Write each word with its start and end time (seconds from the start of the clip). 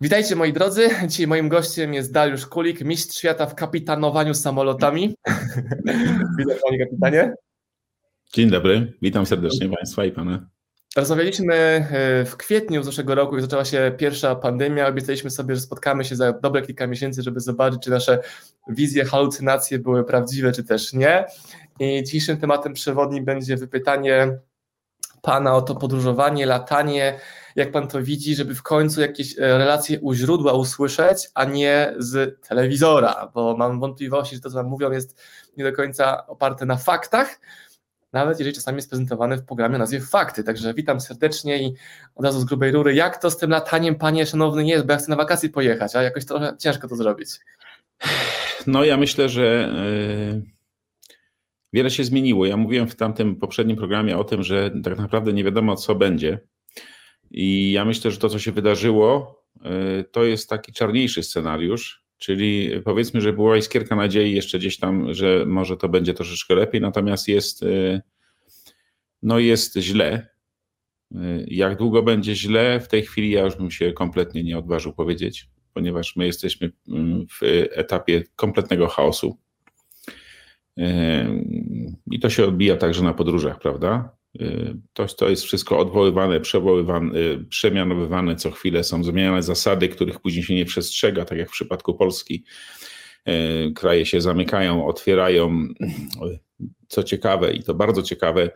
Witajcie 0.00 0.36
moi 0.36 0.52
drodzy. 0.52 0.88
Dzisiaj 1.08 1.26
moim 1.26 1.48
gościem 1.48 1.94
jest 1.94 2.12
Dariusz 2.12 2.46
Kulik, 2.46 2.80
mistrz 2.80 3.18
świata 3.18 3.46
w 3.46 3.54
kapitanowaniu 3.54 4.34
samolotami. 4.34 5.16
Witam 6.38 6.56
panie 6.64 6.78
kapitanie. 6.84 7.34
Dzień 8.32 8.50
dobry, 8.50 8.92
witam 9.02 9.26
serdecznie 9.26 9.68
Państwa 9.68 10.04
i 10.04 10.12
Pana. 10.12 10.48
Rozmawialiśmy 10.96 11.54
e, 11.54 12.24
w 12.24 12.36
kwietniu 12.36 12.82
zeszłego 12.82 13.14
roku, 13.14 13.34
jak 13.34 13.42
zaczęła 13.42 13.64
się 13.64 13.92
pierwsza 13.98 14.34
pandemia. 14.34 14.88
Obiecaliśmy 14.88 15.30
sobie, 15.30 15.54
że 15.54 15.60
spotkamy 15.60 16.04
się 16.04 16.16
za 16.16 16.32
dobre 16.32 16.62
kilka 16.62 16.86
miesięcy, 16.86 17.22
żeby 17.22 17.40
zobaczyć, 17.40 17.82
czy 17.82 17.90
nasze 17.90 18.18
wizje, 18.68 19.04
halucynacje 19.04 19.78
były 19.78 20.04
prawdziwe, 20.04 20.52
czy 20.52 20.64
też 20.64 20.92
nie. 20.92 21.24
I 21.80 22.02
dzisiejszym 22.04 22.36
tematem 22.38 22.72
przewodnim 22.72 23.24
będzie 23.24 23.56
wypytanie 23.56 24.38
Pana 25.22 25.54
o 25.54 25.62
to 25.62 25.74
podróżowanie, 25.74 26.46
latanie, 26.46 27.18
jak 27.56 27.72
Pan 27.72 27.88
to 27.88 28.02
widzi, 28.02 28.34
żeby 28.34 28.54
w 28.54 28.62
końcu 28.62 29.00
jakieś 29.00 29.38
e, 29.38 29.58
relacje 29.58 30.00
u 30.00 30.14
źródła 30.14 30.52
usłyszeć, 30.52 31.28
a 31.34 31.44
nie 31.44 31.94
z 31.98 32.40
telewizora, 32.48 33.30
bo 33.34 33.56
mam 33.56 33.80
wątpliwości, 33.80 34.34
że 34.34 34.40
to, 34.40 34.50
co 34.50 34.54
Wam 34.54 34.66
mówią, 34.66 34.92
jest 34.92 35.20
nie 35.56 35.64
do 35.64 35.72
końca 35.72 36.26
oparte 36.26 36.66
na 36.66 36.76
faktach, 36.76 37.40
nawet 38.12 38.38
jeżeli 38.38 38.56
czasami 38.56 38.76
jest 38.76 38.88
prezentowane 38.88 39.36
w 39.36 39.44
programie 39.44 39.76
o 39.76 39.78
nazwie 39.78 40.00
Fakty. 40.00 40.44
Także 40.44 40.74
witam 40.74 41.00
serdecznie 41.00 41.62
i 41.62 41.74
od 42.14 42.24
razu 42.24 42.40
z 42.40 42.44
grubej 42.44 42.72
rury. 42.72 42.94
Jak 42.94 43.22
to 43.22 43.30
z 43.30 43.36
tym 43.36 43.50
lataniem, 43.50 43.94
panie 43.94 44.26
szanowny, 44.26 44.66
jest? 44.66 44.86
Bo 44.86 44.92
ja 44.92 44.98
chcę 44.98 45.10
na 45.10 45.16
wakacje 45.16 45.48
pojechać, 45.48 45.96
a 45.96 46.02
jakoś 46.02 46.24
trochę 46.24 46.56
ciężko 46.58 46.88
to 46.88 46.96
zrobić. 46.96 47.28
No 48.66 48.84
ja 48.84 48.96
myślę, 48.96 49.28
że 49.28 49.72
yy, 50.32 50.42
wiele 51.72 51.90
się 51.90 52.04
zmieniło. 52.04 52.46
Ja 52.46 52.56
mówiłem 52.56 52.88
w 52.88 52.96
tamtym 52.96 53.36
poprzednim 53.36 53.76
programie 53.76 54.18
o 54.18 54.24
tym, 54.24 54.42
że 54.42 54.70
tak 54.84 54.98
naprawdę 54.98 55.32
nie 55.32 55.44
wiadomo, 55.44 55.76
co 55.76 55.94
będzie. 55.94 56.38
I 57.30 57.72
ja 57.72 57.84
myślę, 57.84 58.10
że 58.10 58.18
to, 58.18 58.28
co 58.28 58.38
się 58.38 58.52
wydarzyło, 58.52 59.42
yy, 59.64 60.04
to 60.12 60.24
jest 60.24 60.48
taki 60.48 60.72
czarniejszy 60.72 61.22
scenariusz, 61.22 62.06
Czyli 62.18 62.70
powiedzmy, 62.84 63.20
że 63.20 63.32
była 63.32 63.56
iskierka 63.56 63.96
nadziei 63.96 64.34
jeszcze 64.34 64.58
gdzieś 64.58 64.78
tam, 64.78 65.14
że 65.14 65.44
może 65.46 65.76
to 65.76 65.88
będzie 65.88 66.14
troszeczkę 66.14 66.54
lepiej, 66.54 66.80
natomiast 66.80 67.28
jest, 67.28 67.62
y, 67.62 68.02
no 69.22 69.38
jest 69.38 69.76
źle. 69.76 70.28
Y, 71.12 71.46
jak 71.48 71.78
długo 71.78 72.02
będzie 72.02 72.34
źle, 72.34 72.80
w 72.80 72.88
tej 72.88 73.02
chwili 73.02 73.30
ja 73.30 73.44
już 73.44 73.56
bym 73.56 73.70
się 73.70 73.92
kompletnie 73.92 74.44
nie 74.44 74.58
odważył 74.58 74.92
powiedzieć, 74.92 75.48
ponieważ 75.74 76.16
my 76.16 76.26
jesteśmy 76.26 76.72
mm, 76.88 77.26
w 77.28 77.42
etapie 77.70 78.22
kompletnego 78.36 78.86
chaosu. 78.86 79.36
I 82.10 82.20
to 82.20 82.30
się 82.30 82.44
odbija 82.44 82.76
także 82.76 83.02
na 83.02 83.14
podróżach, 83.14 83.58
prawda? 83.58 84.15
To, 84.92 85.06
to 85.06 85.28
jest 85.28 85.44
wszystko 85.44 85.78
odwoływane, 85.78 86.40
przewoływane, 86.40 87.10
przemianowywane 87.48 88.36
co 88.36 88.50
chwilę, 88.50 88.84
są 88.84 89.04
zmieniane 89.04 89.42
zasady, 89.42 89.88
których 89.88 90.20
później 90.20 90.44
się 90.44 90.54
nie 90.54 90.64
przestrzega, 90.64 91.24
tak 91.24 91.38
jak 91.38 91.48
w 91.48 91.52
przypadku 91.52 91.94
Polski. 91.94 92.44
E, 93.24 93.70
kraje 93.70 94.06
się 94.06 94.20
zamykają, 94.20 94.86
otwierają. 94.86 95.68
Co 96.88 97.02
ciekawe, 97.02 97.52
i 97.52 97.62
to 97.62 97.74
bardzo 97.74 98.02
ciekawe, 98.02 98.50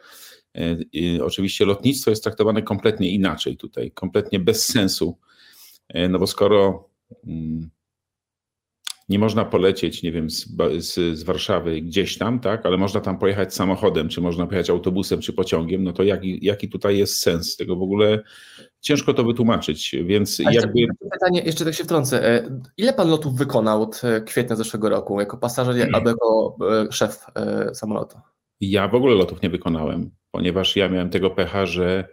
oczywiście 1.22 1.64
lotnictwo 1.64 2.10
jest 2.10 2.22
traktowane 2.22 2.62
kompletnie 2.62 3.10
inaczej 3.10 3.56
tutaj, 3.56 3.90
kompletnie 3.90 4.40
bez 4.40 4.64
sensu. 4.64 5.18
No 6.10 6.18
bo 6.18 6.26
skoro 6.26 6.88
mm, 7.26 7.70
nie 9.10 9.18
można 9.18 9.44
polecieć, 9.44 10.02
nie 10.02 10.12
wiem, 10.12 10.30
z, 10.30 10.48
z, 10.78 11.18
z, 11.18 11.22
Warszawy 11.22 11.80
gdzieś 11.80 12.18
tam, 12.18 12.40
tak, 12.40 12.66
ale 12.66 12.76
można 12.76 13.00
tam 13.00 13.18
pojechać 13.18 13.54
samochodem, 13.54 14.08
czy 14.08 14.20
można 14.20 14.46
pojechać 14.46 14.70
autobusem, 14.70 15.20
czy 15.20 15.32
pociągiem, 15.32 15.84
no 15.84 15.92
to 15.92 16.02
jaki, 16.02 16.38
jaki 16.42 16.68
tutaj 16.68 16.98
jest 16.98 17.16
sens 17.16 17.56
tego 17.56 17.76
w 17.76 17.82
ogóle? 17.82 18.22
Ciężko 18.80 19.14
to 19.14 19.24
wytłumaczyć, 19.24 19.96
więc 20.04 20.38
jakby... 20.38 20.86
Pytanie, 21.12 21.42
jeszcze 21.42 21.64
tak 21.64 21.74
się 21.74 21.84
wtrącę. 21.84 22.28
E, 22.28 22.60
ile 22.76 22.92
pan 22.92 23.08
lotów 23.08 23.34
wykonał 23.34 23.82
od 23.82 24.04
e, 24.04 24.20
kwietnia 24.20 24.56
zeszłego 24.56 24.88
roku, 24.88 25.20
jako 25.20 25.36
pasażer 25.36 25.74
hmm. 25.74 25.94
albo 25.94 26.10
jako 26.10 26.56
e, 26.70 26.92
szef 26.92 27.26
samolotu? 27.74 28.18
Ja 28.60 28.88
w 28.88 28.94
ogóle 28.94 29.14
lotów 29.14 29.42
nie 29.42 29.50
wykonałem, 29.50 30.10
ponieważ 30.30 30.76
ja 30.76 30.88
miałem 30.88 31.10
tego 31.10 31.30
pecha, 31.30 31.66
że 31.66 32.08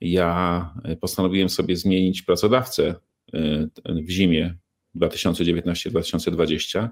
ja 0.00 0.70
postanowiłem 1.00 1.48
sobie 1.48 1.76
zmienić 1.76 2.22
pracodawcę 2.22 2.94
w 3.86 4.10
zimie 4.10 4.54
2019-2020. 4.98 6.88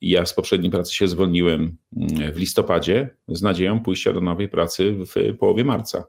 Ja 0.00 0.26
z 0.26 0.34
poprzedniej 0.34 0.70
pracy 0.70 0.94
się 0.94 1.08
zwolniłem 1.08 1.76
mm, 1.96 2.32
w 2.32 2.36
listopadzie 2.36 3.10
z 3.28 3.42
nadzieją 3.42 3.80
pójścia 3.80 4.12
do 4.12 4.20
nowej 4.20 4.48
pracy 4.48 4.92
w 4.92 5.36
połowie 5.38 5.64
marca. 5.64 6.04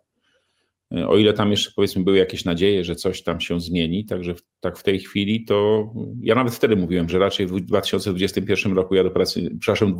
O 1.07 1.17
ile 1.17 1.33
tam 1.33 1.51
jeszcze 1.51 1.71
powiedzmy 1.75 2.03
były 2.03 2.17
jakieś 2.17 2.45
nadzieje, 2.45 2.83
że 2.83 2.95
coś 2.95 3.23
tam 3.23 3.41
się 3.41 3.61
zmieni, 3.61 4.05
także 4.05 4.35
w, 4.35 4.41
tak 4.59 4.77
w 4.77 4.83
tej 4.83 4.99
chwili 4.99 5.45
to 5.45 5.89
ja 6.21 6.35
nawet 6.35 6.53
wtedy 6.53 6.75
mówiłem, 6.75 7.09
że 7.09 7.19
raczej 7.19 7.47
w 7.47 7.59
2021 7.61 8.73
roku 8.73 8.95
ja 8.95 9.03
do 9.03 9.11
pracy, 9.11 9.51
przepraszam, 9.59 9.93
w 9.93 9.95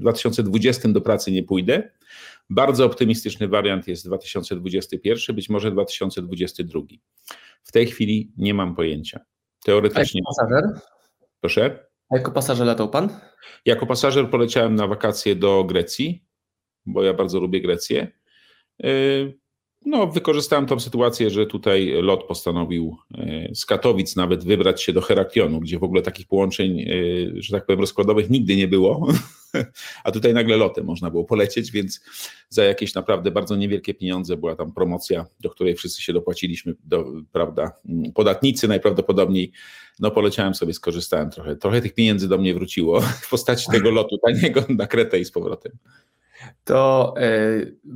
2020 0.00 0.88
do 0.88 1.00
pracy 1.00 1.32
nie 1.32 1.42
pójdę. 1.42 1.90
Bardzo 2.50 2.84
optymistyczny 2.84 3.48
wariant 3.48 3.88
jest 3.88 4.06
2021, 4.06 5.36
być 5.36 5.48
może 5.48 5.70
2022. 5.70 6.80
W 7.62 7.72
tej 7.72 7.86
chwili 7.86 8.32
nie 8.36 8.54
mam 8.54 8.74
pojęcia. 8.74 9.20
Teoretycznie. 9.64 10.20
A 10.26 10.30
jako 10.30 10.34
pasażer? 10.36 10.80
Proszę? 11.40 11.86
A 12.10 12.16
jako 12.16 12.32
pasażer 12.32 12.66
latał 12.66 12.90
pan? 12.90 13.20
Jako 13.64 13.86
pasażer 13.86 14.30
poleciałem 14.30 14.74
na 14.74 14.86
wakacje 14.86 15.36
do 15.36 15.64
Grecji, 15.64 16.24
bo 16.86 17.02
ja 17.02 17.14
bardzo 17.14 17.40
lubię 17.40 17.60
Grecję. 17.60 18.12
No, 19.86 20.06
wykorzystałem 20.06 20.66
tą 20.66 20.80
sytuację, 20.80 21.30
że 21.30 21.46
tutaj 21.46 21.92
lot 22.02 22.24
postanowił 22.24 22.96
y, 23.18 23.50
z 23.54 23.66
Katowic 23.66 24.16
nawet 24.16 24.44
wybrać 24.44 24.82
się 24.82 24.92
do 24.92 25.00
Heraklionu, 25.00 25.60
gdzie 25.60 25.78
w 25.78 25.84
ogóle 25.84 26.02
takich 26.02 26.26
połączeń, 26.26 26.80
y, 26.80 27.32
że 27.36 27.52
tak 27.52 27.66
powiem, 27.66 27.80
rozkładowych 27.80 28.30
nigdy 28.30 28.56
nie 28.56 28.68
było. 28.68 29.06
A 30.04 30.12
tutaj 30.12 30.34
nagle 30.34 30.56
lotem 30.56 30.86
można 30.86 31.10
było 31.10 31.24
polecieć, 31.24 31.72
więc 31.72 32.00
za 32.48 32.64
jakieś 32.64 32.94
naprawdę 32.94 33.30
bardzo 33.30 33.56
niewielkie 33.56 33.94
pieniądze 33.94 34.36
była 34.36 34.56
tam 34.56 34.72
promocja, 34.72 35.26
do 35.40 35.50
której 35.50 35.74
wszyscy 35.74 36.02
się 36.02 36.12
dopłaciliśmy, 36.12 36.74
do, 36.84 37.04
prawda, 37.32 37.72
podatnicy 38.14 38.68
najprawdopodobniej. 38.68 39.52
No 40.00 40.10
poleciałem 40.10 40.54
sobie, 40.54 40.74
skorzystałem 40.74 41.30
trochę. 41.30 41.56
Trochę 41.56 41.80
tych 41.80 41.94
pieniędzy 41.94 42.28
do 42.28 42.38
mnie 42.38 42.54
wróciło 42.54 43.00
w 43.22 43.30
postaci 43.30 43.66
tego 43.70 43.90
lotu 43.90 44.18
taniego 44.18 44.64
na 44.68 44.86
Kretę 44.86 45.18
i 45.18 45.24
z 45.24 45.30
powrotem. 45.30 45.72
To 46.64 47.14
e, 47.18 47.30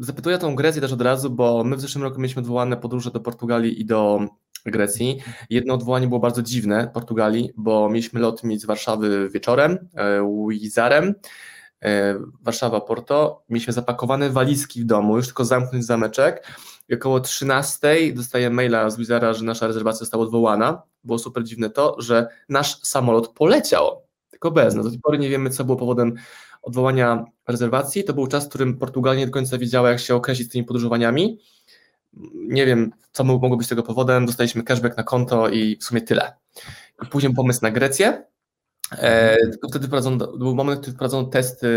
zapytuję 0.00 0.38
tą 0.38 0.54
Grecję 0.54 0.82
też 0.82 0.92
od 0.92 1.02
razu, 1.02 1.30
bo 1.30 1.64
my 1.64 1.76
w 1.76 1.80
zeszłym 1.80 2.04
roku 2.04 2.20
mieliśmy 2.20 2.40
odwołane 2.40 2.76
podróże 2.76 3.10
do 3.10 3.20
Portugalii 3.20 3.80
i 3.80 3.84
do 3.84 4.20
Grecji. 4.66 5.18
Jedno 5.50 5.74
odwołanie 5.74 6.06
było 6.06 6.20
bardzo 6.20 6.42
dziwne 6.42 6.90
Portugalii, 6.94 7.50
bo 7.56 7.88
mieliśmy 7.88 8.20
lot 8.20 8.40
z 8.56 8.64
Warszawy 8.64 9.28
wieczorem, 9.28 9.88
e, 9.94 10.46
Wizarem, 10.48 11.14
e, 11.82 12.14
Warszawa, 12.42 12.80
Porto. 12.80 13.44
Mieliśmy 13.48 13.72
zapakowane 13.72 14.30
walizki 14.30 14.82
w 14.82 14.84
domu, 14.84 15.16
już 15.16 15.26
tylko 15.26 15.44
zamknąć 15.44 15.84
zameczek. 15.84 16.46
I 16.88 16.94
około 16.94 17.20
13 17.20 18.12
dostaję 18.12 18.50
maila 18.50 18.90
z 18.90 18.96
Wizara, 18.96 19.32
że 19.32 19.44
nasza 19.44 19.66
rezerwacja 19.66 19.98
została 19.98 20.24
odwołana. 20.24 20.82
Było 21.04 21.18
super 21.18 21.44
dziwne 21.44 21.70
to, 21.70 21.96
że 21.98 22.28
nasz 22.48 22.82
samolot 22.82 23.28
poleciał, 23.28 24.02
tylko 24.30 24.50
bez. 24.50 24.74
No 24.74 24.82
do 24.82 24.90
tej 24.90 25.00
pory 25.00 25.18
nie 25.18 25.28
wiemy, 25.28 25.50
co 25.50 25.64
było 25.64 25.78
powodem 25.78 26.14
odwołania 26.62 27.24
rezerwacji. 27.50 28.04
To 28.04 28.12
był 28.12 28.26
czas, 28.26 28.46
w 28.46 28.48
którym 28.48 28.78
Portugalia 28.78 29.20
nie 29.20 29.26
do 29.26 29.32
końca 29.32 29.58
wiedziała, 29.58 29.90
jak 29.90 30.00
się 30.00 30.14
określić 30.14 30.48
z 30.48 30.52
tymi 30.52 30.64
podróżowaniami. 30.64 31.40
Nie 32.34 32.66
wiem, 32.66 32.92
co 33.12 33.24
mogło 33.24 33.56
być 33.56 33.68
tego 33.68 33.82
powodem. 33.82 34.26
Dostaliśmy 34.26 34.62
cashback 34.62 34.96
na 34.96 35.02
konto 35.02 35.48
i 35.48 35.76
w 35.76 35.84
sumie 35.84 36.00
tyle. 36.00 36.32
Później 37.10 37.34
pomysł 37.34 37.60
na 37.62 37.70
Grecję. 37.70 38.24
E, 38.92 39.36
wtedy 39.70 39.88
był 40.38 40.54
moment, 40.54 40.80
kiedy 40.80 40.96
prowadzono 40.96 41.28
testy 41.28 41.68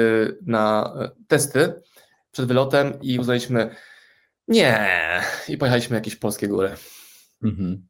na 0.42 0.94
testy 1.28 1.74
przed 2.32 2.46
wylotem 2.46 2.94
i 3.02 3.20
uznaliśmy 3.20 3.76
nie 4.48 4.90
i 5.48 5.58
pojechaliśmy 5.58 5.96
jakieś 5.96 6.16
polskie 6.16 6.48
góry. 6.48 6.76
Mhm. 7.44 7.88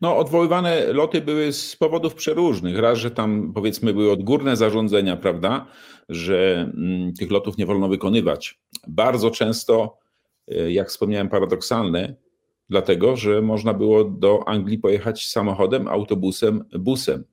No, 0.00 0.16
odwoływane 0.16 0.92
loty 0.92 1.20
były 1.20 1.52
z 1.52 1.76
powodów 1.76 2.14
przeróżnych. 2.14 2.78
Raz, 2.78 2.98
że 2.98 3.10
tam 3.10 3.52
powiedzmy 3.54 3.92
były 3.94 4.12
odgórne 4.12 4.56
zarządzenia, 4.56 5.16
prawda, 5.16 5.66
że 6.08 6.70
mm, 6.76 7.12
tych 7.12 7.30
lotów 7.30 7.58
nie 7.58 7.66
wolno 7.66 7.88
wykonywać. 7.88 8.60
Bardzo 8.88 9.30
często, 9.30 9.98
e, 10.48 10.72
jak 10.72 10.88
wspomniałem, 10.88 11.28
paradoksalne, 11.28 12.14
dlatego 12.68 13.16
że 13.16 13.42
można 13.42 13.74
było 13.74 14.04
do 14.04 14.48
Anglii 14.48 14.78
pojechać 14.78 15.26
samochodem, 15.26 15.88
autobusem, 15.88 16.64
busem. 16.78 17.24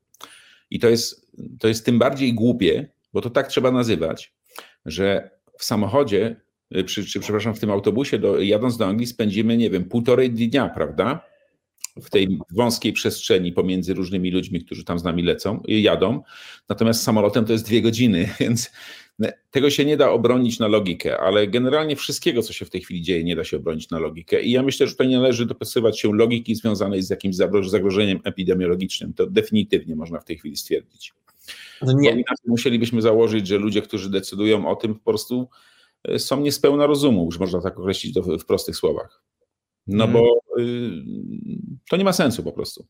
I 0.70 0.80
to 0.80 0.90
jest, 0.90 1.32
to 1.60 1.68
jest 1.68 1.86
tym 1.86 2.00
bardziej 2.00 2.34
głupie, 2.34 2.90
bo 3.14 3.22
to 3.22 3.30
tak 3.30 3.48
trzeba 3.48 3.72
nazywać, 3.72 4.34
że 4.86 5.30
w 5.60 5.64
samochodzie, 5.64 6.42
e, 6.72 6.84
czy, 6.84 7.06
czy 7.06 7.20
przepraszam, 7.20 7.56
w 7.56 7.60
tym 7.60 7.72
autobusie, 7.72 8.20
do, 8.20 8.40
jadąc 8.40 8.78
do 8.78 8.86
Anglii, 8.86 9.08
spędzimy, 9.08 9.58
nie 9.58 9.70
wiem, 9.70 9.86
półtorej 9.86 10.32
dnia, 10.32 10.70
prawda? 10.70 11.33
W 12.02 12.10
tej 12.10 12.40
wąskiej 12.52 12.94
przestrzeni 12.94 13.52
pomiędzy 13.52 13.94
różnymi 13.94 14.32
ludźmi, 14.32 14.66
którzy 14.66 14.84
tam 14.84 15.00
z 15.00 15.04
nami 15.04 15.24
lecą, 15.24 15.64
jadą. 15.68 16.22
Natomiast 16.70 17.04
samolotem 17.04 17.46
to 17.46 17.54
jest 17.54 17.66
dwie 17.66 17.82
godziny, 17.82 18.30
więc 18.40 18.72
tego 19.52 19.70
się 19.70 19.86
nie 19.86 19.98
da 19.98 20.12
obronić 20.12 20.60
na 20.60 20.68
logikę, 20.68 21.20
ale 21.20 21.48
generalnie 21.48 21.96
wszystkiego, 21.96 22.42
co 22.42 22.54
się 22.54 22.66
w 22.66 22.70
tej 22.70 22.82
chwili 22.82 23.02
dzieje, 23.02 23.24
nie 23.24 23.36
da 23.36 23.44
się 23.44 23.58
obronić 23.58 23.90
na 23.90 24.00
logikę. 24.00 24.42
I 24.42 24.52
ja 24.52 24.64
myślę, 24.64 24.88
że 24.88 24.94
tutaj 24.94 25.08
nie 25.08 25.18
należy 25.18 25.46
dopasować 25.46 26.00
się 26.00 26.16
logiki 26.16 26.56
związanej 26.56 27.02
z 27.02 27.10
jakimś 27.10 27.36
zagrożeniem 27.64 28.20
epidemiologicznym. 28.24 29.14
To 29.14 29.28
definitywnie 29.28 29.96
można 29.96 30.20
w 30.20 30.26
tej 30.26 30.38
chwili 30.38 30.58
stwierdzić. 30.58 31.14
No 31.82 31.94
nie. 31.94 32.24
Musielibyśmy 32.46 33.02
założyć, 33.02 33.48
że 33.48 33.58
ludzie, 33.58 33.82
którzy 33.82 34.10
decydują 34.10 34.68
o 34.68 34.76
tym, 34.76 34.96
po 34.96 35.12
prostu 35.12 35.50
e, 36.04 36.20
są 36.20 36.42
niespełna 36.42 36.86
rozumu, 36.88 37.26
już 37.26 37.40
można 37.40 37.62
tak 37.62 37.80
określić 37.80 38.16
w 38.20 38.46
prostych 38.46 38.76
słowach. 38.76 39.24
No 39.88 40.06
hmm. 40.08 40.14
bo 40.14 40.36
y, 40.38 40.40
to 41.90 41.98
nie 41.98 42.04
ma 42.04 42.14
sensu 42.14 42.44
po 42.44 42.52
prostu. 42.52 42.86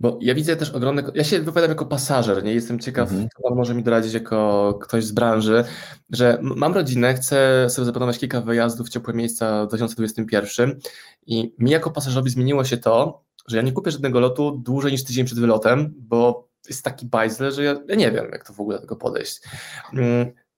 Bo 0.00 0.18
ja 0.22 0.34
widzę 0.34 0.56
też 0.56 0.70
ogromne. 0.70 1.02
Ja 1.14 1.24
się 1.24 1.38
wypowiadam 1.38 1.70
jako 1.70 1.86
pasażer, 1.86 2.44
nie 2.44 2.54
jestem 2.54 2.78
ciekaw, 2.78 3.10
mhm. 3.10 3.28
kto 3.34 3.54
może 3.54 3.74
mi 3.74 3.82
doradzić 3.82 4.14
jako 4.14 4.78
ktoś 4.82 5.04
z 5.04 5.12
branży, 5.12 5.64
że 6.10 6.38
mam 6.42 6.74
rodzinę, 6.74 7.14
chcę 7.14 7.66
sobie 7.70 7.86
zaplanować 7.86 8.18
kilka 8.18 8.40
wyjazdów 8.40 8.86
w 8.86 8.90
ciepłe 8.90 9.14
miejsca 9.14 9.64
w 9.64 9.68
2021 9.68 10.78
i 11.26 11.54
mi 11.58 11.70
jako 11.70 11.90
pasażerowi 11.90 12.30
zmieniło 12.30 12.64
się 12.64 12.76
to, 12.76 13.24
że 13.48 13.56
ja 13.56 13.62
nie 13.62 13.72
kupię 13.72 13.90
żadnego 13.90 14.20
lotu 14.20 14.62
dłużej 14.64 14.92
niż 14.92 15.04
tydzień 15.04 15.26
przed 15.26 15.40
wylotem, 15.40 15.94
bo 15.98 16.48
jest 16.68 16.84
taki 16.84 17.06
bajzle, 17.06 17.52
że 17.52 17.64
ja, 17.64 17.76
ja 17.88 17.94
nie 17.94 18.12
wiem, 18.12 18.28
jak 18.32 18.46
to 18.46 18.52
w 18.52 18.60
ogóle 18.60 18.76
do 18.76 18.80
tego 18.80 18.96
podejść. 18.96 19.40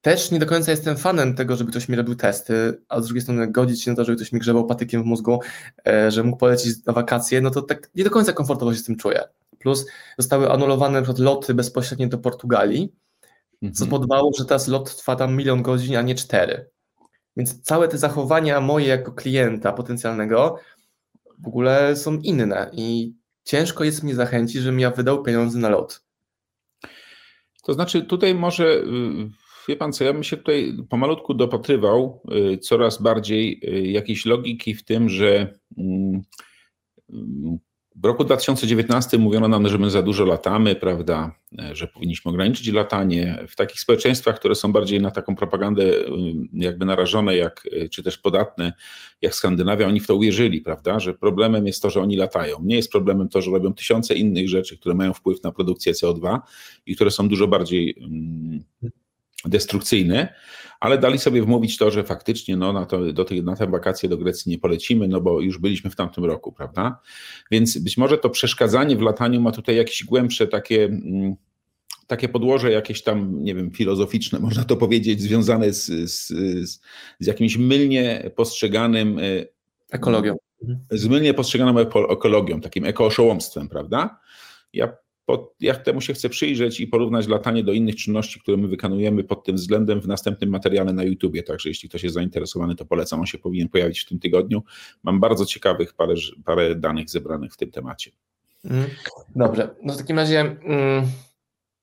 Też 0.03 0.31
nie 0.31 0.39
do 0.39 0.47
końca 0.47 0.71
jestem 0.71 0.97
fanem 0.97 1.35
tego, 1.35 1.57
żeby 1.57 1.71
ktoś 1.71 1.89
mi 1.89 1.97
robił 1.97 2.15
testy, 2.15 2.83
a 2.89 3.01
z 3.01 3.07
drugiej 3.07 3.23
strony 3.23 3.53
godzić 3.53 3.83
się 3.83 3.91
na 3.91 3.97
to, 3.97 4.05
żeby 4.05 4.17
ktoś 4.17 4.33
mi 4.33 4.41
grzebał 4.41 4.67
patykiem 4.67 5.03
w 5.03 5.07
mózgu, 5.07 5.41
e, 5.87 6.11
że 6.11 6.23
mógł 6.23 6.37
polecić 6.37 6.85
na 6.85 6.93
wakacje, 6.93 7.41
no 7.41 7.51
to 7.51 7.63
tak 7.63 7.91
nie 7.95 8.05
do 8.05 8.11
końca 8.11 8.33
komfortowo 8.33 8.73
się 8.73 8.79
z 8.79 8.85
tym 8.85 8.97
czuję. 8.97 9.23
Plus 9.59 9.87
zostały 10.19 10.51
anulowane 10.51 11.01
na 11.01 11.15
loty 11.19 11.55
bezpośrednio 11.55 12.09
do 12.09 12.19
Portugalii, 12.19 12.93
mhm. 13.63 13.75
co 13.75 13.85
spowodowało, 13.85 14.31
że 14.39 14.45
teraz 14.45 14.69
lot 14.69 14.97
trwa 14.97 15.17
tam 15.17 15.37
milion 15.37 15.63
godzin, 15.63 15.97
a 15.97 16.03
nie 16.03 16.15
cztery. 16.15 16.71
Więc 17.37 17.63
całe 17.63 17.89
te 17.89 17.99
zachowania 17.99 18.61
moje 18.61 18.87
jako 18.87 19.13
klienta 19.13 19.73
potencjalnego 19.73 20.59
w 21.39 21.47
ogóle 21.47 21.97
są 21.97 22.17
inne 22.17 22.71
i 22.73 23.15
ciężko 23.45 23.85
jest 23.85 24.03
mnie 24.03 24.15
zachęcić, 24.15 24.63
żebym 24.63 24.81
ja 24.81 24.91
wydał 24.91 25.23
pieniądze 25.23 25.59
na 25.59 25.69
lot. 25.69 26.03
To 27.63 27.75
znaczy 27.75 28.03
tutaj 28.03 28.35
może 28.35 28.65
y, 28.65 28.85
Wie 29.71 29.77
pan 29.77 29.93
co, 29.93 30.05
ja 30.05 30.13
bym 30.13 30.23
się 30.23 30.37
tutaj 30.37 30.77
pomalutku 30.89 31.35
dopatrywał 31.35 32.23
y, 32.53 32.59
coraz 32.59 33.03
bardziej 33.03 33.61
y, 33.65 33.87
jakiejś 33.87 34.27
logiki 34.27 34.75
w 34.75 34.85
tym, 34.85 35.09
że 35.09 35.59
mm, 35.79 36.23
w 37.97 38.05
roku 38.05 38.25
2019 38.25 39.19
mówiono 39.19 39.49
nam, 39.49 39.69
że 39.69 39.79
my 39.79 39.91
za 39.91 40.03
dużo 40.03 40.25
latamy, 40.25 40.75
prawda, 40.75 41.35
że 41.73 41.87
powinniśmy 41.87 42.31
ograniczyć 42.31 42.69
latanie. 42.69 43.45
W 43.49 43.57
takich 43.57 43.81
społeczeństwach, 43.81 44.39
które 44.39 44.55
są 44.55 44.73
bardziej 44.73 45.01
na 45.01 45.11
taką 45.11 45.37
propagandę 45.37 45.83
y, 45.85 46.07
jakby 46.53 46.85
narażone, 46.85 47.37
jak, 47.37 47.69
czy 47.91 48.03
też 48.03 48.19
podatne, 48.19 48.73
jak 49.23 49.35
Skandynawia, 49.35 49.87
oni 49.87 50.01
w 50.01 50.07
to 50.07 50.15
uwierzyli, 50.15 50.61
prawda, 50.61 51.01
że 51.01 51.15
problemem 51.15 51.67
jest 51.67 51.83
to, 51.83 51.91
że 51.91 52.01
oni 52.01 52.17
latają. 52.17 52.57
Nie 52.63 52.77
jest 52.77 52.93
problemem 52.93 53.29
to, 53.29 53.43
że 53.43 53.51
robią 53.51 53.75
tysiące 53.75 54.15
innych 54.15 54.49
rzeczy, 54.49 54.79
które 54.79 54.95
mają 54.95 55.13
wpływ 55.13 55.43
na 55.43 55.53
produkcję 55.53 55.93
CO2 55.93 56.39
i 56.87 56.95
które 56.95 57.11
są 57.11 57.29
dużo 57.29 57.47
bardziej 57.47 57.95
mm, 57.99 58.65
destrukcyjny, 59.45 60.29
ale 60.81 60.99
dali 60.99 61.19
sobie 61.19 61.43
wmówić 61.43 61.77
to, 61.77 61.91
że 61.91 62.05
faktycznie 62.05 62.57
no, 62.57 62.73
na, 62.73 62.87
to, 62.87 63.13
do 63.13 63.25
tej, 63.25 63.43
na 63.43 63.57
te 63.57 63.67
wakacje 63.67 64.09
do 64.09 64.19
Grecji 64.19 64.51
nie 64.51 64.59
polecimy, 64.59 65.09
no 65.09 65.21
bo 65.21 65.41
już 65.41 65.59
byliśmy 65.59 65.91
w 65.91 65.97
tamtym 65.97 66.25
roku, 66.25 66.53
prawda? 66.53 67.01
Więc 67.51 67.79
być 67.79 67.97
może 67.97 68.19
to 68.19 68.31
przeszkadzanie 68.31 68.97
w 68.97 69.01
lataniu 69.01 69.41
ma 69.41 69.53
tutaj 69.53 69.77
jakieś 69.77 70.05
głębsze 70.05 70.47
takie, 70.47 70.85
mm, 70.85 71.35
takie 72.07 72.29
podłoże 72.29 72.71
jakieś 72.71 73.03
tam, 73.03 73.45
nie 73.45 73.55
wiem, 73.55 73.71
filozoficzne, 73.71 74.39
można 74.49 74.65
to 74.65 74.77
powiedzieć, 74.77 75.21
związane 75.21 75.73
z, 75.73 75.87
z, 76.11 76.27
z, 77.21 77.27
jakimś 77.27 77.57
mylnie 77.57 78.31
postrzeganym 78.37 79.19
y, 79.19 79.49
ekologią. 79.91 80.37
Z 80.91 81.07
mylnie 81.07 81.35
postrzeganą 81.35 81.79
ekologią, 82.11 82.61
takim 82.61 82.85
ekooszołomstwem, 82.85 83.69
prawda? 83.69 84.21
Ja 84.73 84.93
pod, 85.31 85.55
ja 85.61 85.75
temu 85.75 86.01
się 86.01 86.15
chcę 86.15 86.29
przyjrzeć 86.29 86.81
i 86.81 86.87
porównać 86.87 87.29
latanie 87.29 87.65
do 87.65 87.73
innych 87.73 87.97
czynności, 87.97 88.41
które 88.41 88.57
my 88.57 88.69
wykonujemy 88.69 89.25
pod 89.25 89.45
tym 89.45 89.57
względem 89.57 90.01
w 90.01 90.09
następnym 90.09 90.51
materiale 90.51 90.93
na 90.93 91.03
YouTubie. 91.03 91.43
Także 91.43 91.69
jeśli 91.69 91.89
ktoś 91.89 92.03
jest 92.03 92.15
zainteresowany, 92.15 92.77
to 92.77 92.85
polecam. 92.85 93.21
On 93.21 93.27
się 93.27 93.39
powinien 93.39 93.69
pojawić 93.69 94.01
w 94.01 94.09
tym 94.09 94.19
tygodniu. 94.19 94.63
Mam 95.03 95.21
bardzo 95.21 95.47
ciekawych 95.47 95.95
parę, 95.95 96.15
parę 96.45 96.75
danych 96.75 97.11
zebranych 97.11 97.53
w 97.53 97.57
tym 97.57 97.71
temacie. 97.71 98.11
Mhm. 98.65 98.91
Dobrze. 99.37 99.75
No 99.83 99.95
w 99.95 99.97
takim 99.97 100.17
razie. 100.17 100.41
Mm, 100.41 101.05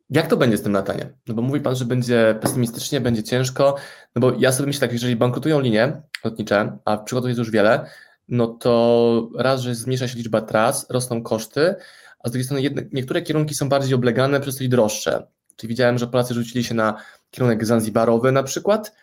jak 0.09 0.27
to 0.27 0.37
będzie 0.37 0.57
z 0.57 0.61
tym 0.61 0.73
lataniem? 0.73 1.07
No 1.27 1.33
bo 1.33 1.41
mówi 1.41 1.59
Pan, 1.59 1.75
że 1.75 1.85
będzie 1.85 2.35
pesymistycznie, 2.41 3.01
będzie 3.01 3.23
ciężko, 3.23 3.75
no 4.15 4.21
bo 4.21 4.33
ja 4.39 4.51
sobie 4.51 4.67
myślę 4.67 4.79
tak, 4.79 4.93
jeżeli 4.93 5.15
bankrutują 5.15 5.59
linie 5.59 6.01
lotnicze, 6.25 6.77
a 6.85 6.97
przykładów 6.97 7.27
jest 7.27 7.39
już 7.39 7.51
wiele, 7.51 7.89
no 8.27 8.47
to 8.47 9.29
raz, 9.37 9.61
że 9.61 9.75
zmniejsza 9.75 10.07
się 10.07 10.17
liczba 10.17 10.41
tras, 10.41 10.89
rosną 10.89 11.23
koszty, 11.23 11.75
a 12.19 12.29
z 12.29 12.31
drugiej 12.31 12.45
strony 12.45 12.61
jedne, 12.61 12.83
niektóre 12.91 13.21
kierunki 13.21 13.55
są 13.55 13.69
bardziej 13.69 13.95
oblegane, 13.95 14.39
przez 14.39 14.57
to 14.57 14.63
i 14.63 14.69
droższe. 14.69 15.27
Czyli 15.55 15.69
widziałem, 15.69 15.97
że 15.97 16.07
Polacy 16.07 16.33
rzucili 16.33 16.63
się 16.63 16.75
na 16.75 17.01
kierunek 17.31 17.65
zanzibarowy 17.65 18.31
na 18.31 18.43
przykład. 18.43 18.93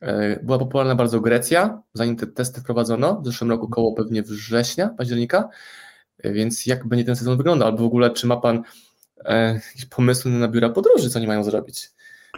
E, 0.00 0.40
była 0.42 0.58
popularna 0.58 0.94
bardzo 0.94 1.20
Grecja, 1.20 1.82
zanim 1.94 2.16
te 2.16 2.26
testy 2.26 2.60
wprowadzono, 2.60 3.20
w 3.20 3.26
zeszłym 3.26 3.50
roku 3.50 3.68
koło 3.68 3.92
pewnie 3.92 4.22
września, 4.22 4.88
października, 4.88 5.48
e, 6.18 6.32
więc 6.32 6.66
jak 6.66 6.86
będzie 6.86 7.04
ten 7.04 7.16
sezon 7.16 7.36
wyglądał, 7.36 7.68
albo 7.68 7.82
w 7.82 7.86
ogóle 7.86 8.10
czy 8.10 8.26
ma 8.26 8.36
Pan 8.36 8.62
e, 9.24 9.54
jakieś 9.54 9.86
pomysły 9.86 10.30
na 10.30 10.48
biura 10.48 10.68
podróży, 10.68 11.10
co 11.10 11.18
oni 11.18 11.28
mają 11.28 11.44
zrobić? 11.44 11.90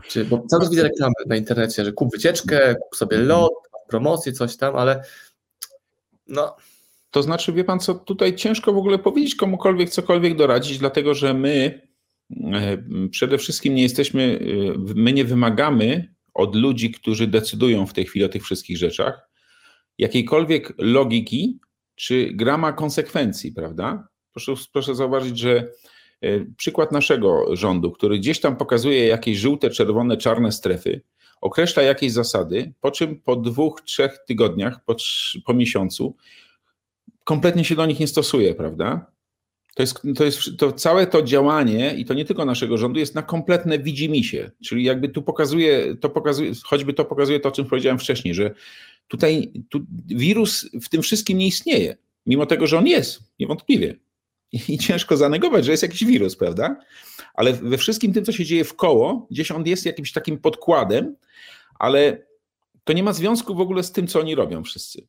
Czy, 0.09 0.25
bo 0.25 0.47
cały 0.47 0.63
czas 0.63 0.71
widzę 0.71 0.83
reklamy 0.83 1.15
na 1.27 1.37
internecie, 1.37 1.85
że 1.85 1.93
kup 1.93 2.13
wycieczkę, 2.13 2.75
kup 2.75 2.97
sobie 2.97 3.19
lot, 3.19 3.53
promocję, 3.89 4.33
coś 4.33 4.57
tam, 4.57 4.77
ale 4.77 5.05
no, 6.27 6.57
to 7.15 7.23
znaczy, 7.23 7.53
wie 7.53 7.65
pan 7.65 7.81
co, 7.81 7.95
tutaj 7.95 8.37
ciężko 8.37 8.73
w 8.73 8.77
ogóle 8.77 8.99
powiedzieć 8.99 9.35
komukolwiek 9.35 9.91
cokolwiek 9.91 10.37
doradzić, 10.37 10.79
dlatego 10.79 11.15
że 11.15 11.35
my 11.35 11.81
e, 12.31 12.79
przede 13.11 13.39
wszystkim 13.39 13.75
nie 13.75 13.83
jesteśmy, 13.83 14.41
e, 14.77 14.95
my 14.95 15.13
nie 15.13 15.25
wymagamy 15.25 16.15
od 16.35 16.57
ludzi, 16.57 16.91
którzy 16.91 17.27
decydują 17.27 17.87
w 17.87 17.93
tej 17.93 18.07
chwili 18.07 18.25
o 18.25 18.29
tych 18.29 18.45
wszystkich 18.45 18.77
rzeczach, 18.77 19.31
jakiejkolwiek 19.99 20.73
logiki 20.79 21.59
czy 21.95 22.31
grama 22.33 22.73
konsekwencji, 22.73 23.53
prawda? 23.53 24.09
Proszę, 24.33 24.55
proszę 24.73 24.95
zauważyć, 24.95 25.39
że 25.39 25.69
e, 26.21 26.45
przykład 26.57 26.93
naszego 26.93 27.57
rządu, 27.57 27.93
który 27.93 28.19
gdzieś 28.19 28.41
tam 28.41 28.57
pokazuje 28.57 29.07
jakieś 29.07 29.39
żółte, 29.39 29.71
czerwone, 29.71 30.17
czarne 30.17 30.53
strefy, 30.53 31.01
określa 31.41 31.83
jakieś 31.83 32.13
zasady, 32.13 32.73
po 32.81 32.91
czym 32.91 33.21
po 33.21 33.37
dwóch, 33.37 33.81
trzech 33.81 34.19
tygodniach, 34.27 34.85
po, 34.85 34.97
po 35.47 35.55
miesiącu 35.55 36.17
kompletnie 37.25 37.65
się 37.65 37.75
do 37.75 37.87
nich 37.87 38.01
nie 38.01 38.07
stosuje, 38.07 38.55
prawda? 38.55 39.15
To 39.75 39.83
jest, 39.83 40.03
to 40.17 40.25
jest 40.25 40.39
to 40.59 40.73
całe 40.73 41.07
to 41.07 41.23
działanie 41.23 41.95
i 41.95 42.05
to 42.05 42.15
nie 42.15 42.25
tylko 42.25 42.45
naszego 42.45 42.79
rządu 42.79 43.01
jest 43.01 43.15
na 43.15 43.23
kompletne 43.23 43.79
widzimisię, 43.79 44.51
czyli 44.65 44.85
jakby 44.85 45.09
tu 45.09 45.23
pokazuje, 45.23 45.97
to 45.97 46.11
pokazuje, 46.11 46.53
choćby 46.65 46.93
to 46.93 47.05
pokazuje 47.05 47.41
to, 47.41 47.49
o 47.49 47.53
czym 47.53 47.65
powiedziałem 47.65 47.99
wcześniej, 47.99 48.35
że 48.35 48.55
tutaj 49.09 49.53
tu 49.69 49.81
wirus 50.07 50.71
w 50.83 50.89
tym 50.89 51.03
wszystkim 51.03 51.39
nie 51.39 51.47
istnieje, 51.47 51.97
mimo 52.27 52.47
tego, 52.47 52.67
że 52.67 52.79
on 52.79 52.87
jest, 52.87 53.21
niewątpliwie. 53.39 53.95
I, 54.69 54.79
ciężko 54.79 55.17
zanegować, 55.17 55.65
że 55.65 55.71
jest 55.71 55.83
jakiś 55.83 56.05
wirus, 56.05 56.37
prawda? 56.37 56.77
Ale 57.35 57.53
we 57.53 57.79
wszystkim 57.79 58.13
tym, 58.13 58.25
co 58.25 58.33
się 58.33 58.45
dzieje 58.45 58.65
w 58.65 58.75
koło, 58.75 59.27
gdzieś 59.31 59.51
on 59.51 59.67
jest 59.67 59.87
jakimś 59.87 60.13
takim 60.13 60.39
podkładem, 60.39 61.17
ale 61.79 62.27
to 62.85 62.93
nie 62.93 63.03
ma 63.03 63.13
związku 63.13 63.55
w 63.55 63.61
ogóle 63.61 63.83
z 63.83 63.93
tym, 63.93 64.07
co 64.07 64.21
oni 64.21 64.35
robią 64.35 64.65
wszyscy 64.65 65.07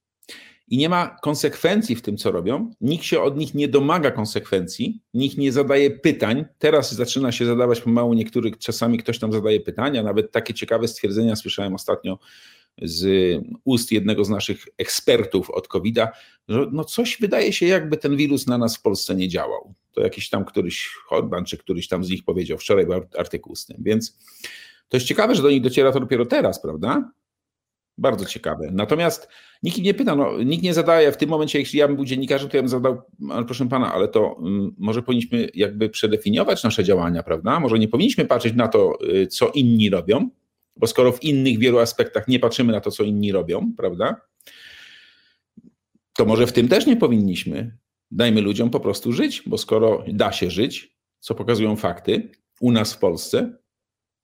i 0.67 0.77
nie 0.77 0.89
ma 0.89 1.17
konsekwencji 1.22 1.95
w 1.95 2.01
tym, 2.01 2.17
co 2.17 2.31
robią. 2.31 2.72
Nikt 2.81 3.03
się 3.03 3.22
od 3.22 3.38
nich 3.38 3.53
nie 3.53 3.67
domaga 3.67 4.12
konsekwencji, 4.12 5.01
nikt 5.13 5.38
nie 5.38 5.51
zadaje 5.51 5.91
pytań. 5.91 6.45
Teraz 6.60 6.93
zaczyna 6.93 7.31
się 7.31 7.45
zadawać 7.45 7.81
pomału 7.81 8.13
niektórych, 8.13 8.57
czasami 8.57 8.98
ktoś 8.98 9.19
tam 9.19 9.31
zadaje 9.31 9.60
pytania, 9.60 10.03
nawet 10.03 10.31
takie 10.31 10.53
ciekawe 10.53 10.88
stwierdzenia 10.88 11.36
słyszałem 11.36 11.75
ostatnio 11.75 12.19
z 12.81 13.05
ust 13.63 13.91
jednego 13.91 14.25
z 14.25 14.29
naszych 14.29 14.65
ekspertów 14.77 15.50
od 15.50 15.67
COVID-a, 15.67 16.12
że 16.48 16.67
no 16.72 16.84
coś 16.84 17.17
wydaje 17.22 17.53
się, 17.53 17.65
jakby 17.65 17.98
ten 17.98 18.17
wirus 18.17 18.48
na 18.48 18.57
nas 18.57 18.77
w 18.77 18.81
Polsce 18.81 19.15
nie 19.15 19.29
działał. 19.29 19.74
To 19.91 20.01
jakiś 20.01 20.29
tam 20.29 20.45
któryś 20.45 20.89
Hodban, 21.05 21.45
czy 21.45 21.57
któryś 21.57 21.88
tam 21.88 22.03
z 22.03 22.10
nich 22.10 22.24
powiedział, 22.24 22.57
wczoraj 22.57 22.86
był 22.86 23.01
artykuł 23.17 23.55
z 23.55 23.65
tym, 23.65 23.77
więc 23.79 24.17
to 24.89 24.98
jest 24.98 25.07
ciekawe, 25.07 25.36
że 25.36 25.41
do 25.41 25.50
nich 25.50 25.62
dociera 25.62 25.91
to 25.91 26.00
dopiero 26.00 26.25
teraz, 26.25 26.62
prawda? 26.62 27.12
Bardzo 27.97 28.25
ciekawe. 28.25 28.69
Natomiast 28.71 29.27
nikt 29.63 29.77
nie 29.77 29.93
pyta, 29.93 30.15
no, 30.15 30.43
nikt 30.43 30.63
nie 30.63 30.73
zadaje 30.73 31.11
w 31.11 31.17
tym 31.17 31.29
momencie, 31.29 31.59
jeśli 31.59 31.79
ja 31.79 31.87
bym 31.87 31.95
był 31.95 32.05
dziennikarzem, 32.05 32.49
to 32.49 32.57
ja 32.57 32.63
bym 32.63 32.69
zadał, 32.69 33.01
ale 33.29 33.45
proszę 33.45 33.69
pana, 33.69 33.93
ale 33.93 34.07
to 34.07 34.33
um, 34.33 34.75
może 34.77 35.01
powinniśmy 35.01 35.49
jakby 35.53 35.89
przedefiniować 35.89 36.63
nasze 36.63 36.83
działania, 36.83 37.23
prawda? 37.23 37.59
Może 37.59 37.79
nie 37.79 37.87
powinniśmy 37.87 38.25
patrzeć 38.25 38.53
na 38.53 38.67
to, 38.67 38.97
y, 39.15 39.27
co 39.27 39.49
inni 39.49 39.89
robią, 39.89 40.29
bo 40.75 40.87
skoro 40.87 41.11
w 41.11 41.23
innych 41.23 41.59
wielu 41.59 41.79
aspektach 41.79 42.27
nie 42.27 42.39
patrzymy 42.39 42.73
na 42.73 42.81
to, 42.81 42.91
co 42.91 43.03
inni 43.03 43.31
robią, 43.31 43.73
prawda? 43.77 44.21
To 46.17 46.25
może 46.25 46.47
w 46.47 46.53
tym 46.53 46.67
też 46.67 46.85
nie 46.85 46.97
powinniśmy. 46.97 47.77
Dajmy 48.11 48.41
ludziom 48.41 48.69
po 48.69 48.79
prostu 48.79 49.13
żyć, 49.13 49.43
bo 49.45 49.57
skoro 49.57 50.03
da 50.07 50.31
się 50.31 50.51
żyć, 50.51 50.95
co 51.19 51.35
pokazują 51.35 51.75
fakty 51.75 52.29
u 52.59 52.71
nas 52.71 52.93
w 52.93 52.99
Polsce, 52.99 53.57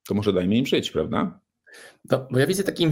to 0.08 0.14
może 0.14 0.32
dajmy 0.32 0.56
im 0.56 0.66
żyć, 0.66 0.90
prawda? 0.90 1.41
No, 2.10 2.26
bo 2.30 2.38
ja 2.38 2.46
widzę 2.46 2.62
taki 2.62 2.88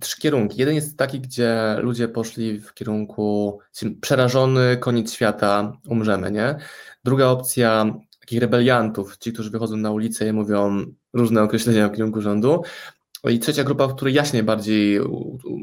trzy 0.00 0.20
kierunki. 0.20 0.60
Jeden 0.60 0.74
jest 0.74 0.96
taki, 0.96 1.20
gdzie 1.20 1.76
ludzie 1.78 2.08
poszli 2.08 2.60
w 2.60 2.74
kierunku 2.74 3.58
przerażony, 4.00 4.76
koniec 4.76 5.12
świata, 5.12 5.72
umrzemy, 5.88 6.30
nie? 6.30 6.56
Druga 7.04 7.26
opcja 7.26 7.94
takich 8.20 8.40
rebeliantów, 8.40 9.16
ci, 9.16 9.32
którzy 9.32 9.50
wychodzą 9.50 9.76
na 9.76 9.90
ulicę 9.90 10.28
i 10.28 10.32
mówią 10.32 10.84
różne 11.12 11.42
określenia 11.42 11.88
w 11.88 11.92
kierunku 11.92 12.20
rządu. 12.20 12.62
I 13.30 13.38
trzecia 13.38 13.64
grupa, 13.64 13.88
w 13.88 13.94
której 13.94 14.14
ja 14.14 14.24
się 14.24 14.32
najbardziej 14.32 15.00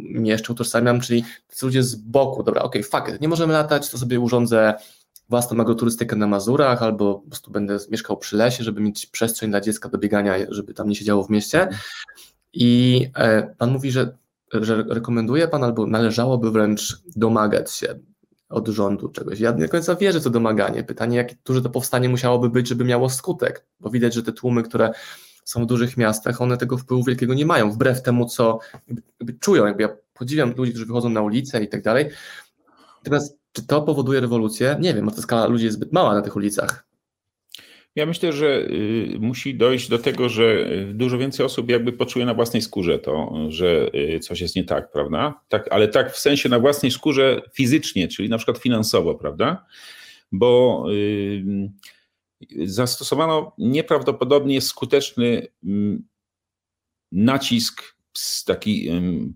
mieszczę, 0.09 0.53
utożsamiam, 0.53 1.01
czyli 1.01 1.23
ci 1.57 1.65
ludzie 1.65 1.83
z 1.83 1.95
boku. 1.95 2.43
Dobra, 2.43 2.61
okej, 2.61 2.81
okay, 2.81 3.01
fuck 3.01 3.15
it, 3.15 3.21
nie 3.21 3.27
możemy 3.27 3.53
latać, 3.53 3.89
to 3.89 3.97
sobie 3.97 4.19
urządzę 4.19 4.73
własną 5.29 5.61
agroturystykę 5.61 6.15
na 6.15 6.27
Mazurach, 6.27 6.83
albo 6.83 7.15
po 7.15 7.27
prostu 7.27 7.51
będę 7.51 7.77
mieszkał 7.91 8.17
przy 8.17 8.37
lesie, 8.37 8.63
żeby 8.63 8.81
mieć 8.81 9.05
przestrzeń 9.05 9.49
dla 9.49 9.61
dziecka 9.61 9.89
do 9.89 9.97
biegania, 9.97 10.35
żeby 10.49 10.73
tam 10.73 10.89
nie 10.89 10.95
siedziało 10.95 11.23
w 11.23 11.29
mieście. 11.29 11.69
I 12.53 13.01
e, 13.15 13.55
pan 13.57 13.71
mówi, 13.71 13.91
że, 13.91 14.17
że 14.53 14.83
rekomenduje 14.83 15.47
pan, 15.47 15.63
albo 15.63 15.87
należałoby 15.87 16.51
wręcz 16.51 17.01
domagać 17.15 17.71
się 17.71 17.99
od 18.49 18.67
rządu 18.67 19.09
czegoś. 19.09 19.39
Ja 19.39 19.51
nie 19.51 19.63
do 19.63 19.69
końca 19.69 19.95
wierzę 19.95 20.19
w 20.19 20.23
to 20.23 20.29
domaganie. 20.29 20.83
Pytanie, 20.83 21.17
jak 21.17 21.33
duże 21.45 21.61
to 21.61 21.69
powstanie 21.69 22.09
musiałoby 22.09 22.49
być, 22.49 22.67
żeby 22.67 22.83
miało 22.83 23.09
skutek, 23.09 23.65
bo 23.79 23.89
widać, 23.89 24.13
że 24.13 24.23
te 24.23 24.31
tłumy, 24.31 24.63
które 24.63 24.91
są 25.45 25.63
w 25.63 25.65
dużych 25.65 25.97
miastach, 25.97 26.41
one 26.41 26.57
tego 26.57 26.77
wpływu 26.77 27.03
wielkiego 27.03 27.33
nie 27.33 27.45
mają, 27.45 27.71
wbrew 27.71 28.01
temu, 28.01 28.25
co 28.25 28.59
jakby, 28.87 29.33
czują. 29.39 29.65
Jakby 29.65 29.83
ja 29.83 29.89
podziwiam 30.13 30.53
ludzi, 30.57 30.71
którzy 30.71 30.85
wychodzą 30.85 31.09
na 31.09 31.21
ulicę 31.21 31.63
i 31.63 31.69
tak 31.69 31.81
dalej. 31.81 32.09
Natomiast 32.97 33.39
czy 33.51 33.67
to 33.67 33.81
powoduje 33.81 34.19
rewolucję? 34.19 34.77
Nie 34.79 34.93
wiem, 34.93 35.05
bo 35.05 35.11
ta 35.11 35.21
skala 35.21 35.47
ludzi 35.47 35.65
jest 35.65 35.77
zbyt 35.77 35.93
mała 35.93 36.13
na 36.13 36.21
tych 36.21 36.35
ulicach. 36.35 36.88
Ja 37.95 38.05
myślę, 38.05 38.33
że 38.33 38.47
y, 38.47 39.17
musi 39.19 39.55
dojść 39.55 39.89
do 39.89 39.99
tego, 39.99 40.29
że 40.29 40.71
y, 40.71 40.93
dużo 40.93 41.17
więcej 41.17 41.45
osób 41.45 41.69
jakby 41.69 41.93
poczuje 41.93 42.25
na 42.25 42.33
własnej 42.33 42.61
skórze 42.61 42.99
to, 42.99 43.33
że 43.49 43.89
y, 43.95 44.19
coś 44.19 44.41
jest 44.41 44.55
nie 44.55 44.63
tak, 44.63 44.91
prawda? 44.91 45.41
Tak, 45.49 45.67
ale 45.71 45.87
tak 45.87 46.13
w 46.13 46.19
sensie 46.19 46.49
na 46.49 46.59
własnej 46.59 46.91
skórze 46.91 47.41
fizycznie, 47.53 48.07
czyli 48.07 48.29
na 48.29 48.37
przykład 48.37 48.57
finansowo, 48.57 49.15
prawda? 49.15 49.65
Bo 50.31 50.85
zastosowano 52.65 53.51
nieprawdopodobnie 53.57 54.61
skuteczny 54.61 55.47
mm, 55.63 56.07
nacisk 57.11 57.98
taki 58.43 58.89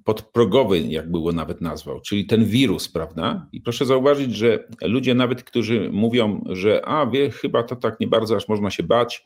podprogowy, 0.03 0.79
jak 0.79 1.11
było 1.11 1.31
nawet 1.31 1.61
nazwał, 1.61 2.01
czyli 2.01 2.25
ten 2.25 2.45
wirus, 2.45 2.89
prawda? 2.89 3.47
I 3.51 3.61
proszę 3.61 3.85
zauważyć, 3.85 4.35
że 4.35 4.67
ludzie 4.81 5.13
nawet, 5.13 5.43
którzy 5.43 5.89
mówią, 5.91 6.43
że 6.49 6.85
a 6.85 7.05
wie, 7.05 7.29
chyba 7.29 7.63
to 7.63 7.75
tak 7.75 7.99
nie 7.99 8.07
bardzo 8.07 8.35
aż 8.35 8.47
można 8.47 8.71
się 8.71 8.83
bać, 8.83 9.25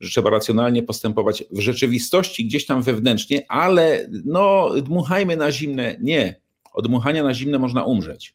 że 0.00 0.10
trzeba 0.10 0.30
racjonalnie 0.30 0.82
postępować 0.82 1.44
w 1.50 1.60
rzeczywistości 1.60 2.46
gdzieś 2.46 2.66
tam 2.66 2.82
wewnętrznie, 2.82 3.44
ale 3.48 4.08
no 4.24 4.70
dmuchajmy 4.82 5.36
na 5.36 5.52
zimne. 5.52 5.96
Nie. 6.00 6.40
Od 6.72 6.86
dmuchania 6.86 7.22
na 7.22 7.34
zimne 7.34 7.58
można 7.58 7.84
umrzeć. 7.84 8.34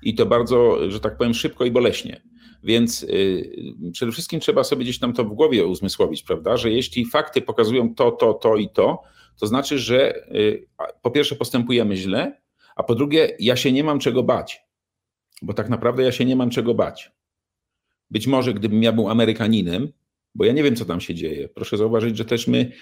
I 0.03 0.15
to 0.15 0.27
bardzo, 0.27 0.91
że 0.91 1.01
tak 1.01 1.17
powiem, 1.17 1.35
szybko 1.35 1.65
i 1.65 1.71
boleśnie. 1.71 2.21
Więc 2.69 3.03
y, 3.03 3.75
przede 3.93 4.13
wszystkim 4.13 4.41
trzeba 4.41 4.65
sobie 4.65 4.85
gdzieś 4.85 4.99
tam 4.99 5.13
to 5.13 5.25
w 5.25 5.35
głowie 5.35 5.67
uzmysłowić, 5.67 6.23
prawda, 6.23 6.57
że 6.57 6.71
jeśli 6.71 7.07
fakty 7.07 7.43
pokazują 7.43 7.95
to, 7.95 8.11
to, 8.11 8.35
to 8.35 8.57
i 8.57 8.69
to, 8.69 9.03
to 9.41 9.47
znaczy, 9.47 9.79
że 9.79 10.27
y, 10.35 10.67
po 11.03 11.11
pierwsze 11.11 11.37
postępujemy 11.37 11.97
źle, 11.97 12.41
a 12.77 12.83
po 12.83 12.95
drugie 12.95 13.37
ja 13.39 13.57
się 13.57 13.73
nie 13.73 13.85
mam 13.85 13.99
czego 13.99 14.23
bać, 14.23 14.61
bo 15.43 15.55
tak 15.55 15.69
naprawdę 15.69 16.03
ja 16.03 16.13
się 16.13 16.25
nie 16.25 16.37
mam 16.37 16.51
czego 16.51 16.75
bać. 16.75 17.13
Być 18.11 18.27
może 18.27 18.55
gdybym 18.55 18.83
ja 18.83 18.93
był 18.93 19.09
Amerykaninem, 19.09 19.93
bo 20.35 20.45
ja 20.45 20.53
nie 20.53 20.63
wiem, 20.63 20.77
co 20.77 20.85
tam 20.85 21.01
się 21.01 21.15
dzieje. 21.15 21.49
Proszę 21.49 21.77
zauważyć, 21.77 22.17
że 22.17 22.25
też 22.25 22.47
my, 22.47 22.73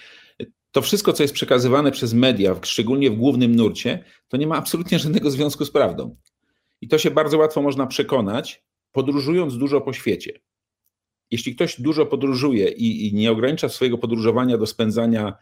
to 0.72 0.82
wszystko, 0.82 1.12
co 1.12 1.22
jest 1.22 1.34
przekazywane 1.34 1.90
przez 1.90 2.14
media, 2.14 2.56
szczególnie 2.62 3.10
w 3.10 3.16
głównym 3.16 3.56
nurcie, 3.56 4.04
to 4.28 4.36
nie 4.36 4.46
ma 4.46 4.56
absolutnie 4.56 4.98
żadnego 4.98 5.30
związku 5.30 5.64
z 5.64 5.70
prawdą. 5.70 6.16
I 6.80 6.88
to 6.88 6.98
się 6.98 7.10
bardzo 7.10 7.38
łatwo 7.38 7.62
można 7.62 7.86
przekonać, 7.86 8.65
podróżując 8.96 9.58
dużo 9.58 9.80
po 9.80 9.92
świecie. 9.92 10.40
Jeśli 11.30 11.54
ktoś 11.54 11.80
dużo 11.80 12.06
podróżuje 12.06 12.68
i, 12.68 13.08
i 13.08 13.14
nie 13.14 13.32
ogranicza 13.32 13.68
swojego 13.68 13.98
podróżowania 13.98 14.58
do 14.58 14.66
spędzania 14.66 15.34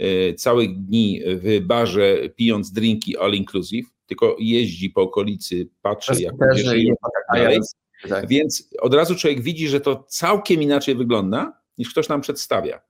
y, 0.00 0.34
całych 0.34 0.84
dni 0.84 1.20
w 1.24 1.60
barze, 1.60 2.18
pijąc 2.36 2.72
drinki 2.72 3.16
all 3.16 3.32
inclusive, 3.32 3.86
tylko 4.06 4.36
jeździ 4.38 4.90
po 4.90 5.02
okolicy, 5.02 5.68
patrzy, 5.82 6.22
jak 6.22 6.34
ludzie 6.40 6.64
żyją, 6.64 6.94
tak 7.02 7.38
dalej, 7.38 7.60
tak. 8.08 8.28
więc 8.28 8.68
od 8.80 8.94
razu 8.94 9.14
człowiek 9.14 9.40
widzi, 9.40 9.68
że 9.68 9.80
to 9.80 10.04
całkiem 10.08 10.62
inaczej 10.62 10.94
wygląda, 10.94 11.60
niż 11.78 11.90
ktoś 11.90 12.08
nam 12.08 12.20
przedstawia. 12.20 12.80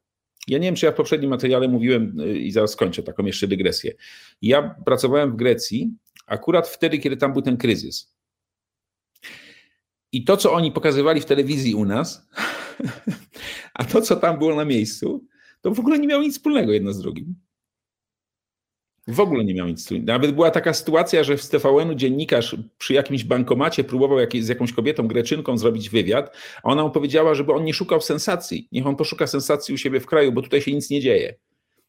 Ja 0.49 0.59
nie 0.59 0.69
wiem, 0.69 0.75
czy 0.75 0.87
ja 0.87 0.93
w 0.93 0.95
poprzednim 0.95 1.31
materiale 1.31 1.69
mówiłem 1.69 2.21
y, 2.21 2.39
i 2.39 2.51
zaraz 2.51 2.71
skończę 2.71 3.03
taką 3.03 3.25
jeszcze 3.25 3.49
dygresję. 3.49 3.93
Ja 4.43 4.75
pracowałem 4.85 5.33
w 5.33 5.37
Grecji 5.37 5.91
akurat 6.27 6.69
wtedy, 6.69 6.99
kiedy 6.99 7.17
tam 7.17 7.33
był 7.33 7.43
ten 7.43 7.57
kryzys. 7.57 8.20
I 10.13 10.25
to, 10.25 10.37
co 10.37 10.53
oni 10.53 10.73
pokazywali 10.73 11.21
w 11.21 11.25
telewizji 11.25 11.75
u 11.75 11.85
nas, 11.85 12.29
a 13.75 13.85
to, 13.85 14.03
co 14.03 14.17
tam 14.17 14.39
było 14.39 14.55
na 14.55 14.65
miejscu, 14.65 15.25
to 15.61 15.71
w 15.71 15.81
ogóle 15.81 15.99
nie 15.99 16.09
miało 16.09 16.23
nic 16.23 16.35
wspólnego 16.35 16.73
jedno 16.73 16.93
z 16.93 17.01
drugim. 17.01 17.35
W 19.09 19.21
ogóle 19.21 19.45
nie 19.45 19.55
miał 19.55 19.67
nic 19.67 19.81
wspólnego. 19.81 20.13
Nawet 20.13 20.33
była 20.33 20.51
taka 20.51 20.73
sytuacja, 20.73 21.25
że 21.25 21.37
w 21.37 21.49
TVN-u 21.49 21.95
dziennikarz 21.95 22.57
przy 22.79 22.95
jakimś 22.95 23.25
bankomacie 23.25 23.85
próbował 23.85 24.19
z 24.41 24.49
jakąś 24.49 24.73
kobietą, 24.73 25.09
greczynką 25.09 25.59
zrobić 25.59 25.91
wywiad, 25.91 26.37
a 26.63 26.69
ona 26.69 26.83
mu 26.83 26.91
powiedziała, 26.91 27.35
żeby 27.35 27.53
on 27.53 27.65
nie 27.65 27.75
szukał 27.75 28.01
sensacji. 28.01 28.69
Niech 28.73 28.87
on 28.87 28.97
poszuka 28.97 29.27
sensacji 29.27 29.75
u 29.75 29.79
siebie 29.79 30.01
w 30.01 30.07
kraju, 30.07 30.33
bo 30.33 30.43
tutaj 30.43 30.63
się 30.63 30.75
nic 30.75 30.91
nie 30.91 31.01
dzieje. 31.01 31.35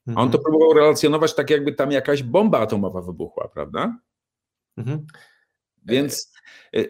A 0.07 0.21
on 0.21 0.31
to 0.31 0.37
mhm. 0.37 0.43
próbował 0.43 0.73
relacjonować 0.73 1.35
tak, 1.35 1.49
jakby 1.49 1.73
tam 1.73 1.91
jakaś 1.91 2.23
bomba 2.23 2.59
atomowa 2.59 3.01
wybuchła, 3.01 3.47
prawda? 3.53 3.99
Mhm. 4.77 5.05
Więc 5.85 6.33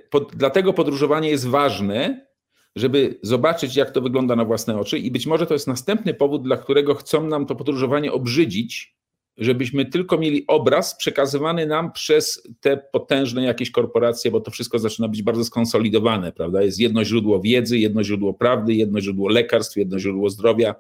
pod, 0.10 0.36
dlatego 0.36 0.74
podróżowanie 0.74 1.30
jest 1.30 1.48
ważne, 1.48 2.28
żeby 2.76 3.20
zobaczyć, 3.22 3.76
jak 3.76 3.92
to 3.92 4.02
wygląda 4.02 4.36
na 4.36 4.46
własne 4.46 4.80
oczy, 4.80 5.00
i 5.00 5.12
być 5.12 5.28
może 5.28 5.46
to 5.46 5.54
jest 5.54 5.68
następny 5.68 6.14
powód, 6.14 6.44
dla 6.44 6.58
którego 6.58 6.96
chcą 6.96 7.28
nam 7.28 7.46
to 7.46 7.56
podróżowanie 7.56 8.12
obrzydzić, 8.12 8.96
żebyśmy 9.38 9.86
tylko 9.86 10.18
mieli 10.18 10.48
obraz 10.48 10.98
przekazywany 10.98 11.66
nam 11.66 11.92
przez 11.92 12.48
te 12.60 12.78
potężne 12.78 13.44
jakieś 13.44 13.72
korporacje, 13.72 14.32
bo 14.32 14.42
to 14.42 14.52
wszystko 14.52 14.80
zaczyna 14.80 15.08
być 15.08 15.24
bardzo 15.24 15.46
skonsolidowane, 15.46 16.32
prawda? 16.32 16.62
Jest 16.62 16.80
jedno 16.80 17.04
źródło 17.04 17.40
wiedzy, 17.40 17.78
jedno 17.78 18.04
źródło 18.04 18.34
prawdy, 18.34 18.74
jedno 18.74 19.02
źródło 19.02 19.30
lekarstw, 19.30 19.78
jedno 19.78 20.00
źródło 20.00 20.30
zdrowia, 20.30 20.76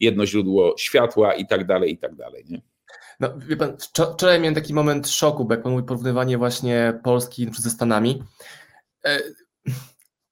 jedno 0.00 0.26
źródło 0.26 0.74
światła 0.78 1.34
i 1.34 1.46
tak 1.46 1.66
dalej, 1.66 1.92
i 1.92 1.98
tak 1.98 2.14
dalej. 2.14 2.44
Nie? 2.48 2.62
No, 3.22 3.28
wie 3.38 3.56
pan, 3.56 3.76
wczoraj 4.14 4.40
miałem 4.40 4.54
taki 4.54 4.74
moment 4.74 5.08
szoku, 5.08 5.44
bo 5.44 5.54
jak 5.54 5.62
pan 5.62 5.72
mówi 5.72 5.84
porównywanie 5.84 6.38
właśnie 6.38 7.00
Polski 7.02 7.50
ze 7.58 7.70
Stanami. 7.70 8.22
E, 9.04 9.18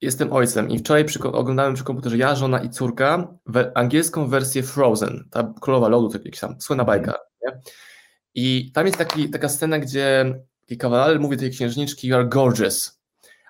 jestem 0.01 0.33
ojcem 0.33 0.71
i 0.71 0.79
wczoraj 0.79 1.05
przy, 1.05 1.23
oglądałem 1.23 1.75
przy 1.75 1.85
komputerze 1.85 2.17
ja, 2.19 2.37
żona 2.37 2.61
i 2.61 2.71
córka 2.71 3.35
we, 3.47 3.73
angielską 3.75 4.29
wersję 4.29 4.63
Frozen, 4.63 5.29
ta 5.31 5.55
królowa 5.61 5.89
lodu, 5.89 6.09
to 6.09 6.19
jakiś 6.19 6.41
tam 6.41 6.61
słynna 6.61 6.85
bajka. 6.85 7.15
Nie? 7.43 7.61
I 8.35 8.73
tam 8.73 8.87
jest 8.87 8.99
taki, 8.99 9.31
taka 9.31 9.49
scena, 9.49 9.79
gdzie 9.79 10.35
kawaler 10.79 11.21
mówi 11.21 11.37
do 11.37 11.41
tej 11.41 11.51
księżniczki 11.51 12.09
you 12.09 12.17
are 12.17 12.29
gorgeous. 12.29 13.01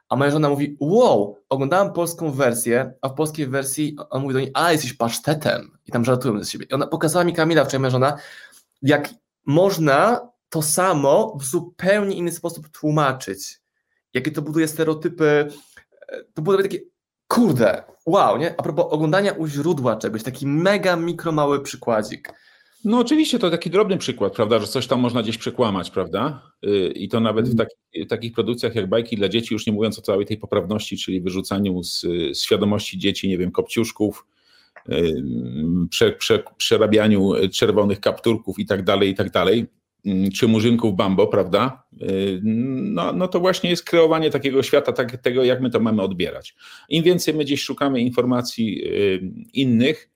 A 0.09 0.17
moja 0.17 0.31
żona 0.31 0.49
mówi, 0.49 0.77
wow, 0.81 1.39
oglądałam 1.49 1.93
polską 1.93 2.33
wersję, 2.33 2.93
a 3.03 3.09
w 3.09 3.15
polskiej 3.15 3.47
wersji 3.47 3.97
on 4.11 4.23
mówi 4.23 4.35
do 4.35 4.41
niej, 4.41 4.51
a 4.55 4.73
jesteś 4.73 4.93
pasztetem. 4.93 5.79
I 5.87 5.93
tam 5.93 6.05
żartują 6.05 6.39
ze 6.39 6.51
siebie. 6.51 6.67
I 6.71 6.73
ona 6.73 6.87
pokazała 6.87 7.25
mi 7.25 7.33
Kamila 7.33 7.65
wczoraj, 7.65 7.81
moja 7.81 7.91
żona, 7.91 8.17
jak 8.83 9.09
można 9.47 10.31
to 10.49 10.63
samo 10.63 11.37
w 11.41 11.45
zupełnie 11.45 12.17
inny 12.17 12.33
sposób 12.33 12.69
tłumaczyć. 12.69 13.61
Jakie 14.15 14.31
to 14.31 14.43
buduje 14.43 14.69
stereotypy, 14.69 15.49
e, 16.09 16.25
to 16.35 16.43
buduje 16.43 16.63
takie, 16.63 16.79
kurde, 17.29 17.85
wow, 18.07 18.39
nie? 18.39 18.55
A 18.61 18.63
propos 18.63 18.87
oglądania 18.91 19.33
u 19.33 19.47
źródła 19.47 19.97
czegoś, 19.97 20.23
taki 20.23 20.47
mega 20.47 20.97
mikro 20.97 21.33
mały 21.33 21.63
przykładzik. 21.63 22.33
No 22.85 22.99
oczywiście 22.99 23.39
to 23.39 23.51
taki 23.51 23.71
drobny 23.71 23.99
przykład, 23.99 24.33
prawda, 24.33 24.59
że 24.59 24.67
coś 24.67 24.87
tam 24.87 25.01
można 25.01 25.23
gdzieś 25.23 25.39
przekłamać, 25.39 25.91
prawda? 25.91 26.43
Y, 26.67 26.93
I 26.95 27.09
to 27.09 27.21
nawet 27.21 27.49
w, 27.49 27.53
mm. 27.53 27.67
taki, 27.67 28.07
takich 28.07 28.33
produkcjach 28.33 28.75
jak 28.75 28.89
bajki 28.89 29.17
dla 29.17 29.29
dzieci, 29.29 29.55
już 29.55 29.67
nie 29.67 29.73
mówiąc 29.73 29.99
o 29.99 30.03
całej 30.03 30.27
tej 30.27 30.37
poprawności, 30.37 30.97
czyli 30.97 31.21
wyrzucaniu 31.21 31.83
z, 31.83 32.01
z 32.33 32.43
świadomości 32.43 32.99
dzieci, 32.99 33.29
nie 33.29 33.39
wiem, 33.39 33.51
kopciuszków, 33.51 34.27
prze, 35.91 36.13
prze, 36.13 36.43
przerabianiu 36.57 37.33
czerwonych 37.53 38.01
kapturków 38.01 38.59
i 38.59 38.67
tak 38.67 38.83
dalej, 38.83 39.11
i 39.11 39.15
tak 39.15 39.31
dalej, 39.31 39.67
czy 40.35 40.49
murzynków 40.49 40.97
Bambo, 40.97 41.27
prawda? 41.27 41.83
No, 42.43 43.13
no 43.13 43.29
to 43.29 43.41
właśnie 43.41 43.71
jest 43.71 43.85
kreowanie 43.85 44.31
takiego 44.31 44.63
świata, 44.63 44.93
tak, 44.93 45.17
tego 45.17 45.45
jak 45.45 45.61
my 45.61 45.71
to 45.71 45.81
mamy 45.81 46.03
odbierać. 46.03 46.55
Im 46.89 47.03
więcej 47.03 47.35
my 47.35 47.45
gdzieś 47.45 47.63
szukamy 47.63 48.01
informacji 48.01 48.85
innych, 49.53 50.11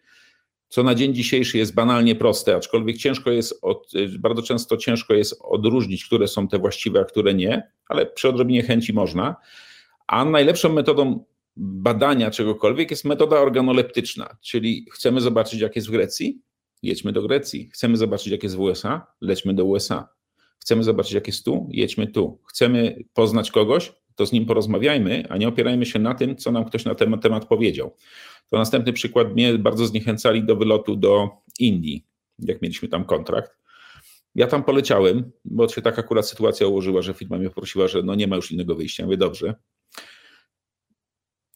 co 0.69 0.83
na 0.83 0.95
dzień 0.95 1.15
dzisiejszy 1.15 1.59
jest 1.59 1.75
banalnie 1.75 2.15
proste, 2.15 2.57
aczkolwiek 2.57 2.97
ciężko 2.97 3.31
jest, 3.31 3.59
od, 3.63 3.93
bardzo 4.19 4.43
często 4.43 4.77
ciężko 4.77 5.15
jest 5.15 5.41
odróżnić, 5.41 6.05
które 6.05 6.29
są 6.29 6.49
te 6.49 6.59
właściwe, 6.59 7.01
a 7.01 7.05
które 7.05 7.35
nie, 7.35 7.69
ale 7.89 8.07
przy 8.07 8.29
odrobinie 8.29 8.63
chęci 8.63 8.93
można. 8.93 9.37
A 10.07 10.25
najlepszą 10.25 10.73
metodą 10.73 11.25
badania 11.57 12.31
czegokolwiek 12.31 12.91
jest 12.91 13.05
metoda 13.05 13.41
organoleptyczna, 13.41 14.37
czyli 14.41 14.87
chcemy 14.93 15.21
zobaczyć, 15.21 15.61
jak 15.61 15.77
jest 15.77 15.89
w 15.89 15.91
Grecji, 15.91 16.43
jedźmy 16.83 17.13
do 17.13 17.23
Grecji. 17.23 17.71
Chcemy 17.73 17.97
zobaczyć, 17.97 18.27
jak 18.27 18.43
jest 18.43 18.57
w 18.57 18.61
USA? 18.61 19.07
Lećmy 19.21 19.55
do 19.55 19.65
USA. 19.65 20.09
Chcemy 20.59 20.85
zobaczyć, 20.85 21.13
jak 21.13 21.27
jest 21.27 21.45
tu? 21.45 21.69
Jedźmy 21.71 22.07
tu. 22.07 22.41
Chcemy 22.49 23.05
poznać 23.15 23.51
kogoś? 23.51 23.93
To 24.15 24.27
z 24.27 24.33
nim 24.33 24.47
porozmawiajmy, 24.47 25.25
a 25.29 25.37
nie 25.37 25.49
opierajmy 25.49 25.87
się 25.87 25.99
na 25.99 26.15
tym, 26.15 26.37
co 26.37 26.53
nam 26.53 26.65
ktoś 26.65 26.85
na 26.85 26.95
ten 26.95 27.19
temat 27.19 27.47
powiedział. 27.47 27.97
To 28.51 28.59
następny 28.59 28.93
przykład 28.93 29.33
mnie 29.33 29.59
bardzo 29.59 29.87
zniechęcali 29.87 30.45
do 30.45 30.57
wylotu 30.57 30.97
do 30.97 31.29
Indii, 31.59 32.07
jak 32.39 32.63
mieliśmy 32.63 32.89
tam 32.89 33.05
kontrakt. 33.05 33.51
Ja 34.35 34.47
tam 34.47 34.65
poleciałem, 34.65 35.31
bo 35.45 35.69
się 35.69 35.83
tak 35.83 35.99
akurat 35.99 36.29
sytuacja 36.29 36.67
ułożyła, 36.67 37.03
że 37.03 37.15
firma 37.15 37.39
mnie 37.39 37.49
poprosiła, 37.49 37.89
że 37.89 38.03
no 38.03 38.15
nie 38.15 38.27
ma 38.27 38.37
już 38.37 38.53
innego 38.53 38.75
wyjścia. 38.75 39.05
Mówię, 39.05 39.17
dobrze. 39.17 39.55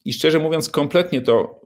I 0.09 0.12
szczerze 0.12 0.38
mówiąc, 0.38 0.71
kompletnie 0.71 1.21
to, 1.21 1.61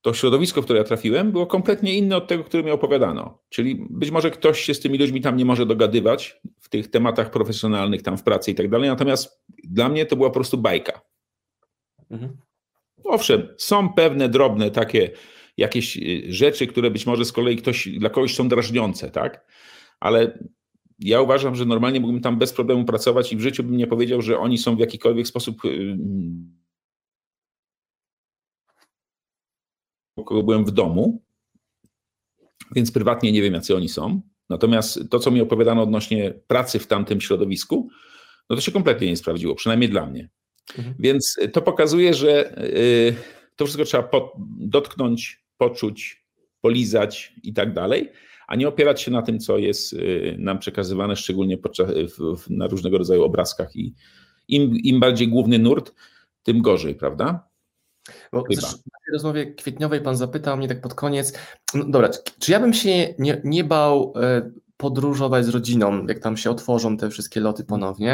to 0.00 0.14
środowisko, 0.14 0.62
w 0.62 0.64
które 0.64 0.78
ja 0.78 0.84
trafiłem, 0.84 1.32
było 1.32 1.46
kompletnie 1.46 1.94
inne 1.94 2.16
od 2.16 2.28
tego, 2.28 2.44
które 2.44 2.62
mi 2.62 2.70
opowiadano. 2.70 3.38
Czyli 3.48 3.86
być 3.90 4.10
może 4.10 4.30
ktoś 4.30 4.60
się 4.60 4.74
z 4.74 4.80
tymi 4.80 4.98
ludźmi 4.98 5.20
tam 5.20 5.36
nie 5.36 5.44
może 5.44 5.66
dogadywać 5.66 6.40
w 6.60 6.68
tych 6.68 6.90
tematach 6.90 7.30
profesjonalnych, 7.30 8.02
tam 8.02 8.18
w 8.18 8.22
pracy 8.22 8.50
i 8.50 8.54
tak 8.54 8.68
dalej. 8.68 8.88
Natomiast 8.88 9.44
dla 9.64 9.88
mnie 9.88 10.06
to 10.06 10.16
była 10.16 10.28
po 10.28 10.34
prostu 10.34 10.58
bajka. 10.58 11.00
Mhm. 12.10 12.36
Owszem, 13.04 13.48
są 13.58 13.92
pewne 13.92 14.28
drobne 14.28 14.70
takie 14.70 15.10
jakieś 15.56 15.96
y, 15.96 16.32
rzeczy, 16.32 16.66
które 16.66 16.90
być 16.90 17.06
może 17.06 17.24
z 17.24 17.32
kolei 17.32 17.56
ktoś, 17.56 17.88
dla 17.88 18.10
kogoś 18.10 18.34
są 18.34 18.48
drażniące, 18.48 19.10
tak? 19.10 19.46
Ale 20.00 20.38
ja 20.98 21.20
uważam, 21.20 21.54
że 21.54 21.64
normalnie 21.64 22.00
mógłbym 22.00 22.22
tam 22.22 22.38
bez 22.38 22.52
problemu 22.52 22.84
pracować 22.84 23.32
i 23.32 23.36
w 23.36 23.40
życiu 23.40 23.62
bym 23.62 23.76
nie 23.76 23.86
powiedział, 23.86 24.22
że 24.22 24.38
oni 24.38 24.58
są 24.58 24.76
w 24.76 24.80
jakikolwiek 24.80 25.26
sposób 25.26 25.62
y, 30.20 30.24
kogo 30.24 30.42
byłem 30.42 30.64
w 30.64 30.70
domu, 30.70 31.22
więc 32.74 32.92
prywatnie 32.92 33.32
nie 33.32 33.42
wiem, 33.42 33.54
jacy 33.54 33.76
oni 33.76 33.88
są. 33.88 34.20
Natomiast 34.48 35.10
to, 35.10 35.18
co 35.18 35.30
mi 35.30 35.40
opowiadano 35.40 35.82
odnośnie 35.82 36.34
pracy 36.46 36.78
w 36.78 36.86
tamtym 36.86 37.20
środowisku, 37.20 37.88
no 38.50 38.56
to 38.56 38.62
się 38.62 38.72
kompletnie 38.72 39.06
nie 39.06 39.16
sprawdziło, 39.16 39.54
przynajmniej 39.54 39.90
dla 39.90 40.06
mnie. 40.06 40.28
Mhm. 40.78 40.96
Więc 40.98 41.36
to 41.52 41.62
pokazuje, 41.62 42.14
że 42.14 42.58
y, 42.64 43.14
to 43.56 43.64
wszystko 43.64 43.84
trzeba 43.84 44.08
dotknąć, 44.58 45.44
poczuć, 45.56 46.26
polizać 46.60 47.34
i 47.42 47.52
tak 47.52 47.74
dalej, 47.74 48.12
a 48.48 48.56
nie 48.56 48.68
opierać 48.68 49.02
się 49.02 49.10
na 49.10 49.22
tym, 49.22 49.38
co 49.38 49.58
jest 49.58 49.92
y, 49.92 50.36
nam 50.38 50.58
przekazywane, 50.58 51.16
szczególnie 51.16 51.58
podczas, 51.58 51.90
na 52.50 52.66
różnego 52.66 52.98
rodzaju 52.98 53.22
obrazkach. 53.22 53.76
I 53.76 53.94
im, 54.48 54.76
im 54.76 55.00
bardziej 55.00 55.28
główny 55.28 55.58
nurt, 55.58 55.94
tym 56.42 56.62
gorzej, 56.62 56.94
prawda? 56.94 57.49
Bo 58.32 58.44
w 58.44 58.48
tej 58.48 59.12
rozmowie 59.12 59.54
kwietniowej 59.54 60.00
pan 60.00 60.16
zapytał 60.16 60.56
mnie 60.56 60.68
tak 60.68 60.80
pod 60.80 60.94
koniec, 60.94 61.32
no 61.74 61.84
dobra, 61.84 62.10
czy 62.38 62.52
ja 62.52 62.60
bym 62.60 62.74
się 62.74 63.14
nie, 63.18 63.40
nie 63.44 63.64
bał 63.64 64.12
e, 64.16 64.50
podróżować 64.76 65.46
z 65.46 65.48
rodziną, 65.48 66.06
jak 66.06 66.18
tam 66.18 66.36
się 66.36 66.50
otworzą 66.50 66.96
te 66.96 67.10
wszystkie 67.10 67.40
loty 67.40 67.64
ponownie. 67.64 68.08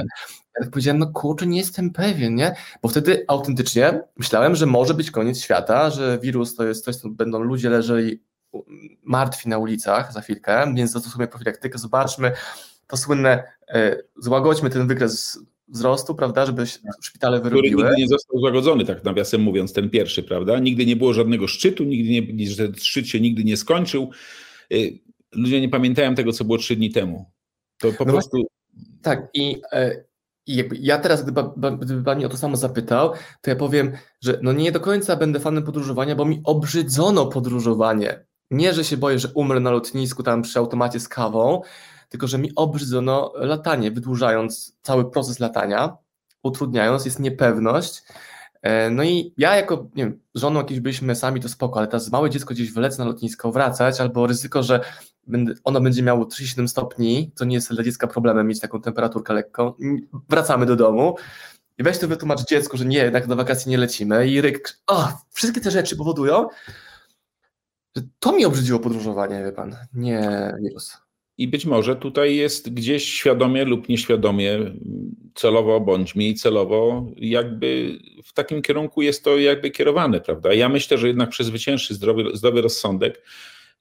Ja 0.54 0.60
tak 0.60 0.70
powiedziałem, 0.70 0.98
no 0.98 1.06
kurczę, 1.06 1.46
nie 1.46 1.58
jestem 1.58 1.90
pewien, 1.90 2.34
nie? 2.34 2.54
Bo 2.82 2.88
wtedy 2.88 3.24
autentycznie 3.28 4.02
myślałem, 4.16 4.56
że 4.56 4.66
może 4.66 4.94
być 4.94 5.10
koniec 5.10 5.40
świata, 5.40 5.90
że 5.90 6.18
wirus 6.18 6.54
to 6.54 6.64
jest 6.64 6.84
coś, 6.84 6.96
co 6.96 7.08
będą 7.08 7.38
ludzie 7.38 7.70
leżeli 7.70 8.22
martwi 9.02 9.48
na 9.48 9.58
ulicach 9.58 10.12
za 10.12 10.20
chwilkę, 10.20 10.74
więc 10.74 10.92
zastosujmy 10.92 11.28
profilaktykę, 11.28 11.78
zobaczmy 11.78 12.32
to 12.86 12.96
słynne, 12.96 13.44
e, 13.68 13.96
złagodźmy 14.16 14.70
ten 14.70 14.86
wykres 14.86 15.38
wzrostu, 15.68 16.14
prawda, 16.14 16.46
żeby 16.46 16.66
szpitale 17.02 17.40
wyrobiły. 17.40 17.68
Który 17.68 17.88
nigdy 17.88 18.02
nie 18.02 18.08
został 18.08 18.40
złagodzony, 18.40 18.84
tak 18.84 19.04
nawiasem 19.04 19.40
mówiąc, 19.40 19.72
ten 19.72 19.90
pierwszy, 19.90 20.22
prawda? 20.22 20.58
Nigdy 20.58 20.86
nie 20.86 20.96
było 20.96 21.12
żadnego 21.12 21.46
szczytu, 21.46 21.84
nigdy 21.84 22.10
nie, 22.10 22.56
ten 22.56 22.74
szczyt 22.74 23.08
się 23.08 23.20
nigdy 23.20 23.44
nie 23.44 23.56
skończył. 23.56 24.10
Y, 24.72 24.98
ludzie 25.32 25.60
nie 25.60 25.68
pamiętają 25.68 26.14
tego, 26.14 26.32
co 26.32 26.44
było 26.44 26.58
trzy 26.58 26.76
dni 26.76 26.90
temu. 26.90 27.30
To 27.78 27.92
po 27.92 28.04
no 28.04 28.12
prostu... 28.12 28.36
Właśnie, 28.36 28.56
tak 29.02 29.28
i, 29.34 29.60
e, 29.72 30.04
i 30.46 30.64
ja 30.80 30.98
teraz, 30.98 31.22
gdyby, 31.22 31.42
gdyby 31.80 32.02
Pan 32.02 32.16
mnie 32.16 32.26
o 32.26 32.28
to 32.28 32.36
samo 32.36 32.56
zapytał, 32.56 33.12
to 33.40 33.50
ja 33.50 33.56
powiem, 33.56 33.92
że 34.20 34.38
no 34.42 34.52
nie 34.52 34.72
do 34.72 34.80
końca 34.80 35.16
będę 35.16 35.40
fanem 35.40 35.64
podróżowania, 35.64 36.16
bo 36.16 36.24
mi 36.24 36.40
obrzydzono 36.44 37.26
podróżowanie. 37.26 38.26
Nie, 38.50 38.72
że 38.72 38.84
się 38.84 38.96
boję, 38.96 39.18
że 39.18 39.28
umrę 39.34 39.60
na 39.60 39.70
lotnisku 39.70 40.22
tam 40.22 40.42
przy 40.42 40.58
automacie 40.58 41.00
z 41.00 41.08
kawą, 41.08 41.62
tylko 42.16 42.26
że 42.26 42.38
mi 42.38 42.52
obrzydzono 42.54 43.32
latanie, 43.34 43.90
wydłużając 43.90 44.76
cały 44.82 45.10
proces 45.10 45.40
latania, 45.40 45.96
utrudniając, 46.42 47.04
jest 47.04 47.20
niepewność. 47.20 48.02
E, 48.62 48.90
no 48.90 49.04
i 49.04 49.34
ja 49.38 49.56
jako, 49.56 49.88
nie 49.94 50.04
wiem, 50.04 50.20
żoną 50.34 50.60
jakieś 50.60 50.80
byliśmy 50.80 51.14
sami, 51.14 51.40
to 51.40 51.48
spoko, 51.48 51.78
ale 51.78 51.88
teraz 51.88 52.12
małe 52.12 52.30
dziecko 52.30 52.54
gdzieś 52.54 52.72
wylec 52.72 52.98
na 52.98 53.04
lotnisko, 53.04 53.52
wracać, 53.52 54.00
albo 54.00 54.26
ryzyko, 54.26 54.62
że 54.62 54.80
ono 55.64 55.80
będzie 55.80 56.02
miało 56.02 56.24
37 56.24 56.68
stopni, 56.68 57.32
co 57.34 57.44
nie 57.44 57.54
jest 57.54 57.74
dla 57.74 57.84
dziecka 57.84 58.06
problemem 58.06 58.46
mieć 58.46 58.60
taką 58.60 58.80
temperaturkę 58.80 59.34
lekką, 59.34 59.72
wracamy 60.28 60.66
do 60.66 60.76
domu 60.76 61.16
i 61.78 61.82
weź 61.82 61.98
to 61.98 62.08
wytłumacz 62.08 62.44
dziecku, 62.44 62.76
że 62.76 62.84
nie, 62.84 62.98
jednak 62.98 63.26
na 63.26 63.34
wakacje 63.34 63.70
nie 63.70 63.78
lecimy 63.78 64.28
i 64.28 64.40
ryk, 64.40 64.78
o, 64.86 65.08
wszystkie 65.30 65.60
te 65.60 65.70
rzeczy 65.70 65.96
powodują, 65.96 66.48
że 67.96 68.02
to 68.18 68.32
mi 68.32 68.44
obrzydziło 68.44 68.78
podróżowanie, 68.78 69.44
wie 69.44 69.52
pan, 69.52 69.76
nie 69.94 70.54
wirus. 70.62 71.05
I 71.38 71.48
być 71.48 71.66
może 71.66 71.96
tutaj 71.96 72.36
jest 72.36 72.74
gdzieś 72.74 73.04
świadomie 73.04 73.64
lub 73.64 73.88
nieświadomie, 73.88 74.58
celowo 75.34 75.80
bądź 75.80 76.14
mniej 76.14 76.34
celowo, 76.34 77.06
jakby 77.16 77.98
w 78.24 78.32
takim 78.32 78.62
kierunku 78.62 79.02
jest 79.02 79.24
to 79.24 79.38
jakby 79.38 79.70
kierowane, 79.70 80.20
prawda? 80.20 80.54
Ja 80.54 80.68
myślę, 80.68 80.98
że 80.98 81.06
jednak 81.06 81.30
przezwycięży 81.30 81.94
zdrowy, 81.94 82.24
zdrowy 82.34 82.62
rozsądek. 82.62 83.22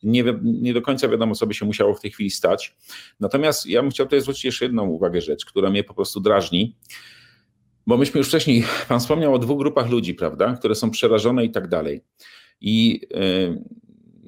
Nie, 0.03 0.23
nie 0.43 0.73
do 0.73 0.81
końca 0.81 1.07
wiadomo, 1.07 1.35
co 1.35 1.47
by 1.47 1.53
się 1.53 1.65
musiało 1.65 1.93
w 1.93 2.01
tej 2.01 2.11
chwili 2.11 2.29
stać. 2.29 2.75
Natomiast 3.19 3.65
ja 3.65 3.81
bym 3.81 3.91
chciał 3.91 4.05
tutaj 4.05 4.21
zwrócić 4.21 4.45
jeszcze 4.45 4.65
jedną 4.65 4.87
uwagę 4.87 5.21
rzecz, 5.21 5.45
która 5.45 5.69
mnie 5.69 5.83
po 5.83 5.93
prostu 5.93 6.19
drażni. 6.19 6.75
Bo 7.87 7.97
myśmy 7.97 8.17
już 8.17 8.27
wcześniej, 8.27 8.63
Pan 8.87 8.99
wspomniał 8.99 9.33
o 9.33 9.39
dwóch 9.39 9.59
grupach 9.59 9.89
ludzi, 9.89 10.13
prawda, 10.13 10.53
które 10.53 10.75
są 10.75 10.91
przerażone 10.91 11.45
i 11.45 11.49
tak 11.49 11.67
dalej. 11.67 12.01
I 12.61 13.01
yy, 13.11 13.63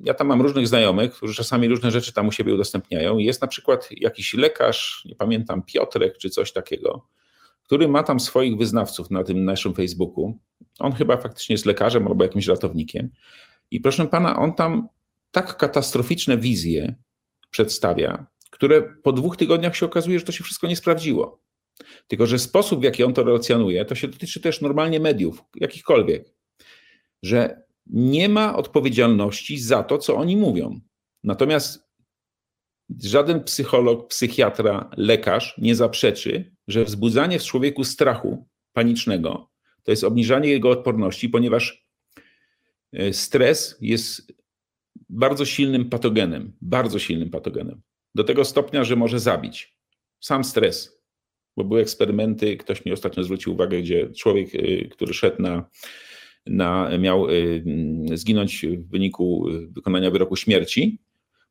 ja 0.08 0.14
tam 0.14 0.28
mam 0.28 0.42
różnych 0.42 0.68
znajomych, 0.68 1.14
którzy 1.14 1.34
czasami 1.34 1.68
różne 1.68 1.92
rzeczy 1.92 2.14
tam 2.14 2.28
u 2.28 2.32
siebie 2.32 2.54
udostępniają. 2.54 3.18
Jest 3.18 3.42
na 3.42 3.48
przykład 3.48 3.90
jakiś 3.92 4.34
lekarz, 4.34 5.04
nie 5.06 5.16
pamiętam, 5.16 5.64
Piotrek 5.64 6.18
czy 6.18 6.30
coś 6.30 6.52
takiego, 6.52 7.08
który 7.64 7.88
ma 7.88 8.04
tam 8.04 8.20
swoich 8.20 8.58
wyznawców 8.58 9.12
na 9.12 9.24
tym 9.24 9.46
naszym 9.46 9.74
Facebooku. 9.74 10.40
On 10.80 10.92
chyba 10.92 11.18
faktycznie 11.18 11.54
jest 11.54 11.66
lekarzem 11.66 12.08
albo 12.08 12.24
jakimś 12.24 12.48
ratownikiem. 12.48 13.10
I 13.72 13.82
proszę 13.82 14.08
pana, 14.08 14.40
on 14.40 14.54
tam 14.54 14.88
tak 15.32 15.58
katastroficzne 15.58 16.38
wizje 16.38 16.96
przedstawia, 17.50 18.26
które 18.50 18.82
po 18.82 19.12
dwóch 19.12 19.38
tygodniach 19.38 19.76
się 19.76 19.86
okazuje, 19.86 20.20
że 20.20 20.26
to 20.26 20.32
się 20.32 20.44
wszystko 20.44 20.68
nie 20.68 20.76
sprawdziło. 20.76 21.42
Tylko, 22.08 22.26
że 22.26 22.40
sposób, 22.40 22.80
w 22.80 22.84
jaki 22.84 23.04
on 23.04 23.14
to 23.14 23.24
relacjonuje, 23.24 23.86
to 23.86 23.96
się 23.96 24.08
dotyczy 24.08 24.42
też 24.42 24.62
normalnie 24.62 25.00
mediów, 25.00 25.44
jakichkolwiek. 25.56 26.34
Że 27.24 27.67
nie 27.90 28.30
ma 28.30 28.56
odpowiedzialności 28.56 29.60
za 29.60 29.84
to, 29.84 29.98
co 29.98 30.16
oni 30.16 30.38
mówią. 30.38 30.80
Natomiast 31.24 31.88
żaden 33.04 33.44
psycholog, 33.44 34.08
psychiatra, 34.08 34.90
lekarz 34.98 35.56
nie 35.58 35.76
zaprzeczy, 35.76 36.56
że 36.68 36.86
wzbudzanie 36.86 37.40
w 37.40 37.44
człowieku 37.44 37.84
strachu 37.84 38.48
panicznego 38.74 39.50
to 39.88 39.92
jest 39.92 40.04
obniżanie 40.04 40.50
jego 40.50 40.70
odporności, 40.70 41.30
ponieważ 41.30 41.88
e, 42.94 43.14
stres 43.14 43.78
jest 43.82 44.34
bardzo 45.10 45.46
silnym 45.46 45.90
patogenem, 45.90 46.54
bardzo 46.62 47.00
silnym 47.00 47.30
patogenem. 47.30 47.82
Do 48.16 48.24
tego 48.24 48.46
stopnia, 48.46 48.84
że 48.84 48.96
może 48.96 49.20
zabić. 49.20 49.78
Sam 50.20 50.44
stres. 50.44 51.02
Bo 51.58 51.64
były 51.64 51.82
eksperymenty, 51.82 52.58
ktoś 52.58 52.86
mi 52.86 52.92
ostatnio 52.92 53.24
zwrócił 53.24 53.54
uwagę, 53.54 53.82
gdzie 53.82 54.10
człowiek, 54.10 54.56
e, 54.56 54.88
który 54.88 55.14
szedł 55.14 55.42
na 55.42 55.70
na, 56.50 56.98
miał 56.98 57.30
y, 57.30 57.64
zginąć 58.14 58.66
w 58.66 58.90
wyniku 58.90 59.46
wykonania 59.70 60.12
wyroku 60.12 60.36
śmierci. 60.36 61.00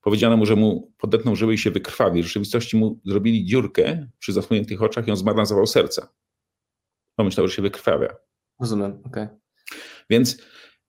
Powiedziano 0.01 0.37
mu, 0.37 0.47
że 0.47 0.57
mu 0.57 0.93
podetną 0.99 1.35
żyły 1.35 1.55
i 1.55 1.59
się 1.59 1.71
wykrwawi. 1.71 2.23
W 2.23 2.27
rzeczywistości 2.27 2.77
mu 2.77 3.01
zrobili 3.05 3.45
dziurkę 3.45 4.09
przy 4.19 4.33
zasłoniętych 4.33 4.83
oczach 4.83 5.09
i 5.09 5.11
on 5.11 5.17
zmarł 5.17 5.67
serca. 5.67 6.09
Pomyślał, 7.17 7.49
że 7.49 7.55
się 7.55 7.63
wykrwawia. 7.63 8.17
Rozumiem, 8.61 9.03
okej. 9.05 9.25
Okay. 9.25 9.39
Więc 10.11 10.43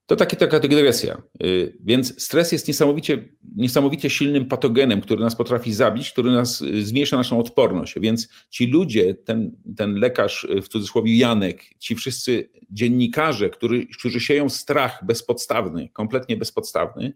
to 0.07 0.15
takie, 0.15 0.37
taka 0.37 0.59
dygresja. 0.59 1.21
Y, 1.43 1.77
więc 1.83 2.23
stres 2.23 2.51
jest 2.51 2.67
niesamowicie, 2.67 3.29
niesamowicie 3.55 4.09
silnym 4.09 4.45
patogenem, 4.45 5.01
który 5.01 5.23
nas 5.23 5.35
potrafi 5.35 5.73
zabić, 5.73 6.11
który 6.11 6.31
nas 6.31 6.61
y, 6.61 6.85
zmniejsza 6.85 7.17
naszą 7.17 7.39
odporność. 7.39 7.99
Więc 7.99 8.29
ci 8.49 8.67
ludzie, 8.67 9.15
ten, 9.15 9.57
ten 9.77 9.95
lekarz 9.95 10.43
y, 10.43 10.61
w 10.61 10.67
cudzysłowie 10.67 11.17
Janek, 11.17 11.63
ci 11.79 11.95
wszyscy 11.95 12.49
dziennikarze, 12.69 13.49
który, 13.49 13.87
którzy 13.99 14.19
sieją 14.19 14.49
strach 14.49 15.05
bezpodstawny, 15.05 15.89
kompletnie 15.93 16.37
bezpodstawny, 16.37 17.13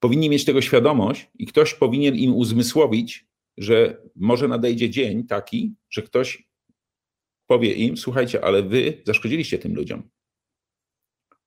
powinni 0.00 0.30
mieć 0.30 0.44
tego 0.44 0.60
świadomość 0.60 1.30
i 1.38 1.46
ktoś 1.46 1.74
powinien 1.74 2.14
im 2.14 2.34
uzmysłowić, 2.34 3.26
że 3.56 4.02
może 4.16 4.48
nadejdzie 4.48 4.90
dzień 4.90 5.26
taki, 5.26 5.74
że 5.90 6.02
ktoś 6.02 6.48
powie 7.46 7.72
im: 7.72 7.96
Słuchajcie, 7.96 8.44
ale 8.44 8.62
wy 8.62 9.02
zaszkodziliście 9.06 9.58
tym 9.58 9.74
ludziom. 9.74 10.15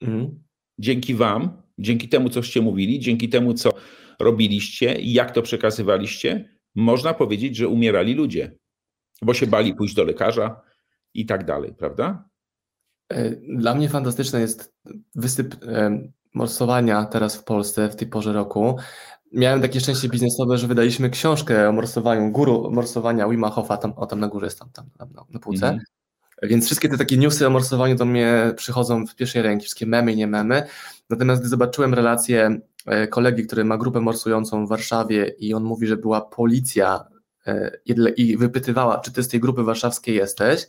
Mhm. 0.01 0.43
Dzięki 0.79 1.15
Wam 1.15 1.61
dzięki 1.79 2.09
temu, 2.09 2.29
coście 2.29 2.61
mówili, 2.61 2.99
dzięki 2.99 3.29
temu, 3.29 3.53
co 3.53 3.69
robiliście 4.19 5.01
i 5.01 5.13
jak 5.13 5.31
to 5.31 5.41
przekazywaliście, 5.41 6.49
można 6.75 7.13
powiedzieć, 7.13 7.55
że 7.55 7.67
umierali 7.67 8.13
ludzie, 8.13 8.57
bo 9.21 9.33
się 9.33 9.47
bali 9.47 9.75
pójść 9.75 9.95
do 9.95 10.03
lekarza 10.03 10.61
i 11.13 11.25
tak 11.25 11.45
dalej, 11.45 11.73
prawda? 11.77 12.29
E, 13.09 13.29
dla 13.35 13.75
mnie 13.75 13.89
fantastyczny 13.89 14.39
jest 14.39 14.75
wysyp 15.15 15.55
e, 15.63 16.09
morsowania 16.33 17.05
teraz 17.05 17.35
w 17.35 17.43
Polsce 17.43 17.89
w 17.89 17.95
tej 17.95 18.07
porze 18.07 18.33
roku. 18.33 18.77
Miałem 19.33 19.61
takie 19.61 19.79
szczęście 19.79 20.09
biznesowe, 20.09 20.57
że 20.57 20.67
wydaliśmy 20.67 21.09
książkę 21.09 21.69
o 21.69 21.71
morsowaniu, 21.71 22.31
guru 22.31 22.71
morsowania 22.71 23.29
Wima 23.29 23.49
Hofa, 23.49 23.77
tam, 23.77 23.93
o 23.93 24.05
tam 24.05 24.19
na 24.19 24.27
górze 24.27 24.45
jest 24.45 24.59
tam, 24.59 24.69
tam, 24.69 24.89
tam 24.97 25.13
na, 25.13 25.25
na 25.29 25.39
półce. 25.39 25.67
Mm 25.67 25.79
-hmm. 25.79 25.98
Więc 26.43 26.65
wszystkie 26.65 26.89
te 26.89 26.97
takie 26.97 27.17
newsy 27.17 27.47
o 27.47 27.49
morsowaniu 27.49 27.95
do 27.95 28.05
mnie 28.05 28.53
przychodzą 28.55 29.07
w 29.07 29.15
pierwszej 29.15 29.41
ręki, 29.41 29.63
wszystkie 29.63 29.85
memy 29.85 30.13
i 30.13 30.15
nie 30.15 30.27
memy. 30.27 30.63
Natomiast 31.09 31.41
gdy 31.41 31.49
zobaczyłem 31.49 31.93
relację 31.93 32.59
e, 32.85 33.07
kolegi, 33.07 33.47
który 33.47 33.65
ma 33.65 33.77
grupę 33.77 34.01
morsującą 34.01 34.65
w 34.65 34.69
Warszawie 34.69 35.35
i 35.39 35.53
on 35.53 35.63
mówi, 35.63 35.87
że 35.87 35.97
była 35.97 36.21
policja 36.21 37.05
i 38.17 38.37
wypytywała, 38.37 38.99
czy 38.99 39.11
ty 39.11 39.23
z 39.23 39.27
tej 39.27 39.39
grupy 39.39 39.63
warszawskiej 39.63 40.15
jesteś, 40.15 40.67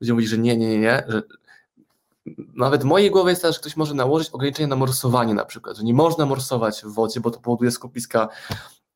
ludzie 0.00 0.12
mówi, 0.12 0.26
że 0.26 0.38
nie, 0.38 0.56
nie, 0.56 0.68
nie, 0.68 0.78
nie, 0.78 1.04
że 1.08 1.22
nawet 2.54 2.82
w 2.82 2.84
mojej 2.84 3.10
głowie 3.10 3.30
jest 3.30 3.42
tak, 3.42 3.52
że 3.52 3.58
ktoś 3.58 3.76
może 3.76 3.94
nałożyć 3.94 4.30
ograniczenie 4.30 4.66
na 4.66 4.76
morsowanie 4.76 5.34
na 5.34 5.44
przykład, 5.44 5.76
że 5.76 5.84
nie 5.84 5.94
można 5.94 6.26
morsować 6.26 6.82
w 6.82 6.94
wodzie, 6.94 7.20
bo 7.20 7.30
to 7.30 7.40
powoduje 7.40 7.70
skupiska 7.70 8.28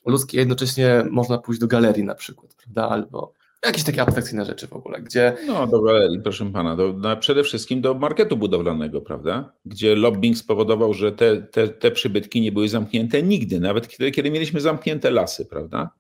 ludzkie, 0.07 0.39
jednocześnie 0.39 1.05
można 1.11 1.39
pójść 1.39 1.61
do 1.61 1.67
galerii 1.67 2.05
na 2.05 2.15
przykład, 2.15 2.55
prawda, 2.55 2.89
albo 2.89 3.33
jakieś 3.67 3.85
takie 3.85 4.03
abstrakcyjne 4.03 4.45
rzeczy 4.45 4.67
w 4.67 4.73
ogóle, 4.73 5.03
gdzie... 5.03 5.37
No 5.47 5.67
do 5.67 5.81
galerii, 5.83 6.21
proszę 6.21 6.53
pana, 6.53 6.77
do, 6.77 6.93
no, 6.93 7.17
przede 7.17 7.45
wszystkim 7.45 7.81
do 7.81 7.95
marketu 7.95 8.37
budowlanego, 8.37 9.01
prawda, 9.01 9.53
gdzie 9.65 9.97
lobbying 9.97 10.37
spowodował, 10.37 10.95
że 10.95 11.13
te, 11.13 11.37
te, 11.37 11.69
te 11.69 11.91
przybytki 11.91 12.41
nie 12.41 12.53
były 12.53 12.69
zamknięte 12.69 13.23
nigdy, 13.23 13.61
nawet 13.61 13.89
kiedy, 13.89 14.11
kiedy 14.11 14.31
mieliśmy 14.31 14.61
zamknięte 14.61 15.11
lasy, 15.11 15.47
prawda, 15.47 15.91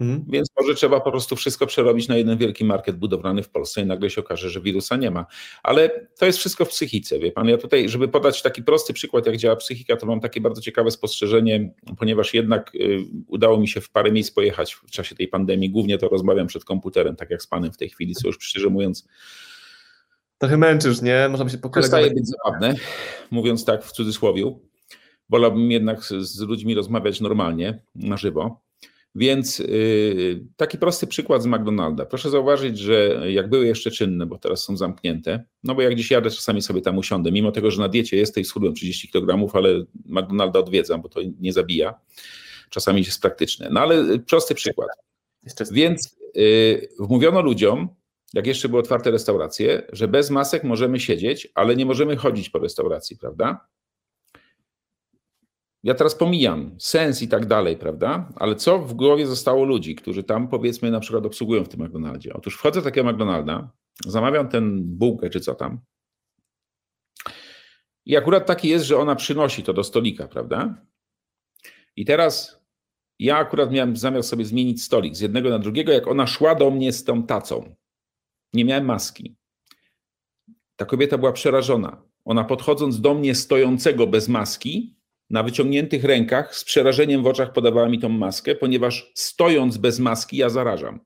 Mhm. 0.00 0.24
Więc 0.28 0.48
może 0.60 0.74
trzeba 0.74 1.00
po 1.00 1.10
prostu 1.10 1.36
wszystko 1.36 1.66
przerobić 1.66 2.08
na 2.08 2.16
jeden 2.16 2.38
wielki 2.38 2.64
market 2.64 2.96
budowlany 2.96 3.42
w 3.42 3.48
Polsce 3.48 3.80
i 3.80 3.86
nagle 3.86 4.10
się 4.10 4.20
okaże, 4.20 4.50
że 4.50 4.60
wirusa 4.60 4.96
nie 4.96 5.10
ma. 5.10 5.26
Ale 5.62 6.06
to 6.18 6.26
jest 6.26 6.38
wszystko 6.38 6.64
w 6.64 6.68
psychice, 6.68 7.18
wie 7.18 7.32
pan. 7.32 7.48
Ja 7.48 7.58
tutaj, 7.58 7.88
żeby 7.88 8.08
podać 8.08 8.42
taki 8.42 8.62
prosty 8.62 8.92
przykład, 8.92 9.26
jak 9.26 9.36
działa 9.36 9.56
psychika, 9.56 9.96
to 9.96 10.06
mam 10.06 10.20
takie 10.20 10.40
bardzo 10.40 10.60
ciekawe 10.60 10.90
spostrzeżenie, 10.90 11.74
ponieważ 11.98 12.34
jednak 12.34 12.74
y, 12.74 12.98
udało 13.26 13.58
mi 13.58 13.68
się 13.68 13.80
w 13.80 13.90
parę 13.90 14.12
miejsc 14.12 14.30
pojechać 14.30 14.74
w 14.74 14.90
czasie 14.90 15.14
tej 15.14 15.28
pandemii. 15.28 15.70
Głównie 15.70 15.98
to 15.98 16.08
rozmawiam 16.08 16.46
przed 16.46 16.64
komputerem, 16.64 17.16
tak 17.16 17.30
jak 17.30 17.42
z 17.42 17.46
panem 17.46 17.72
w 17.72 17.76
tej 17.76 17.88
chwili, 17.88 18.14
co 18.14 18.26
już 18.26 18.36
szczerze 18.40 18.68
mówiąc. 18.68 19.08
Trochę 20.38 20.56
męczysz, 20.56 21.02
nie? 21.02 21.28
Można 21.28 21.48
się 21.48 21.58
pokolegować. 21.58 22.00
Przestaje 22.00 22.14
być 22.14 22.28
zabawne, 22.28 22.74
mówiąc 23.30 23.64
tak 23.64 23.84
w 23.84 23.92
cudzysłowie. 23.92 24.54
Wolałbym 25.28 25.70
jednak 25.70 26.04
z 26.04 26.40
ludźmi 26.40 26.74
rozmawiać 26.74 27.20
normalnie, 27.20 27.82
na 27.94 28.16
żywo. 28.16 28.63
Więc 29.14 29.58
yy, 29.58 30.44
taki 30.56 30.78
prosty 30.78 31.06
przykład 31.06 31.42
z 31.42 31.46
McDonalda. 31.46 32.06
Proszę 32.06 32.30
zauważyć, 32.30 32.78
że 32.78 33.22
jak 33.32 33.50
były 33.50 33.66
jeszcze 33.66 33.90
czynne, 33.90 34.26
bo 34.26 34.38
teraz 34.38 34.64
są 34.64 34.76
zamknięte, 34.76 35.44
no 35.64 35.74
bo 35.74 35.82
jak 35.82 35.94
gdzieś 35.94 36.10
jadę, 36.10 36.30
czasami 36.30 36.62
sobie 36.62 36.80
tam 36.80 36.98
usiądę, 36.98 37.32
mimo 37.32 37.52
tego, 37.52 37.70
że 37.70 37.80
na 37.80 37.88
diecie 37.88 38.16
jest 38.16 38.38
i 38.38 38.44
schudłem 38.44 38.74
30 38.74 39.08
kg, 39.08 39.54
ale 39.56 39.84
McDonalda 40.04 40.58
odwiedzam, 40.58 41.02
bo 41.02 41.08
to 41.08 41.20
nie 41.40 41.52
zabija. 41.52 41.94
Czasami 42.70 43.02
jest 43.02 43.22
praktyczne. 43.22 43.68
No 43.70 43.80
ale 43.80 44.18
prosty 44.18 44.54
przykład. 44.54 44.88
Więc 45.72 46.16
yy, 46.34 46.88
wmówiono 46.98 47.42
ludziom, 47.42 47.88
jak 48.34 48.46
jeszcze 48.46 48.68
były 48.68 48.80
otwarte 48.80 49.10
restauracje, 49.10 49.82
że 49.92 50.08
bez 50.08 50.30
masek 50.30 50.64
możemy 50.64 51.00
siedzieć, 51.00 51.48
ale 51.54 51.76
nie 51.76 51.86
możemy 51.86 52.16
chodzić 52.16 52.50
po 52.50 52.58
restauracji, 52.58 53.16
prawda? 53.16 53.66
Ja 55.84 55.94
teraz 55.94 56.14
pomijam 56.14 56.76
sens 56.78 57.22
i 57.22 57.28
tak 57.28 57.46
dalej, 57.46 57.76
prawda? 57.76 58.28
Ale 58.36 58.56
co 58.56 58.78
w 58.78 58.94
głowie 58.94 59.26
zostało 59.26 59.64
ludzi, 59.64 59.94
którzy 59.94 60.22
tam 60.24 60.48
powiedzmy 60.48 60.90
na 60.90 61.00
przykład 61.00 61.26
obsługują 61.26 61.64
w 61.64 61.68
tym 61.68 61.84
McDonaldzie? 61.84 62.34
Otóż 62.34 62.56
wchodzę 62.56 62.80
do 62.80 62.84
takiego 62.84 63.12
McDonalda, 63.12 63.70
zamawiam 64.06 64.48
ten 64.48 64.82
bułkę 64.84 65.30
czy 65.30 65.40
co 65.40 65.54
tam. 65.54 65.80
I 68.06 68.16
akurat 68.16 68.46
taki 68.46 68.68
jest, 68.68 68.84
że 68.84 68.96
ona 68.96 69.16
przynosi 69.16 69.62
to 69.62 69.72
do 69.72 69.84
stolika, 69.84 70.28
prawda? 70.28 70.82
I 71.96 72.04
teraz 72.04 72.60
ja 73.18 73.36
akurat 73.36 73.70
miałem 73.70 73.96
zamiar 73.96 74.22
sobie 74.22 74.44
zmienić 74.44 74.82
stolik 74.82 75.16
z 75.16 75.20
jednego 75.20 75.50
na 75.50 75.58
drugiego, 75.58 75.92
jak 75.92 76.06
ona 76.08 76.26
szła 76.26 76.54
do 76.54 76.70
mnie 76.70 76.92
z 76.92 77.04
tą 77.04 77.22
tacą. 77.22 77.74
Nie 78.52 78.64
miałem 78.64 78.84
maski. 78.84 79.36
Ta 80.76 80.84
kobieta 80.84 81.18
była 81.18 81.32
przerażona. 81.32 82.02
Ona 82.24 82.44
podchodząc 82.44 83.00
do 83.00 83.14
mnie 83.14 83.34
stojącego 83.34 84.06
bez 84.06 84.28
maski, 84.28 84.96
na 85.30 85.42
wyciągniętych 85.42 86.04
rękach 86.04 86.56
z 86.56 86.64
przerażeniem 86.64 87.22
w 87.22 87.26
oczach 87.26 87.52
podawała 87.52 87.88
mi 87.88 87.98
tą 87.98 88.08
maskę, 88.08 88.54
ponieważ 88.54 89.12
stojąc 89.14 89.76
bez 89.76 89.98
maski 89.98 90.36
ja 90.36 90.50
zarażam. 90.50 91.00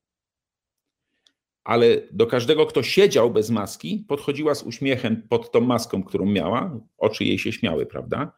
Ale 1.64 1.87
do 2.12 2.26
każdego, 2.26 2.66
kto 2.66 2.83
siedział 2.83 3.31
bez 3.31 3.50
maski, 3.50 4.04
podchodziła 4.09 4.54
z 4.54 4.62
uśmiechem 4.62 5.22
pod 5.28 5.52
tą 5.52 5.61
maską, 5.61 6.02
którą 6.02 6.26
miała, 6.26 6.81
oczy 6.98 7.24
jej 7.24 7.38
się 7.38 7.52
śmiały, 7.52 7.87
prawda? 7.87 8.33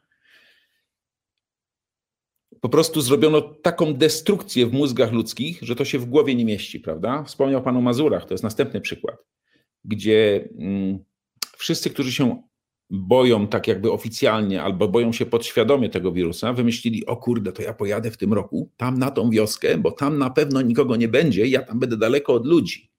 Po 2.60 2.68
prostu 2.68 3.00
zrobiono 3.00 3.40
taką 3.40 3.94
destrukcję 3.94 4.66
w 4.66 4.72
mózgach 4.72 5.12
ludzkich, 5.12 5.58
że 5.62 5.76
to 5.76 5.84
się 5.84 5.98
w 5.98 6.04
głowie 6.04 6.34
nie 6.34 6.44
mieści, 6.44 6.80
prawda? 6.80 7.24
Wspomniał 7.24 7.62
Pan 7.62 7.76
o 7.76 7.80
Mazurach, 7.80 8.24
to 8.24 8.34
jest 8.34 8.44
następny 8.44 8.80
przykład, 8.80 9.16
gdzie 9.84 10.48
mm, 10.58 10.98
wszyscy, 11.56 11.90
którzy 11.90 12.12
się 12.12 12.49
boją 12.90 13.46
tak 13.46 13.68
jakby 13.68 13.92
oficjalnie 13.92 14.62
albo 14.62 14.88
boją 14.88 15.12
się 15.12 15.26
podświadomie 15.26 15.88
tego 15.88 16.12
wirusa, 16.12 16.52
wymyślili, 16.52 17.06
o 17.06 17.16
kurde, 17.16 17.52
to 17.52 17.62
ja 17.62 17.74
pojadę 17.74 18.10
w 18.10 18.16
tym 18.16 18.32
roku 18.32 18.70
tam 18.76 18.98
na 18.98 19.10
tą 19.10 19.30
wioskę, 19.30 19.78
bo 19.78 19.90
tam 19.90 20.18
na 20.18 20.30
pewno 20.30 20.62
nikogo 20.62 20.96
nie 20.96 21.08
będzie 21.08 21.46
ja 21.46 21.62
tam 21.62 21.78
będę 21.78 21.96
daleko 21.96 22.34
od 22.34 22.46
ludzi. 22.46 22.90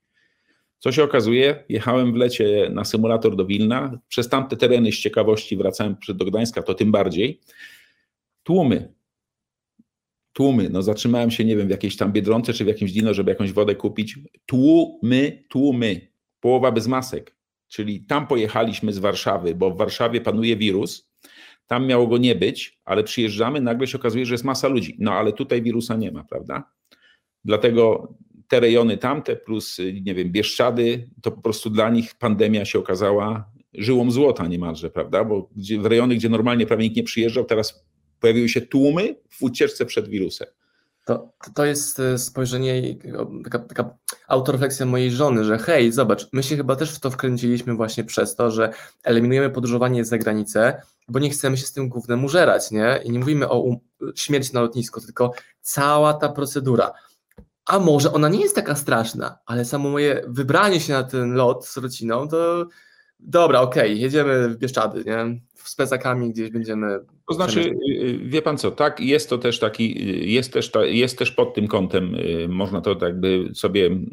Co 0.80 0.92
się 0.92 1.04
okazuje, 1.04 1.64
jechałem 1.70 2.14
w 2.14 2.16
lecie 2.16 2.70
na 2.74 2.86
symulator 2.86 3.36
do 3.36 3.46
Wilna, 3.46 4.00
przez 4.08 4.30
tamte 4.30 4.58
tereny 4.58 4.92
z 4.92 5.00
ciekawości 5.00 5.58
wracałem 5.58 5.96
do 6.10 6.26
Gdańska, 6.26 6.64
to 6.64 6.74
tym 6.74 6.92
bardziej. 6.92 7.40
Tłumy, 8.44 8.94
tłumy, 10.34 10.70
no 10.70 10.82
zatrzymałem 10.82 11.32
się, 11.32 11.46
nie 11.46 11.58
wiem, 11.58 11.68
w 11.68 11.72
jakiejś 11.72 11.98
tam 11.98 12.12
Biedronce 12.12 12.54
czy 12.54 12.66
w 12.66 12.68
jakimś 12.68 12.92
dino, 12.92 13.14
żeby 13.14 13.32
jakąś 13.32 13.52
wodę 13.52 13.76
kupić. 13.76 14.20
Tłumy, 14.46 15.44
tłumy, 15.50 16.08
połowa 16.40 16.72
bez 16.72 16.88
masek, 16.88 17.36
czyli 17.72 18.02
tam 18.02 18.28
pojechaliśmy 18.28 18.94
z 18.94 19.00
Warszawy, 19.00 19.56
bo 19.56 19.72
w 19.72 19.78
Warszawie 19.78 20.22
panuje 20.22 20.56
wirus, 20.56 21.10
tam 21.68 21.88
miało 21.88 22.08
go 22.08 22.18
nie 22.18 22.36
być, 22.36 22.80
ale 22.86 23.04
przyjeżdżamy, 23.04 23.62
nagle 23.62 23.88
się 23.88 23.98
okazuje, 23.98 24.26
że 24.26 24.34
jest 24.34 24.44
masa 24.44 24.68
ludzi. 24.68 24.96
No 25.00 25.14
ale 25.14 25.34
tutaj 25.34 25.62
wirusa 25.62 25.96
nie 25.96 26.12
ma, 26.12 26.24
prawda? 26.24 26.72
Dlatego 27.46 28.14
te 28.48 28.60
rejony 28.60 28.98
tamte 28.98 29.36
plus, 29.36 29.78
nie 30.02 30.16
wiem, 30.16 30.32
Bieszczady, 30.32 31.10
to 31.22 31.32
po 31.32 31.42
prostu 31.42 31.70
dla 31.70 31.90
nich 31.90 32.16
pandemia 32.16 32.66
się 32.66 32.80
okazała 32.80 33.52
żyłą 33.74 34.12
złota 34.12 34.48
niemalże, 34.48 34.90
prawda? 34.90 35.24
Bo 35.24 35.50
w 35.80 35.86
rejony, 35.86 36.16
gdzie 36.16 36.30
normalnie 36.30 36.66
prawie 36.66 36.84
nikt 36.84 36.96
nie 36.96 37.04
przyjeżdżał, 37.04 37.46
teraz 37.46 37.86
pojawiły 38.20 38.50
się 38.50 38.62
tłumy 38.62 39.16
w 39.30 39.44
ucieczce 39.44 39.86
przed 39.86 40.10
wirusem. 40.10 40.48
To, 41.06 41.34
to 41.56 41.66
jest 41.66 42.00
e, 42.00 42.18
spojrzenie, 42.18 42.96
taka, 43.44 43.60
taka 43.60 43.98
autorefleksja 44.28 44.86
mojej 44.86 45.12
żony, 45.12 45.44
że 45.44 45.58
hej, 45.58 45.92
zobacz, 45.92 46.28
my 46.34 46.44
się 46.44 46.58
chyba 46.58 46.76
też 46.76 46.96
w 46.96 47.00
to 47.00 47.12
wkręciliśmy 47.12 47.74
właśnie 47.74 48.04
przez 48.04 48.36
to, 48.36 48.52
że 48.52 48.74
eliminujemy 49.04 49.50
podróżowanie 49.50 50.06
za 50.06 50.18
granicę, 50.18 50.82
bo 51.08 51.20
nie 51.20 51.30
chcemy 51.30 51.58
się 51.58 51.66
z 51.66 51.74
tym 51.74 51.90
głównym 51.90 52.26
użerać, 52.26 52.72
nie? 52.72 53.00
I 53.04 53.12
nie 53.12 53.20
mówimy 53.20 53.50
o 53.50 53.60
um 53.60 53.78
śmierci 54.16 54.54
na 54.54 54.62
lotnisku, 54.62 55.02
tylko 55.02 55.34
cała 55.62 56.14
ta 56.14 56.30
procedura. 56.30 56.94
A 57.66 57.80
może 57.80 58.14
ona 58.14 58.30
nie 58.30 58.42
jest 58.42 58.56
taka 58.56 58.76
straszna, 58.76 59.40
ale 59.46 59.66
samo 59.66 59.90
moje 59.90 60.24
wybranie 60.28 60.80
się 60.80 60.94
na 60.94 61.04
ten 61.04 61.34
lot 61.34 61.68
z 61.68 61.78
rodziną, 61.78 62.28
to 62.28 62.66
dobra, 63.22 63.62
okej, 63.62 63.92
okay, 63.92 63.96
jedziemy 63.96 64.50
w 64.50 64.58
Bieszczady, 64.58 65.04
nie? 65.06 65.42
z 65.64 65.76
plecakami 65.76 66.30
gdzieś 66.30 66.50
będziemy. 66.50 67.00
To 67.28 67.34
znaczy, 67.34 67.60
y, 67.60 67.92
y, 67.92 68.18
wie 68.18 68.42
pan 68.42 68.58
co, 68.58 68.72
tak, 68.72 69.00
jest 69.00 69.30
to 69.30 69.38
też 69.38 69.60
taki, 69.60 70.10
y, 70.10 70.26
jest 70.26 70.54
też, 70.54 70.72
ta, 70.72 70.86
jest 70.86 71.18
też 71.18 71.32
pod 71.32 71.54
tym 71.54 71.68
kątem, 71.68 72.16
można 72.50 72.82
to 72.82 72.96
tak 72.96 73.10
jakby 73.10 73.50
sobie 73.54 73.86
mm, 73.86 74.12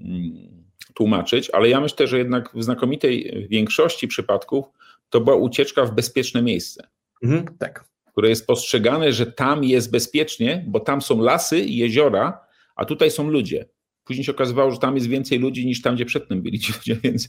tłumaczyć, 0.95 1.51
ale 1.51 1.69
ja 1.69 1.81
myślę, 1.81 2.07
że 2.07 2.19
jednak 2.19 2.51
w 2.55 2.63
znakomitej 2.63 3.47
większości 3.51 4.09
przypadków 4.09 4.65
to 5.11 5.21
była 5.21 5.37
ucieczka 5.37 5.85
w 5.85 5.95
bezpieczne 5.95 6.43
miejsce. 6.43 6.89
Mhm, 7.23 7.45
tak. 7.59 7.85
Które 8.13 8.29
jest 8.29 8.47
postrzegane, 8.47 9.13
że 9.13 9.27
tam 9.27 9.65
jest 9.65 9.91
bezpiecznie, 9.91 10.65
bo 10.67 10.81
tam 10.81 11.03
są 11.03 11.23
lasy 11.23 11.59
i 11.61 11.77
jeziora, 11.77 12.41
a 12.77 12.85
tutaj 12.85 13.11
są 13.11 13.31
ludzie. 13.31 13.69
Później 14.05 14.25
się 14.25 14.33
okazywało, 14.33 14.71
że 14.71 14.79
tam 14.79 14.95
jest 14.95 15.07
więcej 15.07 15.39
ludzi 15.39 15.67
niż 15.67 15.83
tam, 15.83 15.95
gdzie 15.95 16.05
przedtem 16.05 16.43
byli 16.43 16.59
ci 16.59 16.73
ludzie, 16.73 16.97
więc, 17.05 17.29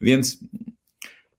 więc 0.00 0.38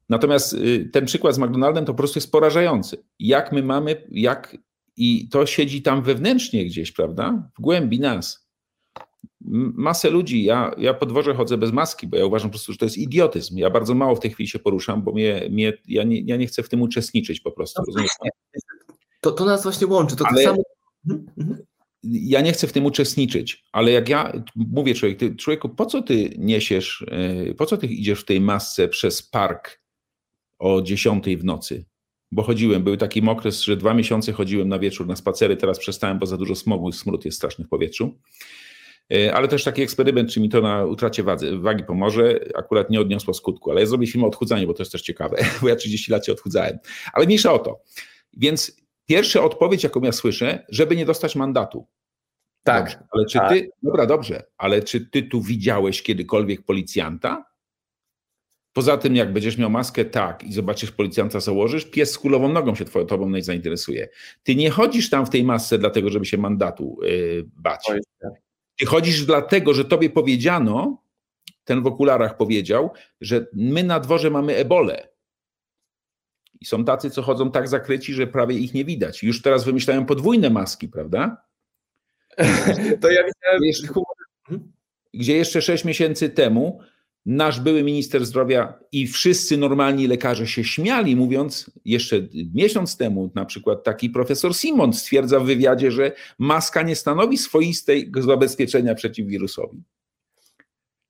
Natomiast 0.10 0.54
y, 0.54 0.90
ten 0.94 1.06
przykład 1.06 1.36
z 1.36 1.38
McDonaldem 1.38 1.86
to 1.86 1.94
po 1.94 1.98
prostu 1.98 2.18
jest 2.18 2.32
porażający. 2.32 2.98
Jak 3.20 3.52
my 3.52 3.64
mamy, 3.64 4.08
jak 4.12 4.58
i 4.98 5.30
to 5.30 5.46
siedzi 5.46 5.82
tam 5.82 6.04
wewnętrznie 6.04 6.66
gdzieś, 6.66 6.92
prawda? 6.92 7.50
W 7.58 7.62
głębi 7.62 8.00
nas. 8.00 8.48
masę 9.42 10.10
ludzi, 10.10 10.44
ja, 10.44 10.72
ja 10.78 10.94
po 10.94 11.06
dworze 11.06 11.36
chodzę 11.36 11.58
bez 11.58 11.72
maski, 11.72 12.08
bo 12.08 12.18
ja 12.18 12.26
uważam 12.26 12.50
po 12.50 12.54
prostu, 12.54 12.72
że 12.72 12.78
to 12.78 12.86
jest 12.86 12.98
idiotyzm. 12.98 13.58
Ja 13.58 13.70
bardzo 13.70 13.96
mało 13.96 14.16
w 14.16 14.20
tej 14.20 14.32
chwili 14.32 14.50
się 14.50 14.60
poruszam, 14.60 15.04
bo 15.04 15.12
mnie, 15.12 15.48
mnie, 15.50 15.74
ja, 15.88 16.04
nie, 16.04 16.22
ja 16.22 16.38
nie 16.38 16.48
chcę 16.48 16.64
w 16.64 16.70
tym 16.70 16.82
uczestniczyć 16.82 17.40
po 17.40 17.52
prostu. 17.52 17.82
No, 17.98 18.04
to, 19.22 19.32
to 19.32 19.46
nas 19.46 19.64
właśnie 19.64 19.88
łączy. 19.88 20.16
To 20.16 20.26
Ale... 20.28 20.36
tak 20.36 20.44
samo... 20.44 20.64
Mhm, 21.10 21.30
mhm. 21.38 21.66
Ja 22.04 22.42
nie 22.42 22.52
chcę 22.52 22.68
w 22.68 22.74
tym 22.74 22.86
uczestniczyć, 22.86 23.64
ale 23.72 23.92
jak 23.92 24.10
ja 24.10 24.44
mówię 24.56 24.96
człowiek, 24.96 25.20
ty, 25.20 25.36
człowieku, 25.36 25.70
po 25.70 25.86
co 25.86 26.02
ty 26.02 26.30
niesiesz, 26.38 27.06
e, 27.12 27.54
po 27.54 27.66
co 27.66 27.78
ty 27.78 27.88
idziesz 27.88 28.22
w 28.22 28.26
tej 28.26 28.42
masce 28.42 28.88
przez 28.88 29.22
park 29.22 29.85
o 30.60 30.82
10 30.82 31.26
w 31.38 31.44
nocy? 31.44 31.86
Bo 32.32 32.44
chodziłem, 32.44 32.84
był 32.84 32.98
taki 32.98 33.30
okres, 33.30 33.62
że 33.62 33.78
dwa 33.78 33.94
miesiące 33.94 34.34
chodziłem 34.34 34.70
na 34.70 34.80
wieczór 34.80 35.08
na 35.08 35.16
spacery, 35.16 35.58
teraz 35.58 35.80
przestałem, 35.80 36.20
bo 36.20 36.26
za 36.26 36.38
dużo 36.38 36.56
smogu 36.56 36.90
i 36.90 36.94
smród 36.94 37.26
jest 37.26 37.38
straszny 37.38 37.66
w 37.66 37.70
powietrzu. 37.70 38.20
E, 39.14 39.34
ale 39.34 39.48
też 39.48 39.64
taki 39.64 39.82
eksperyment, 39.82 40.32
czy 40.32 40.40
mi 40.40 40.50
to 40.50 40.62
na 40.62 40.86
utracie 40.86 41.24
wagi, 41.24 41.58
wagi 41.58 41.84
pomoże, 41.84 42.40
akurat 42.56 42.90
nie 42.90 43.02
odniosło 43.02 43.34
skutku, 43.34 43.72
ale 43.72 43.82
ja 43.82 43.88
zrobię 43.88 44.08
film 44.08 44.24
o 44.24 44.28
odchudzaniu, 44.28 44.68
bo 44.68 44.74
to 44.74 44.82
jest 44.82 44.92
też 44.92 45.02
ciekawe, 45.02 45.38
bo 45.62 45.70
ja 45.70 45.76
30 45.76 46.12
lat 46.12 46.26
się 46.26 46.32
odchudzałem. 46.32 46.78
Ale 47.14 47.26
mniejsza 47.26 47.54
o 47.54 47.60
to. 47.60 47.82
Więc 48.38 48.78
pierwsza 49.06 49.44
odpowiedź, 49.44 49.84
jaką 49.84 50.02
ja 50.02 50.12
słyszę, 50.12 50.66
żeby 50.70 50.96
nie 50.96 51.06
dostać 51.06 51.36
mandatu. 51.36 51.88
Tak. 52.64 52.86
Dobrze, 52.86 53.08
ale 53.12 53.26
czy 53.26 53.38
tak. 53.38 53.50
ty, 53.50 53.70
dobra, 53.84 54.06
dobrze, 54.06 54.44
ale 54.58 54.82
czy 54.82 55.06
ty 55.06 55.24
tu 55.24 55.42
widziałeś 55.42 56.04
kiedykolwiek 56.04 56.62
policjanta? 56.66 57.46
Poza 58.76 58.98
tym, 58.98 59.16
jak 59.16 59.34
będziesz 59.34 59.58
miał 59.58 59.70
maskę, 59.70 60.06
tak, 60.06 60.44
i 60.44 60.54
zobaczysz 60.54 60.92
policjanta, 60.92 61.40
założysz, 61.40 61.86
pies 61.86 62.12
z 62.12 62.18
kulową 62.18 62.50
nogą 62.50 62.76
się 62.76 62.86
twoją, 62.86 63.06
tobą 63.06 63.30
nie 63.30 63.44
zainteresuje. 63.44 64.10
Ty 64.44 64.56
nie 64.56 64.70
chodzisz 64.70 65.10
tam 65.10 65.26
w 65.26 65.30
tej 65.30 65.44
masce 65.44 65.78
dlatego, 65.78 66.10
żeby 66.10 66.26
się 66.26 66.38
mandatu 66.38 66.98
yy, 67.02 67.46
bać. 67.56 67.92
Ty 68.80 68.86
chodzisz 68.86 69.26
dlatego, 69.26 69.74
że 69.74 69.86
tobie 69.86 70.10
powiedziano, 70.10 71.04
ten 71.64 71.84
w 71.84 71.88
okularach 71.88 72.38
powiedział, 72.38 72.92
że 73.22 73.48
my 73.54 73.84
na 73.84 74.00
dworze 74.00 74.30
mamy 74.30 74.56
ebolę. 74.56 75.10
I 76.62 76.66
są 76.66 76.86
tacy, 76.86 77.10
co 77.10 77.22
chodzą 77.22 77.52
tak 77.52 77.68
zakryci, 77.68 78.14
że 78.14 78.28
prawie 78.28 78.58
ich 78.58 78.74
nie 78.74 78.86
widać. 78.86 79.24
Już 79.24 79.42
teraz 79.42 79.64
wymyślają 79.64 80.06
podwójne 80.06 80.50
maski, 80.50 80.88
prawda? 80.88 81.46
To 83.02 83.12
ja 83.12 83.24
widziałem. 83.24 83.62
Gdzie, 83.62 83.88
mhm. 84.50 84.72
gdzie 85.14 85.38
jeszcze 85.38 85.62
sześć 85.62 85.86
miesięcy 85.86 86.30
temu 86.30 86.82
nasz 87.26 87.60
były 87.60 87.84
minister 87.84 88.26
zdrowia 88.26 88.74
i 88.92 89.08
wszyscy 89.08 89.58
normalni 89.58 90.08
lekarze 90.08 90.48
się 90.48 90.64
śmiali, 90.64 91.16
mówiąc 91.16 91.72
jeszcze 91.86 92.28
miesiąc 92.54 92.98
temu, 92.98 93.32
na 93.36 93.46
przykład 93.46 93.84
taki 93.84 94.10
profesor 94.10 94.56
Simon 94.56 94.94
stwierdza 94.94 95.40
w 95.40 95.46
wywiadzie, 95.46 95.92
że 95.92 96.12
maska 96.40 96.82
nie 96.82 96.96
stanowi 96.96 97.38
swoistego 97.38 98.22
zabezpieczenia 98.22 98.96
przeciw 98.96 99.28
wirusowi. 99.28 99.84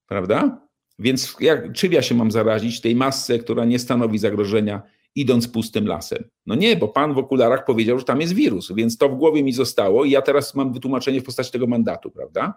Prawda? 0.07 0.67
Więc 0.99 1.35
jak, 1.39 1.73
czym 1.73 1.93
ja 1.93 2.01
się 2.01 2.15
mam 2.15 2.31
zarazić 2.31 2.81
tej 2.81 2.95
masce, 2.95 3.39
która 3.39 3.65
nie 3.65 3.79
stanowi 3.79 4.17
zagrożenia, 4.17 4.81
idąc 5.15 5.47
pustym 5.47 5.87
lasem? 5.87 6.23
No 6.45 6.55
nie, 6.55 6.75
bo 6.75 6.87
pan 6.87 7.13
w 7.13 7.17
okularach 7.17 7.65
powiedział, 7.65 7.99
że 7.99 8.05
tam 8.05 8.21
jest 8.21 8.33
wirus, 8.33 8.71
więc 8.75 8.97
to 8.97 9.09
w 9.09 9.15
głowie 9.15 9.43
mi 9.43 9.53
zostało 9.53 10.05
i 10.05 10.11
ja 10.11 10.21
teraz 10.21 10.55
mam 10.55 10.73
wytłumaczenie 10.73 11.21
w 11.21 11.23
postaci 11.23 11.51
tego 11.51 11.67
mandatu, 11.67 12.11
prawda? 12.11 12.53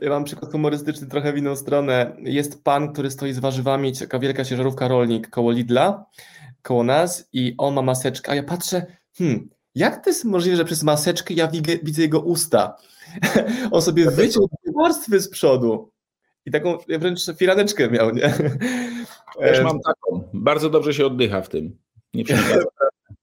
Ja 0.00 0.10
mam 0.10 0.24
przykład 0.24 0.52
humorystyczny 0.52 1.06
trochę 1.06 1.32
w 1.32 1.38
inną 1.38 1.56
stronę. 1.56 2.16
Jest 2.18 2.64
pan, 2.64 2.92
który 2.92 3.10
stoi 3.10 3.32
z 3.32 3.38
warzywami, 3.38 3.96
taka 3.96 4.18
wielka 4.18 4.44
ciężarówka 4.44 4.88
rolnik 4.88 5.30
koło 5.30 5.52
Lidla, 5.52 6.06
koło 6.62 6.84
nas 6.84 7.28
i 7.32 7.54
on 7.58 7.74
ma 7.74 7.82
maseczkę, 7.82 8.32
a 8.32 8.34
ja 8.34 8.42
patrzę, 8.42 8.86
hmm, 9.18 9.48
jak 9.74 10.04
to 10.04 10.10
jest 10.10 10.24
możliwe, 10.24 10.56
że 10.56 10.64
przez 10.64 10.82
maseczkę 10.82 11.34
ja 11.34 11.48
widzę, 11.82 12.02
jego 12.02 12.20
usta? 12.20 12.76
on 13.70 13.82
sobie 13.82 14.10
wyciął 14.10 14.48
warstwy 14.76 15.20
z 15.20 15.28
przodu 15.28 15.92
i 16.46 16.50
taką 16.50 16.78
wręcz 16.98 17.20
firaneczkę 17.36 17.90
miał, 17.90 18.10
nie? 18.10 18.34
Też 19.40 19.64
mam 19.64 19.80
taką. 19.80 20.28
Bardzo 20.34 20.70
dobrze 20.70 20.94
się 20.94 21.06
oddycha 21.06 21.42
w 21.42 21.48
tym. 21.48 21.78
Nie. 22.14 22.24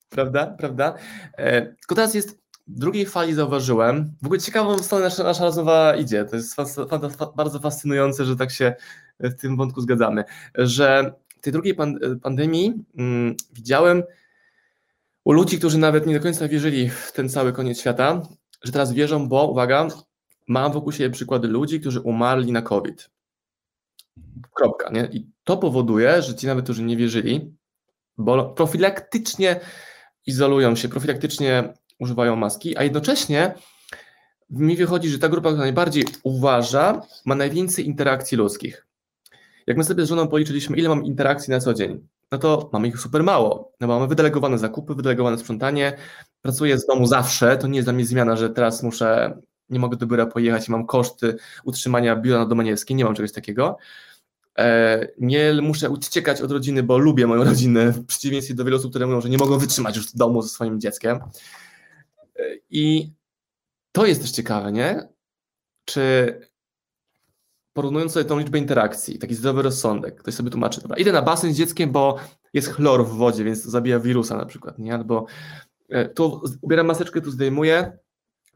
Prawda? 0.10 0.56
Prawda? 0.58 0.94
E, 1.38 1.62
tylko 1.62 1.96
teraz 1.96 2.14
jest 2.14 2.40
drugiej 2.70 3.06
fali 3.06 3.34
zauważyłem, 3.34 4.14
w 4.22 4.26
ogóle 4.26 4.40
ciekawą 4.40 4.78
stronę 4.78 5.06
nasza, 5.06 5.24
nasza 5.24 5.44
rozmowa 5.44 5.96
idzie, 5.96 6.26
to 6.26 6.36
jest 6.36 6.56
bardzo 7.36 7.60
fascynujące, 7.60 8.26
że 8.26 8.36
tak 8.36 8.52
się 8.52 8.76
w 9.20 9.34
tym 9.34 9.58
wątku 9.58 9.82
zgadzamy, 9.82 10.24
że 10.56 11.14
w 11.38 11.42
tej 11.42 11.54
drugiej 11.54 11.76
pan, 11.76 12.00
pandemii 12.22 12.74
mm, 12.98 13.36
widziałem 13.54 14.04
u 15.24 15.32
ludzi, 15.32 15.58
którzy 15.58 15.78
nawet 15.78 16.08
nie 16.08 16.14
do 16.14 16.24
końca 16.24 16.48
wierzyli 16.48 16.90
w 16.90 17.12
ten 17.12 17.30
cały 17.30 17.54
koniec 17.54 17.80
świata, 17.80 18.22
że 18.64 18.72
teraz 18.72 18.94
wierzą, 18.94 19.28
bo 19.30 19.48
uwaga, 19.48 19.88
mam 20.48 20.72
wokół 20.72 20.92
siebie 20.92 21.10
przykłady 21.10 21.48
ludzi, 21.48 21.80
którzy 21.80 22.02
umarli 22.02 22.52
na 22.52 22.62
COVID. 22.62 23.10
Kropka, 24.54 24.90
nie? 24.90 25.10
I 25.12 25.28
to 25.44 25.58
powoduje, 25.58 26.22
że 26.22 26.36
ci 26.36 26.48
nawet, 26.48 26.64
którzy 26.64 26.84
nie 26.84 26.98
wierzyli, 26.98 27.56
bo 28.18 28.50
profilaktycznie 28.50 29.60
izolują 30.26 30.76
się, 30.76 30.90
profilaktycznie 30.90 31.74
używają 32.00 32.36
maski, 32.36 32.78
a 32.78 32.84
jednocześnie 32.84 33.54
mi 34.50 34.76
wychodzi, 34.76 35.10
że 35.10 35.20
ta 35.20 35.30
grupa, 35.30 35.50
która 35.50 35.64
najbardziej 35.64 36.06
uważa, 36.24 37.02
ma 37.26 37.36
najwięcej 37.36 37.86
interakcji 37.86 38.38
ludzkich. 38.38 38.86
Jak 39.68 39.78
my 39.78 39.84
sobie 39.84 40.06
z 40.06 40.10
żoną 40.10 40.28
policzyliśmy, 40.28 40.78
ile 40.78 40.90
mam 40.90 41.06
interakcji 41.06 41.52
na 41.52 41.60
co 41.60 41.74
dzień, 41.74 42.08
no 42.32 42.38
to 42.38 42.70
mamy 42.74 42.88
ich 42.88 43.00
super 43.00 43.24
mało. 43.24 43.72
No 43.80 43.88
mamy 43.88 44.08
wydelegowane 44.08 44.58
zakupy, 44.58 44.96
wydelegowane 44.96 45.38
sprzątanie, 45.38 45.98
pracuję 46.42 46.78
z 46.78 46.86
domu 46.86 47.06
zawsze, 47.06 47.58
to 47.58 47.68
nie 47.68 47.76
jest 47.76 47.86
dla 47.86 47.94
mnie 47.94 48.06
zmiana, 48.06 48.36
że 48.36 48.50
teraz 48.50 48.84
muszę, 48.84 49.38
nie 49.70 49.80
mogę 49.80 49.98
do 49.98 50.08
biura 50.08 50.26
pojechać 50.26 50.68
i 50.68 50.72
mam 50.72 50.86
koszty 50.86 51.36
utrzymania 51.64 52.16
biura 52.16 52.40
na 52.40 52.46
Domaniewskiej, 52.46 52.96
nie 52.96 53.06
mam 53.06 53.16
czegoś 53.16 53.32
takiego. 53.32 53.78
E, 54.58 55.08
nie 55.20 55.54
muszę 55.62 55.90
uciekać 55.90 56.42
od 56.42 56.52
rodziny, 56.52 56.84
bo 56.84 56.98
lubię 56.98 57.28
moją 57.28 57.44
rodzinę, 57.44 57.92
w 57.92 58.06
przeciwieństwie 58.06 58.54
do 58.54 58.66
wielu 58.66 58.78
osób, 58.78 58.92
które 58.92 59.08
mówią, 59.08 59.22
że 59.22 59.30
nie 59.30 59.38
mogą 59.38 59.58
wytrzymać 59.58 59.96
już 59.96 60.12
w 60.12 60.16
domu 60.16 60.42
ze 60.42 60.50
swoim 60.50 60.80
dzieckiem. 60.80 61.20
I 62.70 63.14
to 63.92 64.06
jest 64.06 64.22
też 64.22 64.32
ciekawe, 64.32 64.72
nie? 64.72 65.08
Czy 65.86 66.40
porównując 67.74 68.12
sobie 68.12 68.26
tą 68.26 68.40
liczbę 68.40 68.58
interakcji, 68.58 69.20
taki 69.20 69.36
zdrowy 69.36 69.62
rozsądek, 69.62 70.16
ktoś 70.16 70.34
sobie 70.34 70.50
tłumaczy, 70.50 70.82
dobra, 70.82 70.98
idę 70.98 71.12
na 71.12 71.22
basen 71.22 71.54
z 71.54 71.58
dzieckiem, 71.58 71.92
bo 71.92 72.16
jest 72.54 72.68
chlor 72.68 73.06
w 73.06 73.10
wodzie, 73.10 73.44
więc 73.44 73.64
zabija 73.64 74.00
wirusa 74.00 74.38
na 74.38 74.46
przykład, 74.46 74.80
nie? 74.80 74.94
Albo 74.94 75.26
e, 75.90 76.10
tu 76.10 76.42
ubieram 76.62 76.88
maseczkę, 76.88 77.22
tu 77.22 77.32
zdejmuję, 77.32 77.98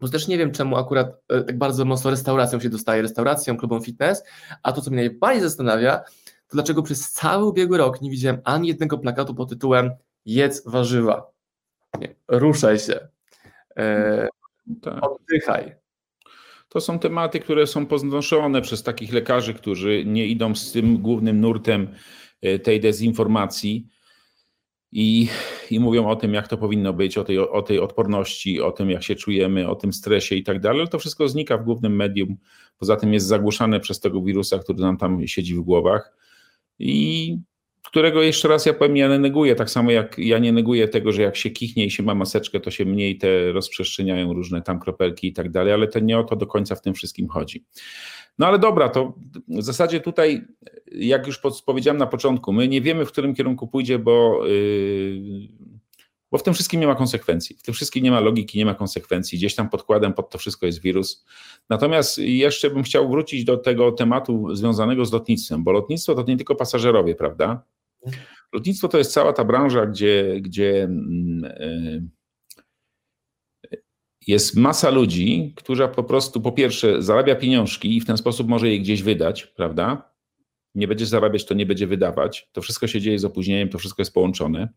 bo 0.01 0.09
też 0.09 0.27
nie 0.27 0.37
wiem, 0.37 0.51
czemu 0.51 0.77
akurat 0.77 1.07
e, 1.29 1.41
tak 1.41 1.57
bardzo 1.57 1.85
mocno 1.85 2.11
restauracją 2.11 2.59
się 2.59 2.69
dostaje, 2.69 3.01
restauracją, 3.01 3.57
klubą 3.57 3.81
fitness, 3.81 4.23
a 4.63 4.71
to, 4.71 4.81
co 4.81 4.91
mnie 4.91 5.01
najbardziej 5.01 5.41
zastanawia, 5.41 5.99
to 6.47 6.53
dlaczego 6.53 6.83
przez 6.83 7.11
cały 7.11 7.45
ubiegły 7.45 7.77
rok 7.77 8.01
nie 8.01 8.09
widziałem 8.09 8.41
ani 8.43 8.67
jednego 8.67 8.97
plakatu 8.97 9.35
pod 9.35 9.49
tytułem 9.49 9.91
jedz 10.25 10.63
warzywa, 10.65 11.31
nie, 11.99 12.15
ruszaj 12.27 12.79
się, 12.79 13.07
E, 13.77 14.27
tak. 14.81 15.03
Oddychaj. 15.03 15.75
To 16.69 16.81
są 16.81 16.99
tematy, 16.99 17.39
które 17.39 17.67
są 17.67 17.85
podnoszone 17.85 18.61
przez 18.61 18.83
takich 18.83 19.13
lekarzy, 19.13 19.53
którzy 19.53 20.03
nie 20.05 20.27
idą 20.27 20.55
z 20.55 20.71
tym 20.71 20.97
głównym 20.97 21.41
nurtem 21.41 21.87
e, 22.41 22.59
tej 22.59 22.79
dezinformacji 22.79 23.87
i, 24.91 25.27
i 25.71 25.79
mówią 25.79 26.07
o 26.07 26.15
tym, 26.15 26.33
jak 26.33 26.47
to 26.47 26.57
powinno 26.57 26.93
być, 26.93 27.17
o 27.17 27.23
tej, 27.23 27.39
o 27.39 27.61
tej 27.61 27.79
odporności, 27.79 28.61
o 28.61 28.71
tym, 28.71 28.89
jak 28.89 29.03
się 29.03 29.15
czujemy, 29.15 29.69
o 29.69 29.75
tym 29.75 29.93
stresie 29.93 30.35
i 30.35 30.43
tak 30.43 30.59
dalej, 30.59 30.79
ale 30.79 30.89
to 30.89 30.99
wszystko 30.99 31.27
znika 31.27 31.57
w 31.57 31.63
głównym 31.63 31.95
medium. 31.95 32.37
Poza 32.77 32.95
tym 32.95 33.13
jest 33.13 33.27
zagłuszane 33.27 33.79
przez 33.79 33.99
tego 33.99 34.21
wirusa, 34.21 34.59
który 34.59 34.79
nam 34.79 34.97
tam 34.97 35.27
siedzi 35.27 35.55
w 35.55 35.61
głowach. 35.61 36.17
I 36.79 37.37
którego 37.83 38.21
jeszcze 38.21 38.47
raz 38.47 38.65
ja 38.65 38.73
powiem, 38.73 38.97
ja 38.97 39.07
nie 39.07 39.19
neguję, 39.19 39.55
tak 39.55 39.69
samo 39.69 39.91
jak 39.91 40.17
ja 40.17 40.39
nie 40.39 40.51
neguję 40.51 40.87
tego, 40.87 41.11
że 41.11 41.21
jak 41.21 41.35
się 41.35 41.49
kichnie 41.49 41.85
i 41.85 41.91
się 41.91 42.03
ma 42.03 42.15
maseczkę, 42.15 42.59
to 42.59 42.71
się 42.71 42.85
mniej 42.85 43.17
te 43.17 43.51
rozprzestrzeniają 43.51 44.33
różne 44.33 44.61
tam 44.61 44.79
kropelki 44.79 45.27
i 45.27 45.33
tak 45.33 45.51
dalej, 45.51 45.73
ale 45.73 45.87
to 45.87 45.99
nie 45.99 46.19
o 46.19 46.23
to 46.23 46.35
do 46.35 46.47
końca 46.47 46.75
w 46.75 46.81
tym 46.81 46.93
wszystkim 46.93 47.27
chodzi. 47.27 47.65
No 48.39 48.47
ale 48.47 48.59
dobra, 48.59 48.89
to 48.89 49.13
w 49.47 49.63
zasadzie 49.63 49.99
tutaj, 49.99 50.41
jak 50.91 51.27
już 51.27 51.39
powiedziałem 51.65 51.97
na 51.97 52.07
początku, 52.07 52.53
my 52.53 52.67
nie 52.67 52.81
wiemy, 52.81 53.05
w 53.05 53.11
którym 53.11 53.35
kierunku 53.35 53.67
pójdzie, 53.67 53.99
bo, 53.99 54.47
yy, 54.47 55.47
bo 56.31 56.37
w 56.37 56.43
tym 56.43 56.53
wszystkim 56.53 56.79
nie 56.79 56.87
ma 56.87 56.95
konsekwencji. 56.95 57.55
W 57.55 57.63
tym 57.63 57.73
wszystkim 57.73 58.03
nie 58.03 58.11
ma 58.11 58.19
logiki, 58.19 58.57
nie 58.57 58.65
ma 58.65 58.75
konsekwencji. 58.75 59.37
Gdzieś 59.37 59.55
tam 59.55 59.69
podkładem 59.69 60.13
pod 60.13 60.29
to 60.29 60.37
wszystko 60.37 60.65
jest 60.65 60.81
wirus. 60.81 61.25
Natomiast 61.69 62.17
jeszcze 62.17 62.69
bym 62.69 62.83
chciał 62.83 63.09
wrócić 63.09 63.43
do 63.43 63.57
tego 63.57 63.91
tematu 63.91 64.55
związanego 64.55 65.05
z 65.05 65.13
lotnictwem, 65.13 65.63
bo 65.63 65.71
lotnictwo 65.71 66.15
to 66.15 66.23
nie 66.23 66.37
tylko 66.37 66.55
pasażerowie, 66.55 67.15
prawda? 67.15 67.63
Lotnictwo 68.53 68.87
to 68.87 68.97
jest 68.97 69.13
cała 69.13 69.33
ta 69.33 69.43
branża, 69.43 69.85
gdzie, 69.85 70.41
gdzie 70.41 70.83
mm, 70.83 71.45
e, 71.45 72.01
jest 74.27 74.55
masa 74.57 74.89
ludzi, 74.89 75.53
która 75.55 75.87
po 75.87 76.03
prostu 76.03 76.41
po 76.41 76.51
pierwsze 76.51 77.01
zarabia 77.01 77.35
pieniążki 77.35 77.97
i 77.97 78.01
w 78.01 78.05
ten 78.05 78.17
sposób 78.17 78.47
może 78.47 78.69
je 78.69 78.79
gdzieś 78.79 79.03
wydać, 79.03 79.47
prawda? 79.47 80.13
Nie 80.75 80.87
będzie 80.87 81.05
zarabiać, 81.05 81.45
to 81.45 81.53
nie 81.53 81.65
będzie 81.65 81.87
wydawać. 81.87 82.49
To 82.51 82.61
wszystko 82.61 82.87
się 82.87 83.01
dzieje 83.01 83.19
z 83.19 83.25
opóźnieniem, 83.25 83.69
to 83.69 83.77
wszystko 83.77 84.01
jest 84.01 84.13
połączone. 84.13 84.69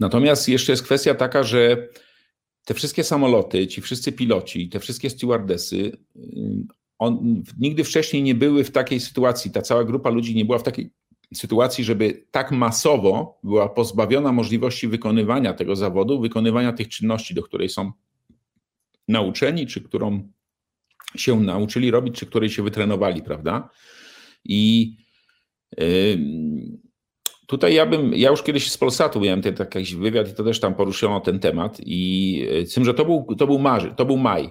Natomiast 0.00 0.48
jeszcze 0.48 0.72
jest 0.72 0.82
kwestia 0.82 1.14
taka, 1.14 1.42
że 1.42 1.88
te 2.64 2.74
wszystkie 2.74 3.04
samoloty, 3.04 3.66
ci 3.66 3.80
wszyscy 3.80 4.12
piloci, 4.12 4.68
te 4.68 4.80
wszystkie 4.80 5.10
stewardesy, 5.10 5.76
y, 5.76 6.66
on, 6.98 7.42
nigdy 7.58 7.84
wcześniej 7.84 8.22
nie 8.22 8.34
były 8.34 8.64
w 8.64 8.70
takiej 8.70 9.00
sytuacji, 9.00 9.50
ta 9.50 9.62
cała 9.62 9.84
grupa 9.84 10.10
ludzi 10.10 10.34
nie 10.34 10.44
była 10.44 10.58
w 10.58 10.62
takiej 10.62 10.90
sytuacji, 11.34 11.84
żeby 11.84 12.26
tak 12.30 12.50
masowo 12.50 13.38
była 13.42 13.68
pozbawiona 13.68 14.32
możliwości 14.32 14.88
wykonywania 14.88 15.52
tego 15.52 15.76
zawodu, 15.76 16.20
wykonywania 16.20 16.72
tych 16.72 16.88
czynności, 16.88 17.34
do 17.34 17.42
której 17.42 17.68
są 17.68 17.92
nauczeni, 19.08 19.66
czy 19.66 19.80
którą 19.80 20.28
się 21.16 21.40
nauczyli 21.40 21.90
robić, 21.90 22.14
czy 22.14 22.26
której 22.26 22.50
się 22.50 22.62
wytrenowali, 22.62 23.22
prawda? 23.22 23.70
I 24.44 24.92
tutaj 27.46 27.74
ja 27.74 27.86
bym, 27.86 28.14
ja 28.14 28.30
już 28.30 28.42
kiedyś 28.42 28.70
z 28.70 28.78
Polsatu 28.78 29.20
miałem 29.20 29.42
ten 29.42 29.54
jakiś 29.58 29.94
wywiad 29.94 30.30
i 30.30 30.34
to 30.34 30.44
też 30.44 30.60
tam 30.60 30.74
poruszono 30.74 31.20
ten 31.20 31.38
temat 31.38 31.80
i 31.80 32.40
z 32.66 32.74
tym, 32.74 32.84
że 32.84 32.94
to 32.94 33.04
był, 33.04 33.26
to 33.38 33.46
był, 33.46 33.58
marzy, 33.58 33.94
to 33.96 34.04
był 34.04 34.16
maj. 34.16 34.50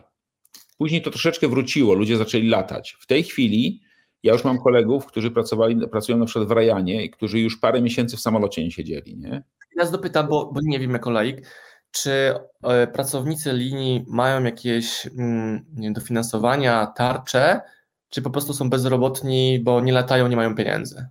Później 0.78 1.02
to 1.02 1.12
troszeczkę 1.12 1.48
wróciło, 1.48 1.94
ludzie 1.94 2.18
zaczęli 2.18 2.48
latać. 2.48 2.98
W 3.00 3.08
tej 3.08 3.24
chwili 3.24 3.82
ja 4.24 4.34
już 4.34 4.44
mam 4.44 4.60
kolegów, 4.60 5.06
którzy 5.06 5.32
pracowali, 5.32 5.88
pracują 5.88 6.18
na 6.18 6.26
przykład 6.26 6.48
w 6.48 6.52
Rajanie 6.52 7.06
i 7.06 7.10
którzy 7.10 7.40
już 7.40 7.58
parę 7.58 7.82
miesięcy 7.82 8.18
w 8.18 8.22
samolocie 8.22 8.64
nie 8.64 8.72
siedzieli. 8.72 9.18
Nie? 9.18 9.44
Ja 9.76 9.92
dopytam, 9.92 10.28
bo, 10.28 10.52
bo 10.54 10.60
nie 10.64 10.80
wiem 10.80 10.92
jako 10.92 11.12
laik, 11.12 11.48
czy 11.92 12.34
e, 12.64 12.88
pracownicy 12.88 13.54
linii 13.54 14.06
mają 14.08 14.44
jakieś 14.44 15.08
mm, 15.18 15.66
dofinansowania, 15.94 16.86
tarcze, 16.86 17.62
czy 18.10 18.22
po 18.22 18.30
prostu 18.30 18.54
są 18.54 18.70
bezrobotni, 18.70 19.60
bo 19.64 19.82
nie 19.82 19.94
latają, 19.94 20.28
nie 20.28 20.36
mają 20.36 20.56
pieniędzy? 20.56 21.06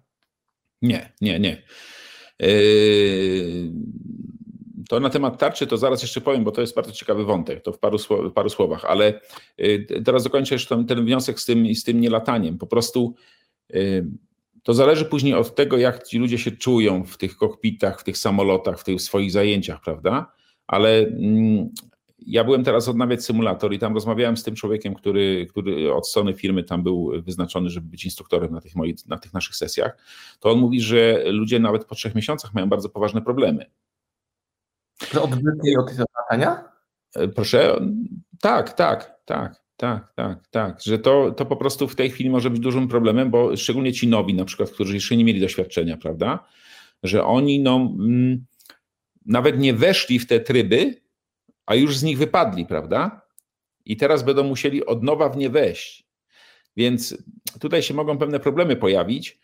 Nie, 0.83 1.12
nie, 1.20 1.40
nie. 1.40 1.62
Yy, 2.40 3.72
to 4.92 5.00
na 5.00 5.11
temat 5.11 5.38
tarczy 5.38 5.66
to 5.66 5.76
zaraz 5.76 6.02
jeszcze 6.02 6.20
powiem, 6.20 6.44
bo 6.44 6.50
to 6.50 6.61
jest 6.61 6.74
bardzo 6.74 6.92
ciekawy 6.92 7.24
wątek, 7.24 7.62
to 7.62 7.72
w 7.72 7.78
paru, 7.78 7.98
w 7.98 8.33
paru 8.33 8.48
słowach, 8.50 8.85
ale 8.85 9.20
yy, 9.59 9.87
teraz 10.05 10.24
dokończę 10.24 10.55
jeszcze 10.55 10.76
ten, 10.76 10.87
ten 10.87 11.05
wniosek 11.05 11.40
z 11.40 11.44
tym, 11.44 11.74
z 11.74 11.85
tym 11.85 12.00
nielataniem. 12.00 12.59
Po 12.59 12.66
prostu 12.66 13.14
yy, 13.70 14.07
to 14.62 14.74
zależy 14.74 15.05
później 15.05 15.35
od 15.35 15.55
tego, 15.55 15.76
jak 15.76 16.07
ci 16.07 16.18
ludzie 16.18 16.38
się 16.38 16.50
czują 16.50 17.05
w 17.05 17.16
tych 17.16 17.37
kokpitach, 17.37 18.00
w 18.00 18.05
tych 18.05 18.18
samolotach, 18.18 18.81
w 18.81 18.85
tych 18.85 19.02
swoich 19.02 19.33
zajęciach, 19.33 19.81
prawda? 19.81 20.33
Ale 20.66 20.98
mm, 20.98 21.68
ja 22.18 22.44
byłem 22.44 22.64
teraz 22.64 22.88
odnawiać 22.88 23.24
symulator 23.24 23.72
i 23.72 23.78
tam 23.78 23.94
rozmawiałem 23.94 24.37
z 24.37 24.42
tym 24.42 24.55
człowiekiem, 24.55 24.94
który, 24.94 25.46
który 25.50 25.94
od 25.94 26.09
strony 26.09 26.35
firmy 26.35 26.64
tam 26.64 26.83
był 26.83 27.12
wyznaczony, 27.22 27.70
żeby 27.70 27.88
być 27.88 28.05
instruktorem 28.05 28.52
na 28.52 28.61
tych, 28.61 28.74
moich, 28.74 29.07
na 29.07 29.18
tych 29.18 29.33
naszych 29.33 29.57
sesjach. 29.57 29.96
To 30.40 30.50
on 30.50 30.59
mówi, 30.59 30.81
że 30.81 31.24
ludzie 31.26 31.59
nawet 31.59 31.85
po 31.85 31.94
trzech 31.94 32.14
miesiącach 32.14 32.55
mają 32.55 32.68
bardzo 32.68 32.88
poważne 32.88 33.22
problemy. 33.22 33.66
To 35.11 35.23
odwykli 35.25 35.77
od 35.77 35.91
latania? 36.19 36.65
E, 37.17 37.29
proszę? 37.29 37.81
Tak, 38.41 38.73
tak, 38.73 39.21
tak. 39.25 39.62
Tak, 39.77 40.12
tak, 40.15 40.49
tak, 40.51 40.81
że 40.83 40.99
to, 40.99 41.31
to 41.31 41.47
po 41.47 41.57
prostu 41.57 41.88
w 41.88 41.97
tej 41.97 42.11
chwili 42.11 42.31
może 42.31 42.51
być 42.51 42.61
dużym 42.61 42.88
problemem, 42.88 43.31
bo 43.31 43.57
szczególnie 43.57 43.93
ci 43.93 44.09
nowi 44.09 44.35
na 44.35 44.45
przykład, 44.45 44.71
którzy 44.71 44.95
jeszcze 44.95 45.17
nie 45.17 45.25
mieli 45.25 45.41
doświadczenia, 45.41 45.97
prawda, 45.97 46.47
że 47.03 47.25
oni 47.25 47.61
no, 47.61 47.77
mm, 47.77 48.45
nawet 49.27 49.59
nie 49.59 49.75
weszli 49.75 50.19
w 50.19 50.27
te 50.27 50.41
tryby, 50.41 51.03
a 51.67 51.75
już 51.75 51.99
z 51.99 52.03
nich 52.03 52.19
wypadli, 52.19 52.67
prawda? 52.67 53.23
I 53.85 53.97
teraz 53.97 54.23
będą 54.23 54.45
musieli 54.45 54.87
od 54.87 55.03
nowa 55.03 55.29
w 55.29 55.37
nie 55.37 55.51
wejść. 55.51 56.07
Więc 56.77 57.17
tutaj 57.61 57.83
się 57.83 57.95
mogą 57.95 58.19
pewne 58.19 58.41
problemy 58.41 58.77
pojawić 58.77 59.41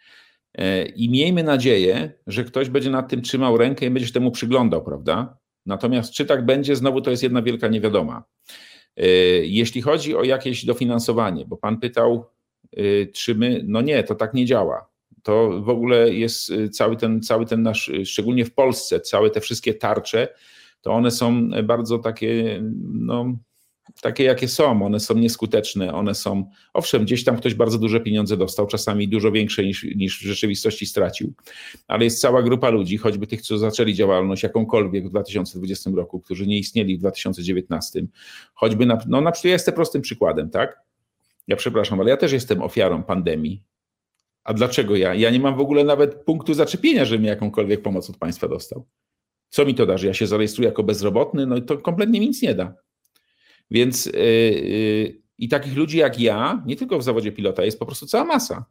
e, 0.55 0.87
i 0.87 1.11
miejmy 1.11 1.43
nadzieję, 1.43 2.13
że 2.27 2.45
ktoś 2.45 2.69
będzie 2.69 2.91
nad 2.91 3.09
tym 3.09 3.23
trzymał 3.23 3.57
rękę 3.57 3.87
i 3.87 3.91
będzie 3.91 4.07
się 4.07 4.13
temu 4.13 4.31
przyglądał, 4.31 4.85
prawda? 4.85 5.38
Natomiast 5.69 6.13
czy 6.13 6.27
tak 6.27 6.47
będzie, 6.47 6.77
znowu 6.77 7.01
to 7.01 7.11
jest 7.11 7.23
jedna 7.23 7.43
wielka 7.43 7.69
niewiadoma. 7.69 8.25
E, 8.97 9.07
jeśli 9.45 9.83
chodzi 9.83 10.17
o 10.17 10.25
jakieś 10.25 10.65
dofinansowanie, 10.65 11.45
bo 11.47 11.57
pan 11.57 11.81
pytał, 11.81 12.25
e, 12.77 13.07
czy 13.07 13.35
my, 13.35 13.61
no 13.65 13.81
nie, 13.81 14.05
to 14.05 14.15
tak 14.15 14.35
nie 14.35 14.45
działa. 14.45 14.89
To 15.23 15.63
w 15.63 15.69
ogóle 15.69 16.15
jest 16.15 16.53
cały 16.73 16.97
ten, 16.97 17.23
cały 17.23 17.47
ten 17.47 17.63
nasz, 17.63 17.91
szczególnie 18.05 18.45
w 18.45 18.55
Polsce, 18.55 19.01
całe 19.01 19.31
te 19.31 19.41
wszystkie 19.41 19.75
tarcze, 19.75 20.29
to 20.81 20.93
one 20.93 21.11
są 21.11 21.49
bardzo 21.65 21.99
takie, 21.99 22.63
no, 22.93 23.35
takie 24.01 24.25
jakie 24.25 24.49
są, 24.49 24.83
one 24.83 25.01
są 25.01 25.15
nieskuteczne, 25.15 25.95
one 25.95 26.15
są, 26.15 26.51
owszem, 26.75 27.05
gdzieś 27.05 27.25
tam 27.25 27.37
ktoś 27.37 27.55
bardzo 27.55 27.79
duże 27.79 28.01
pieniądze 28.01 28.37
dostał, 28.37 28.67
czasami 28.67 29.09
dużo 29.09 29.33
większe 29.33 29.65
niż, 29.65 29.85
niż 29.97 30.19
w 30.19 30.23
rzeczywistości 30.23 30.87
stracił, 30.87 31.33
ale 31.89 32.05
jest 32.05 32.21
cała 32.21 32.43
grupa 32.43 32.71
ludzi, 32.71 32.97
choćby 32.97 33.27
tych, 33.27 33.43
co 33.43 33.59
zaczęli 33.59 33.95
działalność 33.95 34.43
jakąkolwiek 34.43 35.07
w 35.07 35.11
2020 35.11 35.91
roku, 35.95 36.21
którzy 36.21 36.47
nie 36.47 36.59
istnieli 36.59 36.97
w 36.97 37.01
2019, 37.01 38.03
choćby 38.55 38.87
na, 38.87 38.99
no 39.09 39.21
na 39.21 39.33
przykład 39.33 39.49
ja 39.49 39.53
jestem 39.53 39.75
prostym 39.75 40.03
przykładem, 40.03 40.51
tak? 40.51 40.81
Ja 41.49 41.57
przepraszam, 41.57 42.01
ale 42.01 42.11
ja 42.11 42.17
też 42.17 42.33
jestem 42.33 42.63
ofiarą 42.63 43.03
pandemii. 43.03 43.63
A 44.45 44.55
dlaczego 44.55 44.97
ja? 44.97 45.15
Ja 45.15 45.31
nie 45.31 45.41
mam 45.41 45.57
w 45.57 45.61
ogóle 45.61 45.85
nawet 45.85 46.25
punktu 46.25 46.55
zaczepienia, 46.55 47.05
żebym 47.05 47.25
jakąkolwiek 47.25 47.83
pomoc 47.83 48.11
od 48.11 48.17
państwa 48.17 48.49
dostał. 48.49 48.87
Co 49.49 49.65
mi 49.65 49.75
to 49.75 49.87
da, 49.87 49.99
że 49.99 50.07
ja 50.07 50.15
się 50.15 50.27
zarejestruję 50.27 50.69
jako 50.69 50.83
bezrobotny? 50.83 51.47
No 51.47 51.61
to 51.61 51.79
kompletnie 51.79 52.21
mi 52.21 52.27
nic 52.27 52.43
nie 52.43 52.55
da. 52.55 52.75
Więc 53.71 54.07
yy, 54.07 54.13
yy, 54.15 55.23
i 55.39 55.49
takich 55.49 55.77
ludzi 55.77 55.99
jak 55.99 56.21
ja, 56.21 56.63
nie 56.67 56.77
tylko 56.77 56.99
w 56.99 57.03
zawodzie 57.03 57.33
pilota, 57.33 57.65
jest 57.65 57.79
po 57.79 57.87
prostu 57.87 58.07
cała 58.07 58.25
masa. 58.25 58.65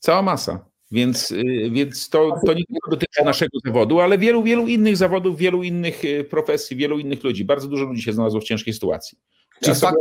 Cała 0.00 0.22
masa. 0.22 0.64
Więc, 0.90 1.30
yy, 1.30 1.70
więc 1.70 2.08
to, 2.08 2.40
to 2.46 2.52
nie 2.54 2.64
tylko 2.64 2.90
dotyczy 2.90 3.24
naszego 3.24 3.58
zawodu, 3.66 4.00
ale 4.00 4.18
wielu, 4.18 4.42
wielu 4.42 4.66
innych 4.66 4.96
zawodów, 4.96 5.38
wielu 5.38 5.62
innych 5.62 6.04
y, 6.04 6.24
profesji, 6.24 6.76
wielu 6.76 6.98
innych 6.98 7.24
ludzi. 7.24 7.44
Bardzo 7.44 7.68
dużo 7.68 7.84
ludzi 7.84 8.02
się 8.02 8.12
znalazło 8.12 8.40
w 8.40 8.44
ciężkiej 8.44 8.74
sytuacji. 8.74 9.18
Czyli 9.60 9.68
ja 9.68 9.74
fakt, 9.74 9.96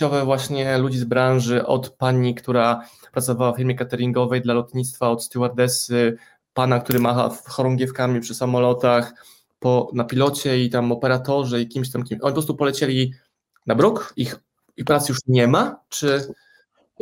takie 0.00 0.24
właśnie 0.24 0.78
ludzi 0.78 0.98
z 0.98 1.04
branży, 1.04 1.66
od 1.66 1.90
pani, 1.90 2.34
która 2.34 2.82
pracowała 3.12 3.52
w 3.52 3.56
firmie 3.56 3.74
cateringowej 3.74 4.40
dla 4.40 4.54
lotnictwa, 4.54 5.10
od 5.10 5.24
stewardessy, 5.24 6.16
pana, 6.54 6.80
który 6.80 6.98
macha 6.98 7.30
chorągiewkami 7.44 8.20
przy 8.20 8.34
samolotach, 8.34 9.14
po, 9.58 9.90
na 9.94 10.04
pilocie 10.04 10.64
i 10.64 10.70
tam 10.70 10.92
operatorze 10.92 11.60
i 11.60 11.68
kimś 11.68 11.92
tam, 11.92 12.04
kim. 12.04 12.18
Oni 12.22 12.30
po 12.30 12.32
prostu 12.32 12.54
polecieli 12.54 13.12
na 13.66 13.74
bruk, 13.74 14.12
ich, 14.16 14.36
ich 14.76 14.84
pracy 14.84 15.12
już 15.12 15.18
nie 15.26 15.46
ma, 15.46 15.80
czy... 15.88 16.34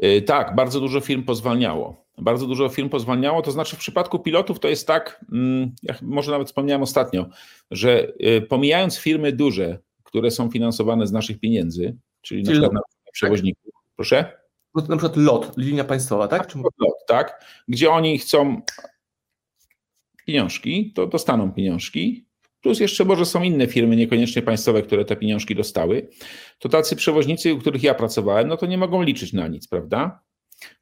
Yy, 0.02 0.22
tak, 0.22 0.54
bardzo 0.54 0.80
dużo 0.80 1.00
firm 1.00 1.22
pozwalniało. 1.22 2.06
Bardzo 2.18 2.46
dużo 2.46 2.68
firm 2.68 2.88
pozwalniało, 2.88 3.42
to 3.42 3.50
znaczy 3.50 3.76
w 3.76 3.78
przypadku 3.78 4.18
pilotów 4.18 4.60
to 4.60 4.68
jest 4.68 4.86
tak, 4.86 5.24
mm, 5.32 5.72
ja 5.82 5.94
może 6.02 6.32
nawet 6.32 6.48
wspomniałem 6.48 6.82
ostatnio, 6.82 7.26
że 7.70 8.12
yy, 8.18 8.42
pomijając 8.42 8.98
firmy 8.98 9.32
duże, 9.32 9.78
które 10.04 10.30
są 10.30 10.50
finansowane 10.50 11.06
z 11.06 11.12
naszych 11.12 11.40
pieniędzy, 11.40 11.96
czyli, 12.22 12.42
na 12.42 12.50
przykład 12.50 12.72
na 12.72 12.80
przewoźników, 13.12 13.64
tak? 13.64 13.82
proszę? 13.96 14.38
Na 14.74 14.96
przykład 14.96 15.16
LOT, 15.16 15.52
linia 15.56 15.84
państwowa, 15.84 16.28
tak? 16.28 16.46
Czy... 16.46 16.58
LOT, 16.58 17.06
tak, 17.06 17.44
gdzie 17.68 17.90
oni 17.90 18.18
chcą 18.18 18.62
pieniążki, 20.26 20.92
to 20.92 21.06
dostaną 21.06 21.52
pieniążki. 21.52 22.25
Plus 22.62 22.80
jeszcze 22.80 23.04
może 23.04 23.26
są 23.26 23.42
inne 23.42 23.66
firmy, 23.66 23.96
niekoniecznie 23.96 24.42
państwowe, 24.42 24.82
które 24.82 25.04
te 25.04 25.16
pieniążki 25.16 25.54
dostały. 25.54 26.08
To 26.58 26.68
tacy 26.68 26.96
przewoźnicy, 26.96 27.54
u 27.54 27.58
których 27.58 27.82
ja 27.82 27.94
pracowałem, 27.94 28.48
no 28.48 28.56
to 28.56 28.66
nie 28.66 28.78
mogą 28.78 29.02
liczyć 29.02 29.32
na 29.32 29.48
nic, 29.48 29.68
prawda? 29.68 30.20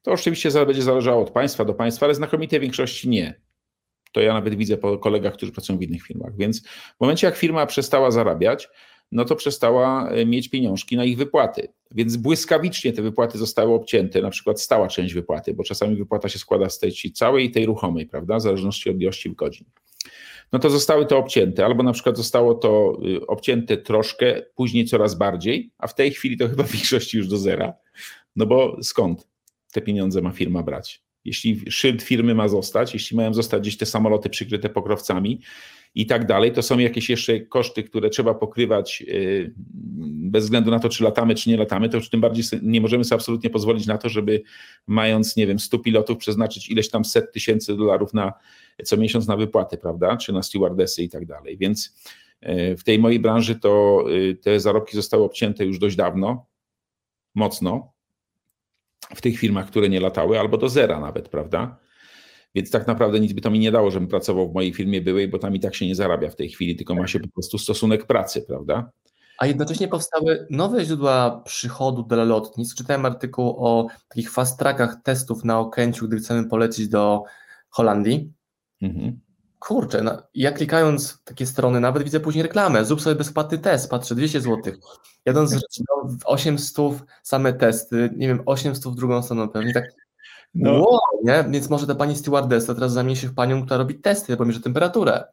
To 0.02 0.12
oczywiście 0.12 0.50
będzie 0.66 0.82
zależało 0.82 1.22
od 1.22 1.30
państwa 1.30 1.64
do 1.64 1.74
państwa, 1.74 2.06
ale 2.06 2.14
znakomitej 2.14 2.60
większości 2.60 3.08
nie. 3.08 3.40
To 4.12 4.20
ja 4.20 4.34
nawet 4.34 4.54
widzę 4.54 4.76
po 4.76 4.98
kolegach, 4.98 5.34
którzy 5.34 5.52
pracują 5.52 5.78
w 5.78 5.82
innych 5.82 6.02
firmach. 6.02 6.36
Więc 6.36 6.66
w 6.66 7.00
momencie, 7.00 7.26
jak 7.26 7.36
firma 7.36 7.66
przestała 7.66 8.10
zarabiać, 8.10 8.68
no 9.12 9.24
to 9.24 9.36
przestała 9.36 10.10
e, 10.10 10.26
mieć 10.26 10.48
pieniążki 10.48 10.96
na 10.96 11.04
ich 11.04 11.18
wypłaty. 11.18 11.68
Więc 11.90 12.16
błyskawicznie 12.16 12.92
te 12.92 13.02
wypłaty 13.02 13.38
zostały 13.38 13.74
obcięte, 13.74 14.20
na 14.20 14.30
przykład 14.30 14.60
stała 14.60 14.88
część 14.88 15.14
wypłaty, 15.14 15.54
bo 15.54 15.64
czasami 15.64 15.96
wypłata 15.96 16.28
się 16.28 16.38
składa 16.38 16.68
z 16.68 16.78
tej 16.78 16.92
całej 16.92 17.44
i 17.44 17.50
tej 17.50 17.66
ruchomej, 17.66 18.06
prawda, 18.06 18.36
w 18.36 18.42
zależności 18.42 18.90
od 18.90 19.00
ilości 19.00 19.34
godzin. 19.34 19.66
No 20.54 20.60
to 20.60 20.70
zostały 20.70 21.06
to 21.06 21.18
obcięte, 21.18 21.64
albo 21.64 21.82
na 21.82 21.92
przykład 21.92 22.16
zostało 22.16 22.54
to 22.54 22.98
y, 23.06 23.26
obcięte 23.26 23.76
troszkę, 23.76 24.42
później 24.54 24.84
coraz 24.84 25.14
bardziej, 25.14 25.70
a 25.78 25.86
w 25.86 25.94
tej 25.94 26.10
chwili 26.10 26.36
to 26.36 26.48
chyba 26.50 26.62
w 26.62 26.70
większości 26.72 27.16
już 27.16 27.28
do 27.28 27.36
zera. 27.36 27.74
No 28.36 28.46
bo 28.46 28.76
skąd 28.82 29.28
te 29.72 29.80
pieniądze 29.80 30.22
ma 30.22 30.30
firma 30.30 30.62
brać? 30.62 31.02
Jeśli 31.24 31.70
szyld 31.70 32.02
firmy 32.02 32.34
ma 32.34 32.48
zostać, 32.48 32.94
jeśli 32.94 33.16
mają 33.16 33.34
zostać 33.34 33.62
gdzieś 33.62 33.76
te 33.76 33.86
samoloty 33.86 34.30
przykryte 34.30 34.68
pokrowcami, 34.68 35.40
i 35.94 36.06
tak 36.06 36.26
dalej. 36.26 36.52
To 36.52 36.62
są 36.62 36.78
jakieś 36.78 37.10
jeszcze 37.10 37.40
koszty, 37.40 37.82
które 37.82 38.10
trzeba 38.10 38.34
pokrywać 38.34 39.04
y, 39.08 39.52
bez 40.04 40.44
względu 40.44 40.70
na 40.70 40.78
to, 40.78 40.88
czy 40.88 41.04
latamy, 41.04 41.34
czy 41.34 41.50
nie 41.50 41.56
latamy, 41.56 41.88
to 41.88 41.96
już 41.96 42.10
tym 42.10 42.20
bardziej 42.20 42.44
nie 42.62 42.80
możemy 42.80 43.04
sobie 43.04 43.16
absolutnie 43.16 43.50
pozwolić 43.50 43.86
na 43.86 43.98
to, 43.98 44.08
żeby 44.08 44.42
mając, 44.86 45.36
nie 45.36 45.46
wiem, 45.46 45.58
100 45.58 45.78
pilotów 45.78 46.18
przeznaczyć 46.18 46.70
ileś 46.70 46.90
tam 46.90 47.04
set 47.04 47.32
tysięcy 47.32 47.76
dolarów 47.76 48.14
na 48.14 48.32
co 48.84 48.96
miesiąc 48.96 49.26
na 49.26 49.36
wypłaty, 49.36 49.76
prawda, 49.76 50.16
czy 50.16 50.32
na 50.32 50.42
stewardessy 50.42 51.02
i 51.02 51.08
tak 51.08 51.26
dalej. 51.26 51.58
Więc 51.58 51.94
y, 52.42 52.76
w 52.76 52.84
tej 52.84 52.98
mojej 52.98 53.20
branży 53.20 53.56
to 53.56 54.04
y, 54.10 54.36
te 54.36 54.60
zarobki 54.60 54.96
zostały 54.96 55.24
obcięte 55.24 55.64
już 55.64 55.78
dość 55.78 55.96
dawno, 55.96 56.46
mocno, 57.34 57.94
w 59.14 59.20
tych 59.20 59.38
firmach, 59.38 59.66
które 59.66 59.88
nie 59.88 60.00
latały, 60.00 60.40
albo 60.40 60.56
do 60.56 60.68
zera 60.68 61.00
nawet, 61.00 61.28
prawda? 61.28 61.83
Więc 62.54 62.70
tak 62.70 62.86
naprawdę 62.86 63.20
nic 63.20 63.32
by 63.32 63.40
to 63.40 63.50
mi 63.50 63.58
nie 63.58 63.72
dało, 63.72 63.90
żebym 63.90 64.08
pracował 64.08 64.50
w 64.50 64.54
mojej 64.54 64.74
firmie 64.74 65.00
byłej, 65.00 65.28
bo 65.28 65.38
tam 65.38 65.54
i 65.56 65.60
tak 65.60 65.74
się 65.74 65.86
nie 65.86 65.94
zarabia 65.94 66.30
w 66.30 66.36
tej 66.36 66.48
chwili, 66.48 66.76
tylko 66.76 66.94
ma 66.94 67.06
się 67.06 67.20
po 67.20 67.28
prostu 67.28 67.58
stosunek 67.58 68.06
pracy, 68.06 68.42
prawda? 68.42 68.90
A 69.38 69.46
jednocześnie 69.46 69.88
powstały 69.88 70.46
nowe 70.50 70.84
źródła 70.84 71.42
przychodu 71.44 72.02
dla 72.02 72.24
lotnisk. 72.24 72.76
Czytałem 72.76 73.06
artykuł 73.06 73.66
o 73.66 73.86
takich 74.08 74.30
fast 74.30 74.58
trackach 74.58 74.96
testów 75.02 75.44
na 75.44 75.58
Okęciu, 75.58 76.08
gdy 76.08 76.16
chcemy 76.16 76.48
polecieć 76.48 76.88
do 76.88 77.22
Holandii. 77.68 78.32
Mhm. 78.82 79.20
Kurczę, 79.58 80.02
no, 80.02 80.22
ja 80.34 80.52
klikając 80.52 81.22
takie 81.24 81.46
strony, 81.46 81.80
nawet 81.80 82.02
widzę 82.02 82.20
później 82.20 82.42
reklamę, 82.42 82.84
zrób 82.84 83.00
sobie 83.00 83.16
bezpłatny 83.16 83.58
test, 83.58 83.90
patrzę, 83.90 84.14
200 84.14 84.40
zł. 84.40 84.74
Jadąc 85.26 85.52
no, 85.52 86.08
800 86.24 86.76
same 87.22 87.52
testy, 87.52 88.10
nie 88.16 88.28
wiem, 88.28 88.42
800 88.46 88.92
w 88.92 88.94
drugą 88.94 89.22
stronę 89.22 89.48
pewnie 89.48 89.74
tak 89.74 89.84
no. 90.54 90.72
Wow, 90.72 91.00
nie? 91.24 91.44
Więc 91.50 91.70
może 91.70 91.86
ta 91.86 91.94
pani 91.94 92.16
stewardessa 92.16 92.74
teraz 92.74 92.92
zamieni 92.92 93.16
się 93.16 93.28
w 93.28 93.34
panią, 93.34 93.62
która 93.62 93.78
robi 93.78 93.94
testy, 93.94 94.36
pomierzy 94.36 94.60
temperaturę. 94.60 95.24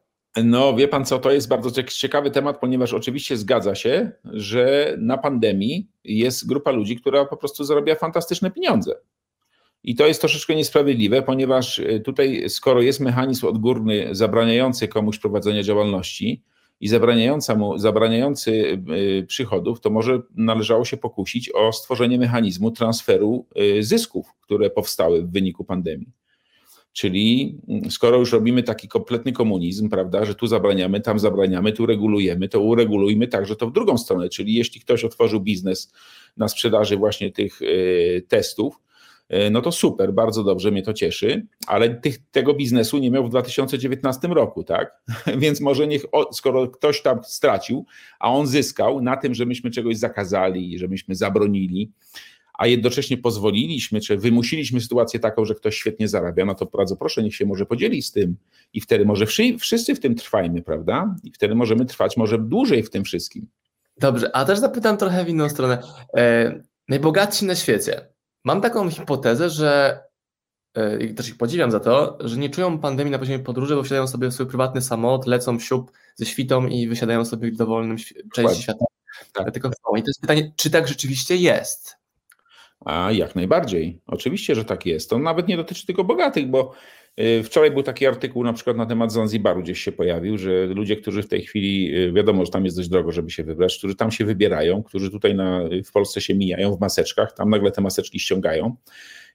No, 0.44 0.76
wie 0.76 0.88
pan 0.88 1.04
co, 1.04 1.18
to 1.18 1.30
jest 1.30 1.48
bardzo 1.48 1.82
ciekawy 1.82 2.30
temat, 2.30 2.60
ponieważ 2.60 2.94
oczywiście 2.94 3.36
zgadza 3.36 3.74
się, 3.74 4.12
że 4.24 4.94
na 4.98 5.18
pandemii 5.18 5.88
jest 6.04 6.46
grupa 6.46 6.70
ludzi, 6.70 6.96
która 6.96 7.24
po 7.24 7.36
prostu 7.36 7.64
zarabia 7.64 7.94
fantastyczne 7.94 8.50
pieniądze. 8.50 8.94
I 9.84 9.94
to 9.94 10.06
jest 10.06 10.20
troszeczkę 10.20 10.54
niesprawiedliwe, 10.54 11.22
ponieważ 11.22 11.78
y, 11.78 12.02
tutaj, 12.04 12.44
skoro 12.48 12.80
jest 12.80 13.00
mechanizm 13.00 13.46
odgórny 13.46 14.08
zabraniający 14.12 14.88
komuś 14.88 15.18
prowadzenia 15.18 15.62
działalności 15.62 16.42
i 16.82 16.88
zabraniający 16.88 17.56
mu, 17.56 17.78
zabraniający 17.78 18.50
y, 19.20 19.26
przychodów, 19.26 19.80
to 19.80 19.90
może 19.90 20.22
należało 20.34 20.84
się 20.84 20.96
pokusić 20.96 21.50
o 21.54 21.72
stworzenie 21.72 22.18
mechanizmu 22.18 22.70
transferu 22.70 23.46
y, 23.78 23.82
zysków, 23.82 24.32
które 24.40 24.70
powstały 24.70 25.22
w 25.22 25.30
wyniku 25.30 25.64
pandemii. 25.64 26.12
Czyli 26.92 27.58
mm, 27.68 27.90
skoro 27.90 28.18
już 28.18 28.32
robimy 28.32 28.62
taki 28.62 28.88
kompletny 28.88 29.32
komunizm, 29.32 29.88
prawda, 29.88 30.24
że 30.24 30.34
tu 30.34 30.46
zabraniamy, 30.46 31.00
tam 31.00 31.18
zabraniamy, 31.18 31.72
tu 31.72 31.86
regulujemy, 31.86 32.48
to 32.48 32.60
uregulujmy 32.60 33.28
także 33.28 33.56
to 33.56 33.66
w 33.66 33.72
drugą 33.72 33.98
stronę. 33.98 34.28
Czyli 34.28 34.54
jeśli 34.54 34.80
ktoś 34.80 35.04
otworzył 35.04 35.40
biznes 35.40 35.92
na 36.36 36.48
sprzedaży 36.48 36.96
właśnie 36.96 37.32
tych 37.32 37.60
testów, 38.28 38.80
no 39.50 39.62
to 39.62 39.72
super, 39.72 40.12
bardzo 40.12 40.44
dobrze, 40.44 40.70
mnie 40.70 40.82
to 40.82 40.92
cieszy, 40.92 41.46
ale 41.66 41.90
tych, 41.94 42.18
tego 42.30 42.54
biznesu 42.54 42.98
nie 42.98 43.10
miał 43.10 43.26
w 43.26 43.30
2019 43.30 44.28
roku, 44.28 44.64
tak? 44.64 45.02
Więc 45.42 45.60
może 45.60 45.86
niech, 45.86 46.02
skoro 46.32 46.68
ktoś 46.68 47.02
tam 47.02 47.20
stracił, 47.24 47.86
a 48.20 48.30
on 48.30 48.46
zyskał 48.46 49.02
na 49.02 49.16
tym, 49.16 49.34
że 49.34 49.46
myśmy 49.46 49.70
czegoś 49.70 49.96
zakazali, 49.96 50.78
że 50.78 50.88
myśmy 50.88 51.14
zabronili, 51.14 51.92
a 52.54 52.66
jednocześnie 52.66 53.18
pozwoliliśmy, 53.18 54.00
czy 54.00 54.16
wymusiliśmy 54.16 54.80
sytuację 54.80 55.20
taką, 55.20 55.44
że 55.44 55.54
ktoś 55.54 55.76
świetnie 55.76 56.08
zarabia, 56.08 56.44
no 56.44 56.54
to 56.54 56.66
bardzo 56.66 56.96
proszę, 56.96 57.22
niech 57.22 57.34
się 57.34 57.46
może 57.46 57.66
podzieli 57.66 58.02
z 58.02 58.12
tym 58.12 58.36
i 58.74 58.80
wtedy 58.80 59.04
może 59.04 59.26
wszyscy 59.58 59.94
w 59.94 60.00
tym 60.00 60.14
trwajmy, 60.14 60.62
prawda? 60.62 61.16
I 61.24 61.32
wtedy 61.32 61.54
możemy 61.54 61.86
trwać 61.86 62.16
może 62.16 62.38
dłużej 62.38 62.82
w 62.82 62.90
tym 62.90 63.04
wszystkim. 63.04 63.46
Dobrze, 63.98 64.36
a 64.36 64.44
też 64.44 64.58
zapytam 64.58 64.96
trochę 64.96 65.24
w 65.24 65.28
inną 65.28 65.48
stronę. 65.48 65.78
E, 66.16 66.60
najbogatsi 66.88 67.44
na 67.44 67.54
świecie, 67.54 68.12
Mam 68.44 68.60
taką 68.60 68.90
hipotezę, 68.90 69.50
że 69.50 70.00
e, 70.74 71.02
i 71.02 71.14
też 71.14 71.28
ich 71.28 71.36
podziwiam 71.36 71.70
za 71.70 71.80
to, 71.80 72.18
że 72.20 72.36
nie 72.36 72.50
czują 72.50 72.78
pandemii 72.78 73.10
na 73.10 73.18
poziomie 73.18 73.38
podróży, 73.38 73.74
bo 73.74 73.82
wsiadają 73.82 74.06
sobie 74.06 74.28
w 74.28 74.34
swój 74.34 74.46
prywatny 74.46 74.82
samolot, 74.82 75.26
lecą 75.26 75.58
w 75.58 75.64
siup 75.64 75.92
ze 76.14 76.26
świtą 76.26 76.66
i 76.66 76.88
wysiadają 76.88 77.24
sobie 77.24 77.50
w 77.50 77.56
dowolnym 77.56 77.96
części 78.34 78.62
świata. 78.62 78.84
Tak. 79.32 79.50
Tylko 79.50 79.68
I 79.68 80.02
to 80.02 80.08
jest 80.08 80.20
pytanie, 80.20 80.52
czy 80.56 80.70
tak 80.70 80.88
rzeczywiście 80.88 81.36
jest? 81.36 81.96
A 82.84 83.12
jak 83.12 83.34
najbardziej. 83.34 84.00
Oczywiście, 84.06 84.54
że 84.54 84.64
tak 84.64 84.86
jest. 84.86 85.10
To 85.10 85.18
nawet 85.18 85.48
nie 85.48 85.56
dotyczy 85.56 85.86
tylko 85.86 86.04
bogatych, 86.04 86.50
bo 86.50 86.72
wczoraj 87.44 87.70
był 87.70 87.82
taki 87.82 88.06
artykuł 88.06 88.44
na 88.44 88.52
przykład 88.52 88.76
na 88.76 88.86
temat 88.86 89.12
Zanzibaru 89.12 89.62
gdzieś 89.62 89.80
się 89.80 89.92
pojawił, 89.92 90.38
że 90.38 90.66
ludzie, 90.66 90.96
którzy 90.96 91.22
w 91.22 91.28
tej 91.28 91.42
chwili, 91.42 91.96
y, 91.96 92.12
wiadomo, 92.12 92.44
że 92.44 92.50
tam 92.50 92.64
jest 92.64 92.76
dość 92.76 92.88
drogo, 92.88 93.12
żeby 93.12 93.30
się 93.30 93.44
wybrać, 93.44 93.78
którzy 93.78 93.96
tam 93.96 94.10
się 94.10 94.24
wybierają, 94.24 94.82
którzy 94.82 95.10
tutaj 95.10 95.34
na, 95.34 95.60
w 95.84 95.92
Polsce 95.92 96.20
się 96.20 96.34
mijają 96.34 96.76
w 96.76 96.80
maseczkach, 96.80 97.32
tam 97.32 97.50
nagle 97.50 97.70
te 97.70 97.80
maseczki 97.80 98.20
ściągają 98.20 98.76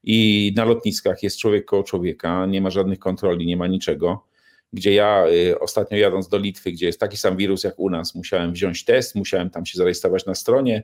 i 0.03 0.53
na 0.55 0.65
lotniskach 0.65 1.23
jest 1.23 1.39
człowiek 1.39 1.65
koło 1.65 1.83
człowieka, 1.83 2.45
nie 2.45 2.61
ma 2.61 2.69
żadnych 2.69 2.99
kontroli, 2.99 3.45
nie 3.45 3.57
ma 3.57 3.67
niczego 3.67 4.27
gdzie 4.73 4.93
ja 4.93 5.25
y, 5.27 5.59
ostatnio 5.59 5.97
jadąc 5.97 6.27
do 6.27 6.37
Litwy, 6.37 6.71
gdzie 6.71 6.85
jest 6.85 6.99
taki 6.99 7.17
sam 7.17 7.37
wirus 7.37 7.63
jak 7.63 7.79
u 7.79 7.89
nas, 7.89 8.15
musiałem 8.15 8.53
wziąć 8.53 8.85
test, 8.85 9.15
musiałem 9.15 9.49
tam 9.49 9.65
się 9.65 9.77
zarejestrować 9.77 10.25
na 10.25 10.35
stronie 10.35 10.83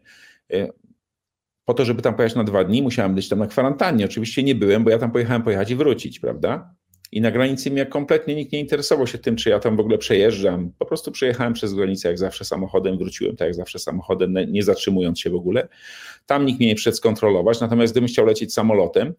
po 1.66 1.74
to, 1.74 1.86
żeby 1.86 2.02
tam 2.02 2.16
pojechać 2.16 2.36
na 2.36 2.44
dwa 2.44 2.64
dni, 2.64 2.82
musiałem 2.82 3.16
być 3.16 3.30
tam 3.30 3.40
na 3.40 3.48
kwarantannie. 3.48 4.06
Oczywiście 4.06 4.44
nie 4.44 4.56
byłem, 4.56 4.84
bo 4.84 4.90
ja 4.90 4.98
tam 4.98 5.12
pojechałem 5.12 5.44
pojechać 5.44 5.72
i 5.72 5.76
wrócić, 5.76 6.20
prawda? 6.20 6.76
I 7.14 7.22
na 7.22 7.32
granicy 7.32 7.72
mnie 7.72 7.86
kompletnie 7.86 8.36
nikt 8.36 8.52
nie 8.52 8.60
interesował 8.60 9.08
się 9.08 9.18
tym, 9.18 9.36
czy 9.36 9.50
ja 9.50 9.60
tam 9.60 9.78
w 9.78 9.80
ogóle 9.80 9.98
przejeżdżam. 9.98 10.72
Po 10.80 10.86
prostu 10.86 11.12
przejechałem 11.12 11.54
przez 11.54 11.74
granicę 11.74 12.08
jak 12.08 12.18
zawsze 12.18 12.46
samochodem, 12.46 12.98
wróciłem 12.98 13.36
tak 13.36 13.46
jak 13.46 13.56
zawsze 13.56 13.80
samochodem, 13.80 14.36
nie 14.48 14.64
zatrzymując 14.64 15.20
się 15.20 15.30
w 15.30 15.36
ogóle. 15.36 15.68
Tam 16.26 16.46
nikt 16.46 16.60
mnie 16.60 16.68
nie 16.68 16.76
przed 16.76 16.98
skontrolować, 16.98 17.60
natomiast 17.60 17.94
gdybym 17.94 18.08
chciał 18.08 18.26
lecieć 18.26 18.54
samolotem, 18.54 19.14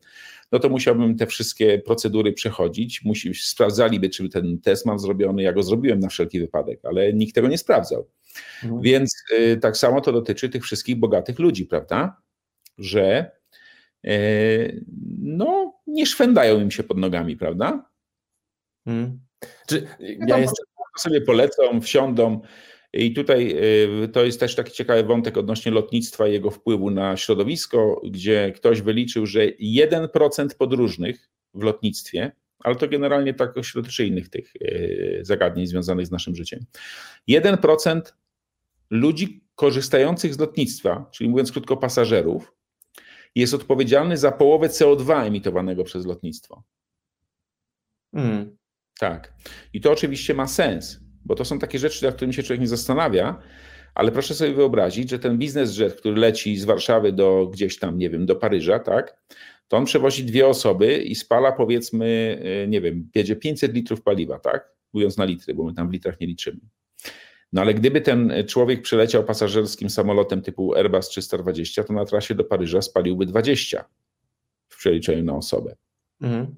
no 0.53 0.59
to 0.59 0.69
musiałbym 0.69 1.17
te 1.17 1.27
wszystkie 1.27 1.79
procedury 1.79 2.33
przechodzić. 2.33 3.05
Musi, 3.05 3.35
sprawdzaliby, 3.35 4.11
czy 4.11 4.29
ten 4.29 4.61
test 4.61 4.87
mam 4.87 4.99
zrobiony. 4.99 5.43
Ja 5.43 5.53
go 5.53 5.63
zrobiłem 5.63 6.01
na 6.01 6.09
wszelki 6.09 6.41
wypadek, 6.41 6.81
ale 6.85 7.13
nikt 7.13 7.35
tego 7.35 7.49
nie 7.49 7.59
sprawdzał. 7.59 8.09
Mhm. 8.63 8.83
Więc 8.83 9.15
y, 9.39 9.57
tak 9.57 9.77
samo 9.77 10.01
to 10.01 10.13
dotyczy 10.13 10.49
tych 10.49 10.65
wszystkich 10.65 10.97
bogatych 10.97 11.39
ludzi, 11.39 11.67
prawda? 11.67 12.25
że 12.79 13.31
no, 15.19 15.81
nie 15.87 16.07
szwędają 16.07 16.61
im 16.61 16.71
się 16.71 16.83
pod 16.83 16.99
nogami, 16.99 17.37
prawda? 17.37 17.91
Hmm. 18.85 19.21
Czy 19.67 19.87
ja 20.27 20.39
jestem... 20.39 20.65
sobie 20.99 21.21
polecą, 21.21 21.81
wsiądą. 21.81 22.41
I 22.93 23.13
tutaj 23.13 23.57
e, 24.05 24.09
to 24.09 24.25
jest 24.25 24.41
też 24.41 24.55
taki 24.55 24.73
ciekawy 24.73 25.05
wątek 25.05 25.37
odnośnie 25.37 25.73
lotnictwa 25.73 26.29
i 26.29 26.33
jego 26.33 26.51
wpływu 26.51 26.91
na 26.91 27.17
środowisko, 27.17 28.01
gdzie 28.11 28.53
ktoś 28.57 28.83
wyliczył, 28.83 29.27
że 29.27 29.47
1% 29.47 30.49
podróżnych 30.59 31.31
w 31.55 31.63
lotnictwie, 31.63 32.33
ale 32.59 32.77
to 32.77 32.89
generalnie 32.89 33.35
tak 33.35 33.55
dotyczy 33.75 34.07
innych 34.07 34.29
tych 34.29 34.53
e, 34.61 35.25
zagadnień 35.25 35.67
związanych 35.67 36.07
z 36.07 36.11
naszym 36.11 36.37
życiem. 36.37 36.61
1% 37.29 38.01
ludzi 38.91 39.45
korzystających 39.55 40.35
z 40.35 40.39
lotnictwa, 40.39 41.09
czyli 41.13 41.31
mówiąc 41.31 41.53
krótko 41.53 41.77
pasażerów, 41.77 42.53
jest 43.35 43.55
odpowiedzialny 43.55 44.17
za 44.17 44.33
połowę 44.33 44.69
CO2 44.69 45.27
emitowanego 45.27 45.85
przez 45.85 46.07
lotnictwo. 46.07 46.63
Hmm. 48.15 48.57
Tak. 48.99 49.35
I 49.73 49.81
to 49.81 49.93
oczywiście 49.93 50.35
ma 50.35 50.47
sens, 50.47 51.01
bo 51.25 51.35
to 51.35 51.45
są 51.45 51.59
takie 51.59 51.79
rzeczy, 51.79 52.05
nad 52.05 52.15
którymi 52.15 52.35
się 52.35 52.43
człowiek 52.43 52.61
nie 52.61 52.69
zastanawia, 52.69 53.43
ale 53.95 54.13
proszę 54.13 54.35
sobie 54.35 54.55
wyobrazić, 54.55 55.11
że 55.11 55.19
ten 55.19 55.39
biznes 55.39 55.79
jet, 55.79 55.95
który 55.95 56.17
leci 56.17 56.57
z 56.57 56.65
Warszawy 56.65 57.13
do 57.13 57.47
gdzieś 57.53 57.79
tam, 57.79 57.99
nie 57.99 58.11
wiem, 58.11 58.27
do 58.27 58.37
Paryża, 58.37 58.79
tak, 58.79 59.23
to 59.69 59.77
on 59.77 59.85
przewozi 59.85 60.25
dwie 60.25 60.47
osoby 60.47 60.97
i 60.97 61.15
spala 61.15 61.53
powiedzmy, 61.53 62.41
e, 62.65 62.69
nie 62.69 62.81
wiem, 62.81 63.11
jedzie 63.15 63.37
500 63.37 63.75
litrów 63.75 64.03
paliwa, 64.03 64.39
tak, 64.39 64.75
mówiąc 64.93 65.17
na 65.17 65.25
litry, 65.25 65.55
bo 65.55 65.65
my 65.65 65.75
tam 65.75 65.89
w 65.89 65.93
litrach 65.93 66.21
nie 66.21 66.27
liczymy. 66.27 66.61
No 67.55 67.61
ale 67.61 67.75
gdyby 67.75 68.01
ten 68.01 68.33
człowiek 68.49 68.83
przyleciał 68.83 69.25
pasażerskim 69.25 69.91
samolotem 69.91 70.43
typu 70.43 70.75
Airbus 70.75 71.09
320, 71.09 71.85
to 71.85 71.93
na 71.93 72.05
trasie 72.05 72.35
do 72.35 72.45
Paryża 72.45 72.83
spaliłby 72.83 73.27
20 73.27 73.85
w 74.69 74.77
przeliczeniu 74.77 75.25
na 75.25 75.37
osobę. 75.37 75.77
Mhm. 76.21 76.55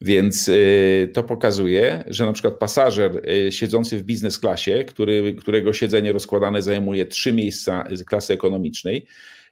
Więc 0.00 0.48
y, 0.48 1.10
to 1.14 1.22
pokazuje, 1.22 2.04
że 2.06 2.26
na 2.26 2.32
przykład 2.32 2.54
pasażer 2.54 3.30
y, 3.30 3.52
siedzący 3.52 3.98
w 3.98 4.02
biznes 4.02 4.38
klasie, 4.38 4.84
który, 4.84 5.34
którego 5.34 5.72
siedzenie 5.72 6.12
rozkładane 6.12 6.62
zajmuje 6.62 7.06
trzy 7.06 7.32
miejsca 7.32 7.84
klasy 8.06 8.32
ekonomicznej, 8.32 9.06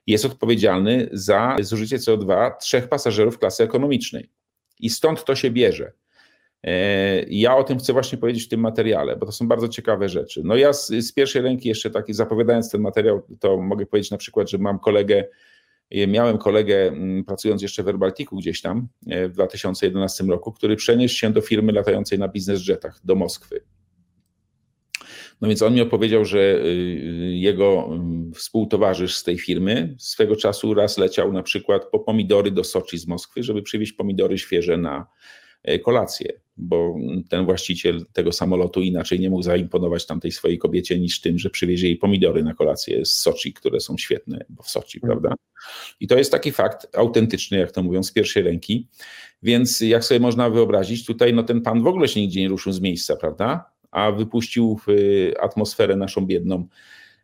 jest 0.07 0.25
odpowiedzialny 0.25 1.09
za 1.11 1.57
zużycie 1.59 1.97
CO2 1.97 2.51
trzech 2.61 2.87
pasażerów 2.87 3.39
klasy 3.39 3.63
ekonomicznej. 3.63 4.29
I 4.79 4.89
stąd 4.89 5.25
to 5.25 5.35
się 5.35 5.51
bierze. 5.51 5.91
E, 6.63 7.23
ja 7.23 7.55
o 7.55 7.63
tym 7.63 7.79
chcę 7.79 7.93
właśnie 7.93 8.17
powiedzieć 8.17 8.43
w 8.45 8.47
tym 8.47 8.59
materiale, 8.59 9.15
bo 9.15 9.25
to 9.25 9.31
są 9.31 9.47
bardzo 9.47 9.67
ciekawe 9.67 10.09
rzeczy. 10.09 10.41
No 10.45 10.55
ja 10.55 10.73
z, 10.73 10.87
z, 10.87 11.11
pierwszej 11.13 11.41
ręki 11.41 11.69
jeszcze 11.69 11.89
taki 11.89 12.13
zapowiadając 12.13 12.71
ten 12.71 12.81
materiał, 12.81 13.21
to 13.39 13.57
mogę 13.57 13.85
powiedzieć 13.85 14.11
na 14.11 14.17
przykład, 14.17 14.49
że 14.49 14.57
mam 14.57 14.79
kolegę, 14.79 15.27
e, 15.91 16.07
miałem 16.07 16.37
kolegę 16.37 16.87
mm, 16.87 17.23
pracując 17.23 17.61
jeszcze 17.61 17.83
w 17.83 17.87
Erbaltiku 17.87 18.37
gdzieś 18.37 18.61
tam 18.61 18.87
e, 19.07 19.29
w 19.29 19.33
2011 19.33 20.23
roku, 20.23 20.51
który 20.51 20.75
przeniósł 20.75 21.15
się 21.15 21.33
do 21.33 21.41
firmy 21.41 21.71
latającej 21.71 22.19
na 22.19 22.27
biznes 22.27 22.67
jetach 22.67 22.99
do 23.03 23.15
Moskwy. 23.15 23.61
No 25.41 25.47
więc 25.47 25.61
on 25.61 25.73
mi 25.73 25.81
opowiedział, 25.81 26.25
że 26.25 26.59
jego 27.29 27.85
mm, 27.91 28.33
współtowarzysz 28.33 29.15
z 29.15 29.23
tej 29.23 29.37
firmy 29.37 29.95
swego 29.97 30.35
czasu 30.35 30.73
raz 30.73 30.97
leciał 30.97 31.33
na 31.33 31.43
przykład 31.43 31.85
po 31.85 31.99
pomidory 31.99 32.51
do 32.51 32.63
Soczi 32.63 32.97
z 32.97 33.07
Moskwy, 33.07 33.43
żeby 33.43 33.61
przywieźć 33.61 33.93
pomidory 33.93 34.37
świeże 34.37 34.77
na 34.77 35.05
kolację 35.83 36.33
bo 36.59 36.95
ten 37.29 37.45
właściciel 37.45 38.05
tego 38.13 38.31
samolotu 38.31 38.81
inaczej 38.81 39.19
nie 39.19 39.29
mógł 39.29 39.43
zaimponować 39.43 40.05
tamtej 40.05 40.31
swojej 40.31 40.57
kobiecie 40.57 40.99
niż 40.99 41.21
tym, 41.21 41.39
że 41.39 41.49
przywiezie 41.49 41.87
jej 41.87 41.97
pomidory 41.97 42.43
na 42.43 42.53
kolację 42.53 43.05
z 43.05 43.11
Soczi, 43.11 43.53
które 43.53 43.79
są 43.79 43.97
świetne, 43.97 44.45
bo 44.49 44.63
w 44.63 44.69
Soczi, 44.69 44.99
mhm. 45.03 45.19
prawda? 45.19 45.35
I 45.99 46.07
to 46.07 46.17
jest 46.17 46.31
taki 46.31 46.51
fakt 46.51 46.97
autentyczny, 46.97 47.57
jak 47.57 47.71
to 47.71 47.83
mówią, 47.83 48.03
z 48.03 48.11
pierwszej 48.11 48.43
ręki. 48.43 48.87
Więc 49.43 49.81
jak 49.81 50.03
sobie 50.03 50.19
można 50.19 50.49
wyobrazić, 50.49 51.05
tutaj 51.05 51.33
no 51.33 51.43
ten 51.43 51.61
pan 51.61 51.83
w 51.83 51.87
ogóle 51.87 52.07
się 52.07 52.19
nigdzie 52.19 52.41
nie 52.41 52.49
ruszył 52.49 52.73
z 52.73 52.81
miejsca, 52.81 53.15
prawda? 53.15 53.71
A 53.91 54.11
wypuścił 54.11 54.79
w 54.87 54.91
atmosferę 55.39 55.95
naszą 55.95 56.25
biedną, 56.25 56.67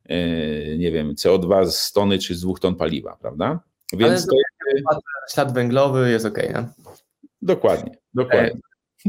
e, 0.05 0.77
nie 0.77 0.91
wiem, 0.91 1.13
CO2 1.13 1.71
z 1.71 1.91
tony 1.91 2.19
czy 2.19 2.35
z 2.35 2.41
dwóch 2.41 2.59
ton 2.59 2.75
paliwa, 2.75 3.17
prawda? 3.21 3.59
Więc 3.93 4.27
to 4.27 4.35
jest... 4.35 4.87
ślad 5.33 5.53
węglowy 5.53 6.11
jest 6.11 6.25
ok, 6.25 6.37
nie? 6.37 6.67
Dokładnie, 7.41 7.97
dokładnie. 8.13 8.59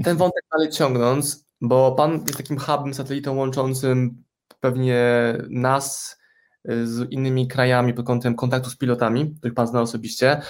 Ten 0.05 0.17
wątek 0.17 0.45
dalej 0.53 0.71
ciągnąc, 0.71 1.47
bo 1.61 1.93
pan 1.93 2.13
jest 2.13 2.37
takim 2.37 2.59
hubem, 2.59 2.95
satelitą 2.95 3.37
łączącym 3.37 4.23
pewnie 4.61 5.03
nas 5.51 6.19
e, 6.65 6.87
z 6.87 7.13
innymi 7.13 7.49
krajami 7.49 7.95
pod 7.95 8.07
kątem 8.07 8.35
kontaktu 8.35 8.71
z 8.71 8.77
pilotami, 8.77 9.35
których 9.39 9.55
pan 9.55 9.67
zna 9.67 9.81
osobiście. 9.81 10.41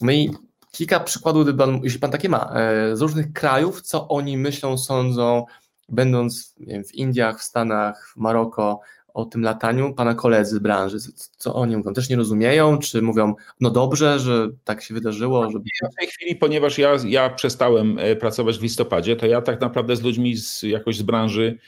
No 0.00 0.12
i 0.12 0.30
kilka 0.70 1.00
przykładów, 1.00 1.46
jeśli 1.82 2.00
pan 2.00 2.10
takie 2.10 2.28
ma, 2.28 2.52
e, 2.54 2.96
z 2.96 3.00
różnych 3.00 3.32
krajów, 3.32 3.82
co 3.82 4.08
oni 4.08 4.38
myślą, 4.38 4.78
sądzą, 4.78 5.44
będąc 5.88 6.54
wiem, 6.60 6.84
w 6.84 6.94
Indiach, 6.94 7.40
w 7.40 7.42
Stanach, 7.42 8.08
w 8.08 8.16
Maroko, 8.16 8.80
o 9.14 9.24
tym 9.24 9.42
lataniu, 9.42 9.94
pana 9.94 10.14
koledzy 10.14 10.56
z 10.56 10.58
branży, 10.58 10.98
co 11.36 11.54
oni 11.54 11.76
mówią? 11.76 11.92
Też 11.92 12.10
nie 12.10 12.16
rozumieją, 12.16 12.78
czy 12.78 13.02
mówią, 13.02 13.34
no 13.60 13.70
dobrze, 13.70 14.18
że 14.18 14.48
tak 14.64 14.82
się 14.82 14.94
wydarzyło? 14.94 15.50
Żeby... 15.50 15.64
W 15.92 15.98
tej 15.98 16.08
chwili, 16.08 16.36
ponieważ 16.36 16.78
ja, 16.78 16.96
ja 17.06 17.30
przestałem 17.30 17.98
e, 17.98 18.16
pracować 18.16 18.58
w 18.58 18.62
listopadzie, 18.62 19.16
to 19.16 19.26
ja 19.26 19.42
tak 19.42 19.60
naprawdę 19.60 19.96
z 19.96 20.02
ludźmi 20.02 20.36
z, 20.36 20.62
jakoś 20.62 20.96
z 20.96 21.02
branży 21.02 21.58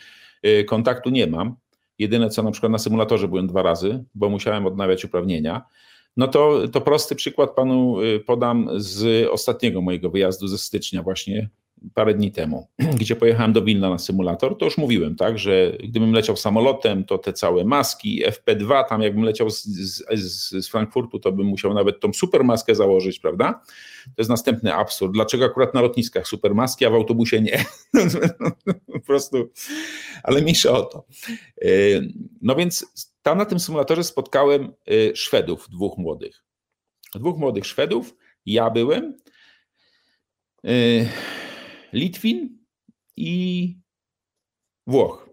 e, 0.42 0.64
kontaktu 0.64 1.10
nie 1.10 1.26
mam. 1.26 1.56
Jedyne 1.98 2.30
co 2.30 2.42
na 2.42 2.50
przykład 2.50 2.72
na 2.72 2.78
symulatorze 2.78 3.28
byłem 3.28 3.46
dwa 3.46 3.62
razy, 3.62 4.04
bo 4.14 4.28
musiałem 4.28 4.66
odnawiać 4.66 5.04
uprawnienia. 5.04 5.62
No 6.16 6.28
to, 6.28 6.68
to 6.68 6.80
prosty 6.80 7.14
przykład 7.14 7.50
panu 7.50 8.00
e, 8.00 8.20
podam 8.20 8.68
z 8.76 9.28
ostatniego 9.28 9.80
mojego 9.80 10.10
wyjazdu 10.10 10.48
ze 10.48 10.58
stycznia 10.58 11.02
właśnie 11.02 11.48
parę 11.94 12.14
dni 12.14 12.32
temu, 12.32 12.68
gdzie 13.00 13.16
pojechałem 13.16 13.52
do 13.52 13.62
Wilna 13.62 13.90
na 13.90 13.98
symulator, 13.98 14.58
to 14.58 14.64
już 14.64 14.78
mówiłem, 14.78 15.16
tak, 15.16 15.38
że 15.38 15.72
gdybym 15.84 16.12
leciał 16.12 16.36
samolotem, 16.36 17.04
to 17.04 17.18
te 17.18 17.32
całe 17.32 17.64
maski, 17.64 18.22
FP2, 18.26 18.84
tam 18.88 19.02
jakbym 19.02 19.24
leciał 19.24 19.50
z, 19.50 19.64
z, 19.64 20.04
z 20.50 20.68
Frankfurtu, 20.68 21.18
to 21.18 21.32
bym 21.32 21.46
musiał 21.46 21.74
nawet 21.74 22.00
tą 22.00 22.12
supermaskę 22.12 22.74
założyć, 22.74 23.18
prawda? 23.18 23.60
To 24.04 24.14
jest 24.18 24.30
następny 24.30 24.74
absurd. 24.74 25.12
Dlaczego 25.12 25.44
akurat 25.44 25.74
na 25.74 25.80
lotniskach 25.80 26.26
supermaski, 26.26 26.86
a 26.86 26.90
w 26.90 26.94
autobusie 26.94 27.40
nie? 27.40 27.64
po 28.92 29.00
prostu, 29.00 29.50
ale 30.22 30.42
mniejsza 30.42 30.70
o 30.70 30.82
to. 30.82 31.06
Y, 31.64 32.12
no 32.42 32.54
więc 32.54 32.86
tam 33.22 33.38
na 33.38 33.44
tym 33.44 33.60
symulatorze 33.60 34.04
spotkałem 34.04 34.72
y, 34.90 35.12
Szwedów, 35.14 35.68
dwóch 35.70 35.98
młodych. 35.98 36.44
Dwóch 37.14 37.38
młodych 37.38 37.66
Szwedów, 37.66 38.16
ja 38.46 38.70
byłem, 38.70 39.16
y, 40.66 41.08
Litwin 41.96 42.58
i 43.16 43.80
Włoch. 44.86 45.28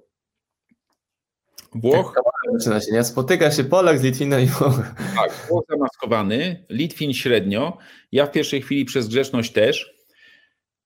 Włoch. 1.75 2.13
Tak, 2.15 2.23
zaczyna 2.59 2.81
się, 2.81 2.91
nie? 2.91 3.03
Spotyka 3.03 3.51
się 3.51 3.63
Polak 3.63 3.99
z 3.99 4.03
Litwinem 4.03 4.41
i 4.41 4.45
Włoch. 4.45 4.79
Tak, 5.15 5.47
Włoch 5.49 5.63
zamaskowany, 5.69 6.65
Litwin 6.69 7.13
średnio. 7.13 7.77
Ja 8.11 8.25
w 8.25 8.31
pierwszej 8.31 8.61
chwili 8.61 8.85
przez 8.85 9.07
grzeczność 9.07 9.51
też, 9.51 9.93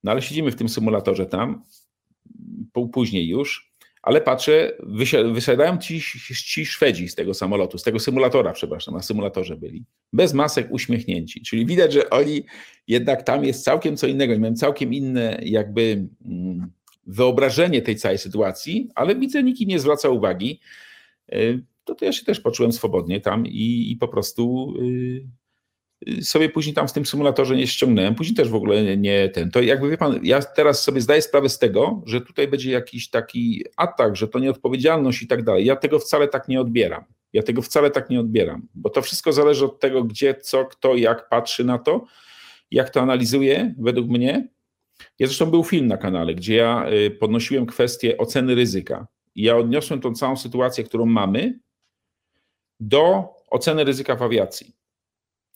no 0.04 0.10
ale 0.10 0.22
siedzimy 0.22 0.50
w 0.50 0.56
tym 0.56 0.68
symulatorze 0.68 1.26
tam, 1.26 1.62
później 2.92 3.28
już 3.28 3.67
ale 4.08 4.20
patrzę, 4.20 4.72
wysiadają 5.32 5.78
ci, 5.78 6.00
ci 6.34 6.66
Szwedzi 6.66 7.08
z 7.08 7.14
tego 7.14 7.34
samolotu, 7.34 7.78
z 7.78 7.82
tego 7.82 7.98
symulatora, 7.98 8.52
przepraszam, 8.52 8.94
na 8.94 9.02
symulatorze 9.02 9.56
byli, 9.56 9.84
bez 10.12 10.34
masek 10.34 10.66
uśmiechnięci. 10.70 11.42
Czyli 11.42 11.66
widać, 11.66 11.92
że 11.92 12.10
oni 12.10 12.44
jednak 12.86 13.22
tam 13.22 13.44
jest 13.44 13.64
całkiem 13.64 13.96
co 13.96 14.06
innego, 14.06 14.38
mają 14.38 14.54
całkiem 14.54 14.94
inne 14.94 15.40
jakby 15.42 16.08
mm, 16.24 16.70
wyobrażenie 17.06 17.82
tej 17.82 17.96
całej 17.96 18.18
sytuacji, 18.18 18.88
ale 18.94 19.16
widzę, 19.16 19.42
nikt 19.42 19.60
nie 19.60 19.78
zwraca 19.78 20.08
uwagi. 20.08 20.60
Y, 21.32 21.62
to, 21.84 21.94
to 21.94 22.04
ja 22.04 22.12
się 22.12 22.24
też 22.24 22.40
poczułem 22.40 22.72
swobodnie 22.72 23.20
tam 23.20 23.46
i, 23.46 23.90
i 23.90 23.96
po 23.96 24.08
prostu 24.08 24.74
y, 24.82 25.26
sobie 26.22 26.48
później 26.48 26.74
tam 26.74 26.88
w 26.88 26.92
tym 26.92 27.06
symulatorze 27.06 27.56
nie 27.56 27.66
ściągnąłem, 27.66 28.14
później 28.14 28.36
też 28.36 28.48
w 28.48 28.54
ogóle 28.54 28.96
nie 28.96 29.28
ten. 29.28 29.50
To 29.50 29.60
jakby 29.60 29.90
wie 29.90 29.96
pan, 29.96 30.20
ja 30.22 30.42
teraz 30.42 30.82
sobie 30.82 31.00
zdaję 31.00 31.22
sprawę 31.22 31.48
z 31.48 31.58
tego, 31.58 32.02
że 32.06 32.20
tutaj 32.20 32.48
będzie 32.48 32.70
jakiś 32.70 33.10
taki 33.10 33.64
atak, 33.76 34.16
że 34.16 34.28
to 34.28 34.38
nieodpowiedzialność 34.38 35.22
i 35.22 35.26
tak 35.26 35.44
dalej. 35.44 35.64
Ja 35.64 35.76
tego 35.76 35.98
wcale 35.98 36.28
tak 36.28 36.48
nie 36.48 36.60
odbieram. 36.60 37.04
Ja 37.32 37.42
tego 37.42 37.62
wcale 37.62 37.90
tak 37.90 38.10
nie 38.10 38.20
odbieram, 38.20 38.68
bo 38.74 38.90
to 38.90 39.02
wszystko 39.02 39.32
zależy 39.32 39.64
od 39.64 39.80
tego, 39.80 40.04
gdzie, 40.04 40.34
co, 40.34 40.64
kto, 40.64 40.96
jak 40.96 41.28
patrzy 41.28 41.64
na 41.64 41.78
to, 41.78 42.04
jak 42.70 42.90
to 42.90 43.00
analizuje, 43.00 43.74
według 43.78 44.08
mnie. 44.08 44.48
Ja 45.18 45.26
zresztą 45.26 45.46
był 45.46 45.64
film 45.64 45.86
na 45.86 45.96
kanale, 45.96 46.34
gdzie 46.34 46.56
ja 46.56 46.90
y, 46.90 47.10
podnosiłem 47.10 47.66
kwestię 47.66 48.18
oceny 48.18 48.54
ryzyka. 48.54 49.06
I 49.34 49.42
ja 49.42 49.56
odniosłem 49.56 50.00
tą 50.00 50.14
całą 50.14 50.36
sytuację, 50.36 50.84
którą 50.84 51.06
mamy, 51.06 51.58
do 52.80 53.28
oceny 53.50 53.84
ryzyka 53.84 54.16
w 54.16 54.22
awiacji. 54.22 54.77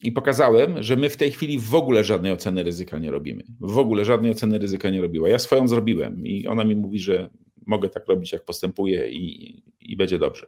I 0.02 0.12
pokazałem, 0.12 0.82
że 0.82 0.96
my 0.96 1.10
w 1.10 1.16
tej 1.16 1.32
chwili 1.32 1.58
w 1.58 1.74
ogóle 1.74 2.04
żadnej 2.04 2.32
oceny 2.32 2.62
ryzyka 2.62 2.98
nie 2.98 3.10
robimy. 3.10 3.42
W 3.60 3.78
ogóle 3.78 4.04
żadnej 4.04 4.30
oceny 4.30 4.58
ryzyka 4.58 4.90
nie 4.90 5.00
robiła. 5.00 5.28
Ja 5.28 5.38
swoją 5.38 5.68
zrobiłem 5.68 6.26
i 6.26 6.46
ona 6.46 6.64
mi 6.64 6.76
mówi, 6.76 6.98
że 6.98 7.30
mogę 7.66 7.88
tak 7.88 8.06
robić, 8.06 8.32
jak 8.32 8.44
postępuję 8.44 9.10
i, 9.10 9.62
i 9.80 9.96
będzie 9.96 10.18
dobrze. 10.18 10.46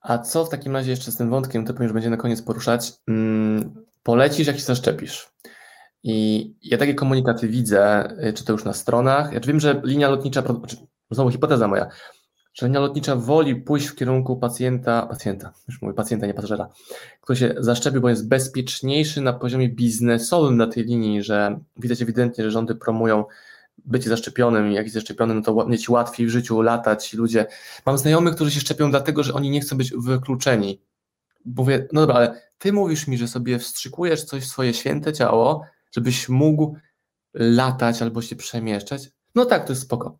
A 0.00 0.18
co 0.18 0.44
w 0.44 0.50
takim 0.50 0.72
razie 0.72 0.90
jeszcze 0.90 1.12
z 1.12 1.16
tym 1.16 1.30
wątkiem, 1.30 1.64
to 1.64 1.82
już 1.82 1.92
będzie 1.92 2.10
na 2.10 2.16
koniec 2.16 2.42
poruszać, 2.42 2.92
hmm, 3.06 3.74
polecisz, 4.02 4.46
jak 4.46 4.56
się 4.56 4.62
zaszczepisz? 4.62 5.28
I 6.02 6.50
ja 6.62 6.78
takie 6.78 6.94
komunikaty 6.94 7.48
widzę, 7.48 8.08
y, 8.28 8.32
czy 8.32 8.44
to 8.44 8.52
już 8.52 8.64
na 8.64 8.72
stronach. 8.72 9.32
Ja 9.32 9.40
wiem, 9.40 9.60
że 9.60 9.80
linia 9.84 10.08
lotnicza, 10.08 10.42
znowu 11.10 11.30
hipoteza 11.30 11.68
moja, 11.68 11.88
linia 12.62 12.80
lotnicza 12.80 13.16
woli 13.16 13.56
pójść 13.56 13.86
w 13.86 13.94
kierunku 13.94 14.36
pacjenta, 14.36 15.06
pacjenta, 15.06 15.52
już 15.68 15.82
mówię 15.82 15.94
pacjenta, 15.94 16.26
nie 16.26 16.34
pasażera, 16.34 16.68
który 17.20 17.36
się 17.38 17.54
zaszczepił, 17.58 18.00
bo 18.00 18.08
jest 18.08 18.28
bezpieczniejszy 18.28 19.20
na 19.20 19.32
poziomie 19.32 19.68
biznesowym 19.68 20.56
na 20.56 20.66
tej 20.66 20.84
linii, 20.84 21.22
że 21.22 21.60
widać 21.76 22.02
ewidentnie, 22.02 22.44
że 22.44 22.50
rządy 22.50 22.74
promują 22.74 23.24
bycie 23.84 24.08
zaszczepionym 24.08 24.70
i 24.70 24.74
jak 24.74 24.84
jest 24.84 24.94
zaszczepionym, 24.94 25.36
no 25.36 25.42
to 25.42 25.66
mieć 25.66 25.88
łatwiej 25.88 26.26
w 26.26 26.30
życiu, 26.30 26.62
latać 26.62 27.14
ludzie. 27.14 27.46
Mam 27.86 27.98
znajomych, 27.98 28.34
którzy 28.34 28.50
się 28.50 28.60
szczepią 28.60 28.90
dlatego, 28.90 29.22
że 29.22 29.34
oni 29.34 29.50
nie 29.50 29.60
chcą 29.60 29.76
być 29.76 29.92
wykluczeni. 29.96 30.80
Mówię, 31.44 31.88
no 31.92 32.00
dobra, 32.00 32.14
ale 32.14 32.40
ty 32.58 32.72
mówisz 32.72 33.06
mi, 33.06 33.18
że 33.18 33.28
sobie 33.28 33.58
wstrzykujesz 33.58 34.24
coś 34.24 34.42
w 34.42 34.46
swoje 34.46 34.74
święte 34.74 35.12
ciało, 35.12 35.64
żebyś 35.92 36.28
mógł 36.28 36.76
latać 37.34 38.02
albo 38.02 38.22
się 38.22 38.36
przemieszczać. 38.36 39.10
No 39.34 39.44
tak, 39.44 39.64
to 39.64 39.72
jest 39.72 39.82
spoko. 39.82 40.18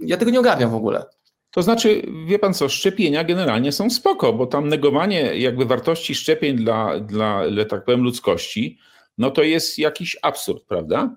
Ja 0.00 0.16
tego 0.16 0.30
nie 0.30 0.40
ogarniam 0.40 0.70
w 0.70 0.74
ogóle. 0.74 1.04
To 1.50 1.62
znaczy, 1.62 2.02
wie 2.26 2.38
pan 2.38 2.54
co, 2.54 2.68
szczepienia 2.68 3.24
generalnie 3.24 3.72
są 3.72 3.90
spoko, 3.90 4.32
bo 4.32 4.46
tam 4.46 4.68
negowanie 4.68 5.20
jakby 5.20 5.64
wartości 5.64 6.14
szczepień 6.14 6.56
dla, 6.56 7.00
dla 7.00 7.42
tak 7.68 7.84
powiem, 7.84 8.02
ludzkości, 8.02 8.78
no 9.18 9.30
to 9.30 9.42
jest 9.42 9.78
jakiś 9.78 10.16
absurd, 10.22 10.64
prawda? 10.66 11.16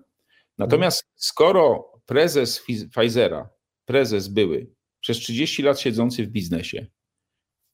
Natomiast 0.57 1.03
skoro 1.15 1.91
prezes 2.05 2.63
Pfizera, 2.91 3.49
prezes 3.85 4.27
były, 4.27 4.71
przez 4.99 5.17
30 5.17 5.63
lat 5.63 5.79
siedzący 5.79 6.23
w 6.23 6.29
biznesie, 6.29 6.87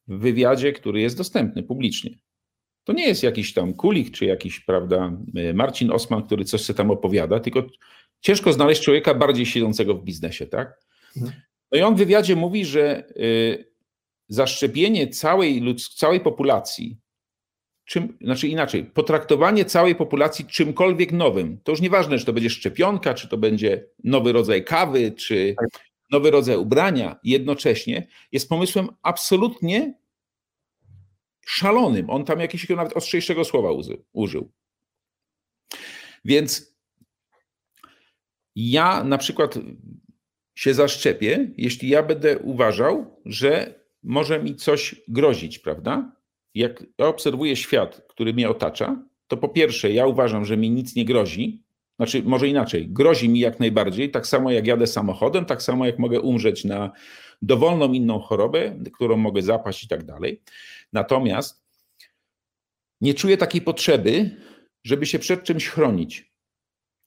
w 0.07 0.19
wywiadzie, 0.19 0.73
który 0.73 1.01
jest 1.01 1.17
dostępny 1.17 1.63
publicznie, 1.63 2.19
to 2.83 2.93
nie 2.93 3.07
jest 3.07 3.23
jakiś 3.23 3.53
tam 3.53 3.73
Kulik 3.73 4.11
czy 4.11 4.25
jakiś, 4.25 4.59
prawda, 4.59 5.17
Marcin 5.53 5.91
Osman, 5.91 6.23
który 6.23 6.45
coś 6.45 6.61
sobie 6.61 6.77
tam 6.77 6.91
opowiada, 6.91 7.39
tylko 7.39 7.63
ciężko 8.21 8.53
znaleźć 8.53 8.81
człowieka 8.81 9.13
bardziej 9.13 9.45
siedzącego 9.45 9.95
w 9.95 10.03
biznesie, 10.03 10.47
tak? 10.47 10.79
No 11.71 11.77
i 11.77 11.81
on 11.81 11.95
w 11.95 11.97
wywiadzie 11.97 12.35
mówi, 12.35 12.65
że 12.65 13.09
y, 13.17 13.71
zaszczepienie 14.27 15.07
całej, 15.07 15.61
ludz- 15.61 15.95
całej 15.95 16.19
populacji, 16.19 16.97
czym, 17.85 18.17
znaczy 18.21 18.47
inaczej, 18.47 18.85
potraktowanie 18.85 19.65
całej 19.65 19.95
populacji 19.95 20.45
czymkolwiek 20.45 21.11
nowym, 21.11 21.59
to 21.63 21.71
już 21.71 21.81
nieważne, 21.81 22.19
czy 22.19 22.25
to 22.25 22.33
będzie 22.33 22.49
szczepionka, 22.49 23.13
czy 23.13 23.27
to 23.27 23.37
będzie 23.37 23.85
nowy 24.03 24.31
rodzaj 24.31 24.63
kawy, 24.63 25.11
czy 25.11 25.55
nowy 26.11 26.31
rodzaj 26.31 26.57
ubrania, 26.57 27.19
jednocześnie 27.23 28.07
jest 28.31 28.49
pomysłem 28.49 28.87
absolutnie 29.01 29.93
szalonym. 31.45 32.09
On 32.09 32.25
tam 32.25 32.39
jakiegoś 32.39 32.69
nawet 32.69 32.97
ostrzejszego 32.97 33.45
słowa 33.45 33.69
użył. 34.13 34.51
Więc 36.25 36.77
ja 38.55 39.03
na 39.03 39.17
przykład 39.17 39.59
się 40.57 40.73
zaszczepię, 40.73 41.51
jeśli 41.57 41.89
ja 41.89 42.03
będę 42.03 42.39
uważał, 42.39 43.21
że 43.25 43.79
może 44.03 44.43
mi 44.43 44.55
coś 44.55 44.95
grozić, 45.07 45.59
prawda? 45.59 46.11
Jak 46.53 46.83
ja 46.97 47.07
obserwuję 47.07 47.55
świat, 47.55 48.05
który 48.09 48.33
mnie 48.33 48.49
otacza, 48.49 49.03
to 49.27 49.37
po 49.37 49.49
pierwsze, 49.49 49.91
ja 49.91 50.07
uważam, 50.07 50.45
że 50.45 50.57
mi 50.57 50.69
nic 50.69 50.95
nie 50.95 51.05
grozi, 51.05 51.67
Znaczy, 51.99 52.23
może 52.23 52.47
inaczej, 52.47 52.87
grozi 52.89 53.29
mi 53.29 53.39
jak 53.39 53.59
najbardziej, 53.59 54.11
tak 54.11 54.27
samo 54.27 54.51
jak 54.51 54.67
jadę 54.67 54.87
samochodem, 54.87 55.45
tak 55.45 55.61
samo 55.61 55.85
jak 55.85 55.99
mogę 55.99 56.21
umrzeć 56.21 56.65
na 56.65 56.91
dowolną 57.41 57.93
inną 57.93 58.19
chorobę, 58.19 58.79
którą 58.93 59.17
mogę 59.17 59.41
zapaść 59.41 59.83
i 59.83 59.87
tak 59.87 60.05
dalej. 60.05 60.41
Natomiast 60.93 61.63
nie 63.01 63.13
czuję 63.13 63.37
takiej 63.37 63.61
potrzeby, 63.61 64.37
żeby 64.83 65.05
się 65.05 65.19
przed 65.19 65.43
czymś 65.43 65.67
chronić 65.67 66.33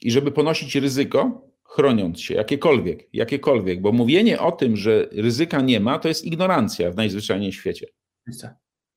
i 0.01 0.11
żeby 0.11 0.33
ponosić 0.33 0.77
ryzyko, 0.77 1.50
chroniąc 1.71 2.21
się, 2.21 2.35
jakiekolwiek, 2.35 3.09
jakiekolwiek, 3.13 3.81
bo 3.81 3.93
mówienie 3.93 4.41
o 4.41 4.53
tym, 4.53 4.77
że 4.77 5.09
ryzyka 5.13 5.61
nie 5.61 5.81
ma, 5.81 5.99
to 5.99 6.09
jest 6.09 6.25
ignorancja 6.25 6.91
w 6.91 6.97
najzwyczajniej 6.97 7.53
świecie. 7.53 7.87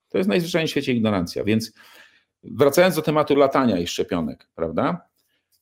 To 0.10 0.18
jest 0.18 0.28
najzwyczajniej 0.28 0.68
w 0.68 0.72
świecie 0.72 0.94
ignorancja, 0.94 1.44
więc 1.44 1.72
wracając 2.44 2.96
do 2.96 3.02
tematu 3.02 3.36
latania 3.36 3.80
i 3.80 3.88
szczepionek, 3.88 4.50
prawda? 4.56 5.10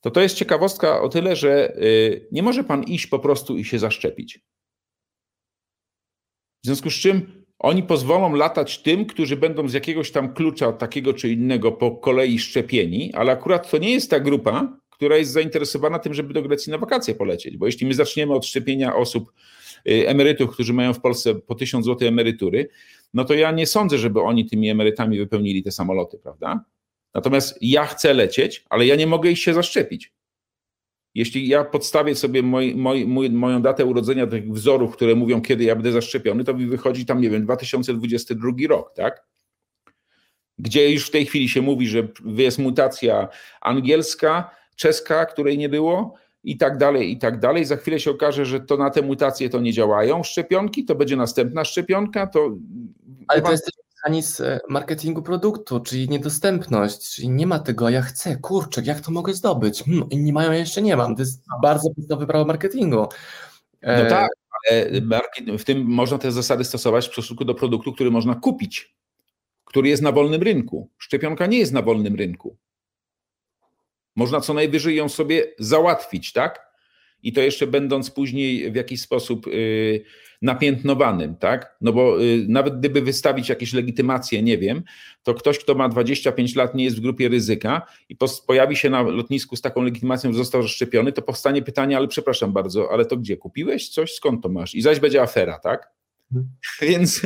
To 0.01 0.11
to 0.11 0.21
jest 0.21 0.35
ciekawostka 0.35 1.01
o 1.01 1.09
tyle, 1.09 1.35
że 1.35 1.77
y, 1.77 2.27
nie 2.31 2.43
może 2.43 2.63
pan 2.63 2.83
iść 2.83 3.07
po 3.07 3.19
prostu 3.19 3.57
i 3.57 3.65
się 3.65 3.79
zaszczepić. 3.79 4.39
W 6.63 6.65
związku 6.65 6.89
z 6.89 6.93
czym 6.93 7.45
oni 7.59 7.83
pozwolą 7.83 8.35
latać 8.35 8.81
tym, 8.81 9.05
którzy 9.05 9.37
będą 9.37 9.69
z 9.69 9.73
jakiegoś 9.73 10.11
tam 10.11 10.33
klucza 10.33 10.73
takiego 10.73 11.13
czy 11.13 11.29
innego 11.29 11.71
po 11.71 11.91
kolei 11.91 12.39
szczepieni, 12.39 13.13
ale 13.13 13.31
akurat 13.31 13.71
to 13.71 13.77
nie 13.77 13.91
jest 13.91 14.09
ta 14.09 14.19
grupa, 14.19 14.80
która 15.01 15.17
jest 15.17 15.31
zainteresowana 15.31 15.99
tym, 15.99 16.13
żeby 16.13 16.33
do 16.33 16.41
Grecji 16.41 16.71
na 16.71 16.77
wakacje 16.77 17.15
polecieć. 17.15 17.57
Bo 17.57 17.65
jeśli 17.65 17.87
my 17.87 17.93
zaczniemy 17.93 18.33
od 18.33 18.45
szczepienia 18.45 18.95
osób, 18.95 19.31
y, 19.87 20.07
emerytów, 20.07 20.53
którzy 20.53 20.73
mają 20.73 20.93
w 20.93 21.01
Polsce 21.01 21.35
po 21.35 21.55
1000 21.55 21.85
zł 21.85 22.07
emerytury, 22.07 22.69
no 23.13 23.25
to 23.25 23.33
ja 23.33 23.51
nie 23.51 23.67
sądzę, 23.67 23.97
żeby 23.97 24.21
oni 24.21 24.45
tymi 24.45 24.69
emerytami 24.69 25.17
wypełnili 25.17 25.63
te 25.63 25.71
samoloty, 25.71 26.17
prawda? 26.17 26.65
Natomiast 27.13 27.57
ja 27.61 27.85
chcę 27.85 28.13
lecieć, 28.13 28.65
ale 28.69 28.85
ja 28.85 28.95
nie 28.95 29.07
mogę 29.07 29.31
iść 29.31 29.43
się 29.43 29.53
zaszczepić. 29.53 30.13
Jeśli 31.15 31.47
ja 31.47 31.63
podstawię 31.63 32.15
sobie 32.15 32.43
moj, 32.43 32.75
moj, 32.75 33.05
mój, 33.05 33.29
moją 33.29 33.61
datę 33.61 33.85
urodzenia 33.85 34.27
tych 34.27 34.51
wzorów, 34.51 34.93
które 34.93 35.15
mówią, 35.15 35.41
kiedy 35.41 35.63
ja 35.63 35.75
będę 35.75 35.91
zaszczepiony, 35.91 36.43
to 36.43 36.53
mi 36.53 36.65
wychodzi 36.65 37.05
tam, 37.05 37.21
nie 37.21 37.29
wiem, 37.29 37.43
2022 37.43 38.51
rok, 38.69 38.93
tak? 38.95 39.25
Gdzie 40.57 40.91
już 40.91 41.07
w 41.07 41.11
tej 41.11 41.25
chwili 41.25 41.49
się 41.49 41.61
mówi, 41.61 41.87
że 41.87 42.07
jest 42.25 42.59
mutacja 42.59 43.27
angielska, 43.61 44.60
czeska, 44.75 45.25
której 45.25 45.57
nie 45.57 45.69
było, 45.69 46.15
i 46.43 46.57
tak 46.57 46.77
dalej, 46.77 47.11
i 47.11 47.17
tak 47.17 47.39
dalej. 47.39 47.65
Za 47.65 47.75
chwilę 47.75 47.99
się 47.99 48.11
okaże, 48.11 48.45
że 48.45 48.59
to 48.59 48.77
na 48.77 48.89
te 48.89 49.01
mutacje 49.01 49.49
to 49.49 49.59
nie 49.59 49.73
działają 49.73 50.23
szczepionki, 50.23 50.85
to 50.85 50.95
będzie 50.95 51.15
następna 51.15 51.65
szczepionka, 51.65 52.27
to... 52.27 52.49
Ale 53.27 53.41
to 53.41 53.51
jest 53.51 53.65
też 53.65 53.73
mechanizm 53.95 54.43
e, 54.43 54.59
marketingu 54.69 55.21
produktu, 55.21 55.79
czyli 55.79 56.09
niedostępność, 56.09 57.15
czyli 57.15 57.29
nie 57.29 57.47
ma 57.47 57.59
tego, 57.59 57.89
ja 57.89 58.01
chcę, 58.01 58.35
kurczę, 58.35 58.81
jak 58.85 59.01
to 59.01 59.11
mogę 59.11 59.33
zdobyć? 59.33 59.83
Hmm, 59.83 60.09
inni 60.09 60.33
mają, 60.33 60.51
ja 60.51 60.57
jeszcze 60.57 60.81
nie 60.81 60.97
mam. 60.97 61.15
To 61.15 61.21
jest 61.21 61.43
bardzo 61.61 61.89
podstawowe 61.95 62.27
prawo 62.27 62.45
marketingu. 62.45 63.07
E, 63.81 64.03
no 64.03 64.09
tak, 64.09 64.29
ale 64.69 65.57
w 65.57 65.63
tym 65.63 65.85
można 65.85 66.17
te 66.17 66.31
zasady 66.31 66.63
stosować 66.63 67.07
w 67.07 67.11
stosunku 67.11 67.45
do 67.45 67.55
produktu, 67.55 67.93
który 67.93 68.11
można 68.11 68.35
kupić, 68.35 68.95
który 69.65 69.89
jest 69.89 70.03
na 70.03 70.11
wolnym 70.11 70.41
rynku. 70.41 70.89
Szczepionka 70.97 71.45
nie 71.45 71.57
jest 71.57 71.73
na 71.73 71.81
wolnym 71.81 72.15
rynku. 72.15 72.57
Można 74.15 74.41
co 74.41 74.53
najwyżej 74.53 74.95
ją 74.95 75.09
sobie 75.09 75.43
załatwić, 75.59 76.33
tak? 76.33 76.71
I 77.23 77.33
to 77.33 77.41
jeszcze 77.41 77.67
będąc 77.67 78.11
później 78.11 78.71
w 78.71 78.75
jakiś 78.75 79.01
sposób 79.01 79.47
y, 79.47 80.03
napiętnowanym, 80.41 81.35
tak? 81.35 81.75
No 81.81 81.93
bo 81.93 82.23
y, 82.23 82.45
nawet 82.47 82.79
gdyby 82.79 83.01
wystawić 83.01 83.49
jakieś 83.49 83.73
legitymacje, 83.73 84.43
nie 84.43 84.57
wiem, 84.57 84.83
to 85.23 85.33
ktoś, 85.33 85.59
kto 85.59 85.75
ma 85.75 85.89
25 85.89 86.55
lat, 86.55 86.75
nie 86.75 86.83
jest 86.83 86.97
w 86.97 87.01
grupie 87.01 87.29
ryzyka 87.29 87.81
i 88.09 88.15
pojawi 88.47 88.75
się 88.75 88.89
na 88.89 89.01
lotnisku 89.01 89.55
z 89.55 89.61
taką 89.61 89.81
legitymacją, 89.81 90.31
że 90.31 90.37
został 90.37 90.61
zaszczepiony, 90.61 91.11
to 91.11 91.21
powstanie 91.21 91.61
pytanie, 91.61 91.97
ale 91.97 92.07
przepraszam 92.07 92.53
bardzo, 92.53 92.91
ale 92.91 93.05
to 93.05 93.17
gdzie? 93.17 93.37
Kupiłeś 93.37 93.89
coś? 93.89 94.13
Skąd 94.13 94.43
to 94.43 94.49
masz? 94.49 94.75
I 94.75 94.81
zaś 94.81 94.99
będzie 94.99 95.21
afera, 95.21 95.59
tak? 95.59 96.00
Więc 96.81 97.21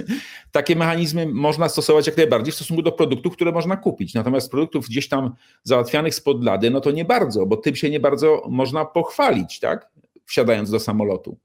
takie 0.51 0.75
mechanizmy 0.75 1.27
można 1.27 1.69
stosować 1.69 2.07
jak 2.07 2.17
najbardziej 2.17 2.51
w 2.51 2.55
stosunku 2.55 2.83
do 2.83 2.91
produktów, 2.91 3.33
które 3.33 3.51
można 3.51 3.77
kupić. 3.77 4.13
Natomiast 4.13 4.51
produktów 4.51 4.87
gdzieś 4.87 5.09
tam 5.09 5.35
załatwianych 5.63 6.15
spod 6.15 6.43
lady, 6.43 6.71
no 6.71 6.81
to 6.81 6.91
nie 6.91 7.05
bardzo, 7.05 7.45
bo 7.45 7.57
tym 7.57 7.75
się 7.75 7.89
nie 7.89 7.99
bardzo 7.99 8.43
można 8.49 8.85
pochwalić, 8.85 9.59
tak? 9.59 9.89
Wsiadając 10.25 10.71
do 10.71 10.79
samolotu. 10.79 11.37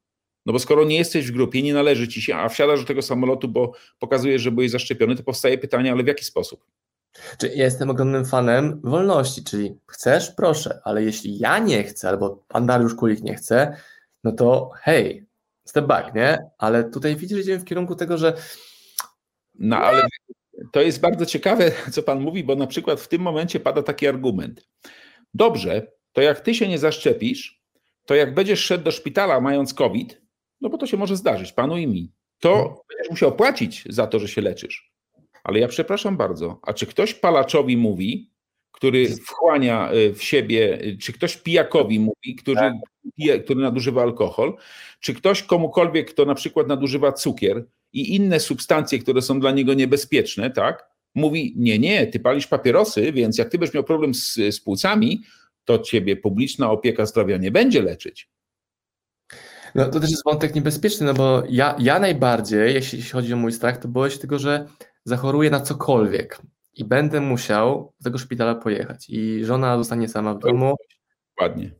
No 0.45 0.53
bo 0.53 0.59
skoro 0.59 0.85
nie 0.85 0.97
jesteś 0.97 1.27
w 1.27 1.31
grupie, 1.31 1.61
nie 1.61 1.73
należy 1.73 2.07
ci 2.07 2.21
się, 2.21 2.35
a 2.35 2.49
wsiadasz 2.49 2.79
do 2.79 2.85
tego 2.85 3.01
samolotu, 3.01 3.47
bo 3.47 3.71
pokazujesz, 3.99 4.41
że 4.41 4.51
byłeś 4.51 4.71
zaszczepiony, 4.71 5.15
to 5.15 5.23
powstaje 5.23 5.57
pytanie, 5.57 5.91
ale 5.91 6.03
w 6.03 6.07
jaki 6.07 6.25
sposób? 6.25 6.65
Czy 7.37 7.47
ja 7.47 7.65
jestem 7.65 7.89
ogromnym 7.89 8.25
fanem 8.25 8.81
wolności, 8.83 9.43
czyli 9.43 9.75
chcesz, 9.87 10.31
proszę, 10.31 10.79
ale 10.83 11.03
jeśli 11.03 11.39
ja 11.39 11.59
nie 11.59 11.83
chcę, 11.83 12.09
albo 12.09 12.43
pan 12.47 12.65
Dariusz 12.65 12.95
Kulik 12.95 13.21
nie 13.21 13.35
chce, 13.35 13.75
no 14.23 14.31
to 14.31 14.69
hej, 14.81 15.25
step 15.71 15.85
back, 15.85 16.15
nie? 16.15 16.37
Ale 16.57 16.83
tutaj 16.83 17.15
widzisz, 17.15 17.37
że 17.37 17.41
idziemy 17.41 17.59
w 17.59 17.65
kierunku 17.65 17.95
tego, 17.95 18.17
że. 18.17 18.33
No 19.55 19.77
ale 19.77 20.07
to 20.71 20.81
jest 20.81 21.01
bardzo 21.01 21.25
ciekawe, 21.25 21.71
co 21.93 22.03
pan 22.03 22.19
mówi, 22.19 22.43
bo 22.43 22.55
na 22.55 22.67
przykład 22.67 22.99
w 22.99 23.07
tym 23.07 23.21
momencie 23.21 23.59
pada 23.59 23.83
taki 23.83 24.07
argument. 24.07 24.67
Dobrze, 25.33 25.91
to 26.13 26.21
jak 26.21 26.39
ty 26.39 26.55
się 26.55 26.67
nie 26.67 26.79
zaszczepisz, 26.79 27.61
to 28.05 28.15
jak 28.15 28.33
będziesz 28.33 28.59
szedł 28.59 28.83
do 28.83 28.91
szpitala 28.91 29.41
mając 29.41 29.73
COVID, 29.73 30.21
no 30.61 30.69
bo 30.69 30.77
to 30.77 30.87
się 30.87 30.97
może 30.97 31.17
zdarzyć, 31.17 31.51
panu 31.51 31.77
i 31.77 31.87
mi, 31.87 32.13
to 32.39 32.53
hmm. 32.53 32.75
będziesz 32.89 33.09
musiał 33.09 33.35
płacić 33.35 33.83
za 33.89 34.07
to, 34.07 34.19
że 34.19 34.27
się 34.27 34.41
leczysz. 34.41 34.91
Ale 35.43 35.59
ja 35.59 35.67
przepraszam 35.67 36.17
bardzo, 36.17 36.59
a 36.61 36.73
czy 36.73 36.85
ktoś 36.85 37.13
palaczowi 37.13 37.77
mówi, 37.77 38.30
który 38.81 39.15
wchłania 39.15 39.93
y, 39.93 40.13
w 40.13 40.23
siebie, 40.23 40.81
y, 40.83 40.97
czy 40.97 41.13
ktoś 41.13 41.37
pijakowi 41.37 41.99
mówi, 41.99 42.35
który, 42.35 42.55
tak. 42.55 43.43
który 43.43 43.61
nadużywa 43.61 44.01
alkohol, 44.01 44.55
czy 44.99 45.13
ktoś 45.13 45.43
komukolwiek, 45.43 46.09
kto 46.09 46.25
na 46.25 46.35
przykład 46.35 46.67
nadużywa 46.67 47.11
cukier 47.11 47.65
i 47.93 48.15
inne 48.15 48.39
substancje, 48.39 48.99
które 48.99 49.21
są 49.21 49.39
dla 49.39 49.51
niego 49.51 49.73
niebezpieczne, 49.73 50.51
tak, 50.51 50.89
mówi, 51.15 51.53
nie, 51.57 51.79
nie, 51.79 52.07
ty 52.07 52.19
palisz 52.19 52.47
papierosy, 52.47 53.11
więc 53.11 53.37
jak 53.37 53.49
ty 53.49 53.57
będziesz 53.57 53.73
miał 53.73 53.83
problem 53.83 54.13
z, 54.13 54.35
z 54.35 54.59
płucami, 54.59 55.21
to 55.65 55.79
ciebie 55.79 56.15
publiczna 56.15 56.71
opieka 56.71 57.05
zdrowia 57.05 57.37
nie 57.37 57.51
będzie 57.51 57.81
leczyć. 57.81 58.29
No 59.75 59.85
to 59.85 59.99
też 59.99 60.11
jest 60.11 60.23
wątek 60.25 60.55
niebezpieczny, 60.55 61.05
no 61.05 61.13
bo 61.13 61.43
ja, 61.49 61.75
ja 61.79 61.99
najbardziej, 61.99 62.73
jeśli 62.73 63.01
chodzi 63.01 63.33
o 63.33 63.37
mój 63.37 63.51
strach, 63.51 63.77
to 63.77 63.87
boję 63.87 64.11
się 64.11 64.19
tego, 64.19 64.39
że 64.39 64.67
zachoruję 65.05 65.49
na 65.49 65.59
cokolwiek 65.59 66.41
i 66.73 66.85
będę 66.85 67.21
musiał 67.21 67.93
do 67.99 68.03
tego 68.03 68.17
szpitala 68.17 68.55
pojechać 68.55 69.09
i 69.09 69.45
żona 69.45 69.77
zostanie 69.77 70.07
sama 70.07 70.33
w 70.33 70.39
domu. 70.39 70.75
Ładnie. 71.41 71.71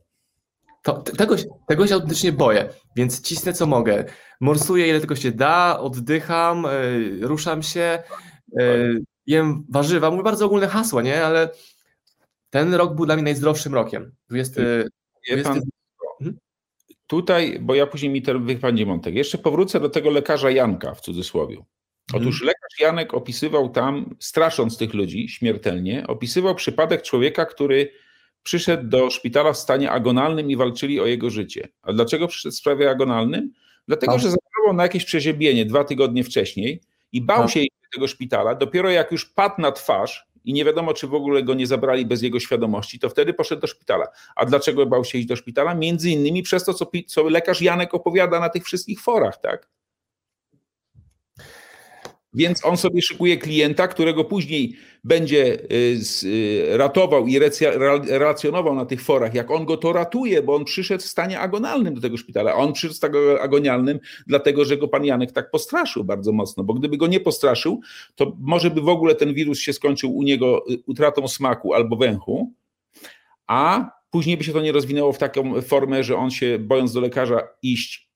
To, 0.82 0.92
tego, 1.02 1.36
tego 1.68 1.86
się 1.86 1.94
autentycznie 1.94 2.32
boję, 2.32 2.68
więc 2.96 3.20
cisnę 3.20 3.52
co 3.52 3.66
mogę. 3.66 4.04
Morsuję 4.40 4.88
ile 4.88 4.98
tylko 4.98 5.16
się 5.16 5.32
da, 5.32 5.78
oddycham, 5.80 6.66
yy, 7.20 7.26
ruszam 7.26 7.62
się, 7.62 8.02
yy, 8.52 9.02
jem 9.26 9.64
warzywa. 9.68 10.10
Mówię 10.10 10.22
bardzo 10.22 10.46
ogólne 10.46 10.68
hasła, 10.68 11.02
nie? 11.02 11.24
Ale 11.24 11.50
ten 12.50 12.74
rok 12.74 12.94
był 12.94 13.06
dla 13.06 13.14
mnie 13.14 13.24
najzdrowszym 13.24 13.74
rokiem. 13.74 14.12
20, 14.28 14.62
20... 15.28 15.52
Pan, 15.52 15.62
hmm? 16.18 16.38
Tutaj, 17.06 17.58
bo 17.60 17.74
ja 17.74 17.86
później 17.86 18.12
mi 18.12 18.22
ten 18.22 18.46
wypadnie 18.46 18.86
Montek. 18.86 19.14
Jeszcze 19.14 19.38
powrócę 19.38 19.80
do 19.80 19.88
tego 19.88 20.10
lekarza 20.10 20.50
Janka 20.50 20.94
w 20.94 21.00
cudzysłowie. 21.00 21.56
Otóż 22.10 22.42
mhm. 22.42 22.46
lekarz 22.46 22.80
Janek 22.80 23.14
opisywał 23.14 23.68
tam, 23.68 24.14
strasząc 24.18 24.78
tych 24.78 24.94
ludzi 24.94 25.28
śmiertelnie, 25.28 26.06
opisywał 26.06 26.54
przypadek 26.54 27.02
człowieka, 27.02 27.46
który 27.46 27.92
przyszedł 28.42 28.88
do 28.88 29.10
szpitala 29.10 29.52
w 29.52 29.58
stanie 29.58 29.90
agonalnym 29.90 30.50
i 30.50 30.56
walczyli 30.56 31.00
o 31.00 31.06
jego 31.06 31.30
życie. 31.30 31.68
A 31.82 31.92
dlaczego 31.92 32.28
przyszedł 32.28 32.54
w 32.54 32.58
sprawie 32.58 32.90
agonalnym? 32.90 33.52
Dlatego, 33.88 34.18
że 34.18 34.30
zachorował 34.30 34.76
na 34.76 34.82
jakieś 34.82 35.04
przeziębienie 35.04 35.66
dwa 35.66 35.84
tygodnie 35.84 36.24
wcześniej 36.24 36.80
i 37.12 37.20
bał 37.20 37.48
się 37.48 37.60
iść 37.60 37.72
do 37.82 37.96
tego 37.96 38.08
szpitala. 38.08 38.54
Dopiero 38.54 38.90
jak 38.90 39.12
już 39.12 39.26
padł 39.26 39.60
na 39.60 39.72
twarz 39.72 40.26
i 40.44 40.52
nie 40.52 40.64
wiadomo, 40.64 40.94
czy 40.94 41.06
w 41.06 41.14
ogóle 41.14 41.42
go 41.42 41.54
nie 41.54 41.66
zabrali 41.66 42.06
bez 42.06 42.22
jego 42.22 42.40
świadomości, 42.40 42.98
to 42.98 43.08
wtedy 43.08 43.34
poszedł 43.34 43.60
do 43.60 43.66
szpitala. 43.66 44.06
A 44.36 44.46
dlaczego 44.46 44.86
bał 44.86 45.04
się 45.04 45.18
iść 45.18 45.28
do 45.28 45.36
szpitala? 45.36 45.74
Między 45.74 46.10
innymi 46.10 46.42
przez 46.42 46.64
to, 46.64 46.74
co, 46.74 46.90
co 47.06 47.22
lekarz 47.22 47.62
Janek 47.62 47.94
opowiada 47.94 48.40
na 48.40 48.48
tych 48.48 48.64
wszystkich 48.64 49.00
forach, 49.00 49.40
tak? 49.40 49.68
Więc 52.34 52.64
on 52.64 52.76
sobie 52.76 53.02
szykuje 53.02 53.36
klienta, 53.36 53.88
którego 53.88 54.24
później 54.24 54.76
będzie 55.04 55.58
y, 55.72 55.98
y, 56.24 56.76
ratował 56.76 57.26
i 57.26 57.38
relacjonował 58.08 58.74
na 58.74 58.86
tych 58.86 59.02
forach, 59.02 59.34
jak 59.34 59.50
on 59.50 59.64
go 59.64 59.76
to 59.76 59.92
ratuje, 59.92 60.42
bo 60.42 60.54
on 60.54 60.64
przyszedł 60.64 61.02
w 61.02 61.06
stanie 61.06 61.40
agonalnym 61.40 61.94
do 61.94 62.00
tego 62.00 62.16
szpitala. 62.16 62.54
On 62.54 62.72
przyszedł 62.72 62.94
w 62.94 62.96
stanie 62.96 63.40
agonalnym, 63.40 64.00
dlatego 64.26 64.64
że 64.64 64.76
go 64.76 64.88
pan 64.88 65.04
Janek 65.04 65.32
tak 65.32 65.50
postraszył 65.50 66.04
bardzo 66.04 66.32
mocno, 66.32 66.64
bo 66.64 66.74
gdyby 66.74 66.96
go 66.96 67.06
nie 67.06 67.20
postraszył, 67.20 67.80
to 68.14 68.36
może 68.40 68.70
by 68.70 68.80
w 68.80 68.88
ogóle 68.88 69.14
ten 69.14 69.34
wirus 69.34 69.58
się 69.58 69.72
skończył 69.72 70.16
u 70.16 70.22
niego 70.22 70.64
y, 70.70 70.82
utratą 70.86 71.28
smaku 71.28 71.74
albo 71.74 71.96
węchu, 71.96 72.52
a 73.46 73.90
później 74.10 74.36
by 74.36 74.44
się 74.44 74.52
to 74.52 74.60
nie 74.60 74.72
rozwinęło 74.72 75.12
w 75.12 75.18
taką 75.18 75.62
formę, 75.62 76.04
że 76.04 76.16
on 76.16 76.30
się, 76.30 76.58
bojąc 76.58 76.92
do 76.92 77.00
lekarza 77.00 77.48
iść, 77.62 78.11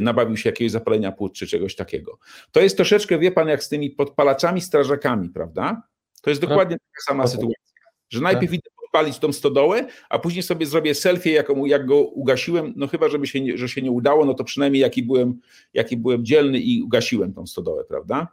nabawił 0.00 0.36
się 0.36 0.48
jakiegoś 0.48 0.72
zapalenia 0.72 1.12
płuc 1.12 1.32
czy 1.32 1.46
czegoś 1.46 1.76
takiego. 1.76 2.18
To 2.52 2.60
jest 2.60 2.76
troszeczkę, 2.76 3.18
wie 3.18 3.32
pan, 3.32 3.48
jak 3.48 3.64
z 3.64 3.68
tymi 3.68 3.90
podpalaczami, 3.90 4.60
strażakami, 4.60 5.30
prawda? 5.30 5.82
To 6.22 6.30
jest 6.30 6.42
dokładnie 6.42 6.76
taka 6.76 7.02
sama 7.06 7.26
sytuacja, 7.26 7.54
że 8.08 8.20
najpierw 8.20 8.50
tak. 8.50 8.60
idę 8.60 8.70
podpalić 8.80 9.18
tą 9.18 9.32
stodołę, 9.32 9.86
a 10.08 10.18
później 10.18 10.42
sobie 10.42 10.66
zrobię 10.66 10.94
selfie, 10.94 11.32
jak, 11.32 11.48
jak 11.66 11.86
go 11.86 11.96
ugasiłem, 11.96 12.72
no 12.76 12.88
chyba, 12.88 13.08
żeby 13.08 13.26
się 13.26 13.40
nie, 13.40 13.58
że 13.58 13.68
się 13.68 13.82
nie 13.82 13.90
udało, 13.90 14.24
no 14.24 14.34
to 14.34 14.44
przynajmniej 14.44 14.82
jaki 14.82 15.02
byłem, 15.02 15.40
jaki 15.74 15.96
byłem 15.96 16.24
dzielny 16.24 16.58
i 16.58 16.82
ugasiłem 16.82 17.34
tą 17.34 17.46
stodołę, 17.46 17.84
prawda? 17.84 18.28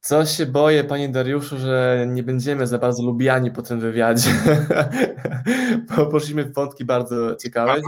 Coś 0.00 0.36
się 0.36 0.46
boję, 0.46 0.84
panie 0.84 1.08
Dariuszu, 1.08 1.58
że 1.58 2.06
nie 2.08 2.22
będziemy 2.22 2.66
za 2.66 2.78
bardzo 2.78 3.02
lubiani 3.02 3.50
po 3.50 3.62
tym 3.62 3.80
wywiadzie, 3.80 4.30
bo 5.96 6.06
poszliśmy 6.06 6.44
w 6.44 6.54
wątki 6.54 6.84
bardzo 6.84 7.36
ciekawe. 7.36 7.80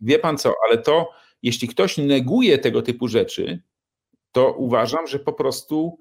Wie 0.00 0.18
pan 0.18 0.38
co, 0.38 0.54
ale 0.68 0.78
to, 0.78 1.10
jeśli 1.42 1.68
ktoś 1.68 1.98
neguje 1.98 2.58
tego 2.58 2.82
typu 2.82 3.08
rzeczy, 3.08 3.62
to 4.32 4.52
uważam, 4.52 5.06
że 5.06 5.18
po 5.18 5.32
prostu 5.32 5.98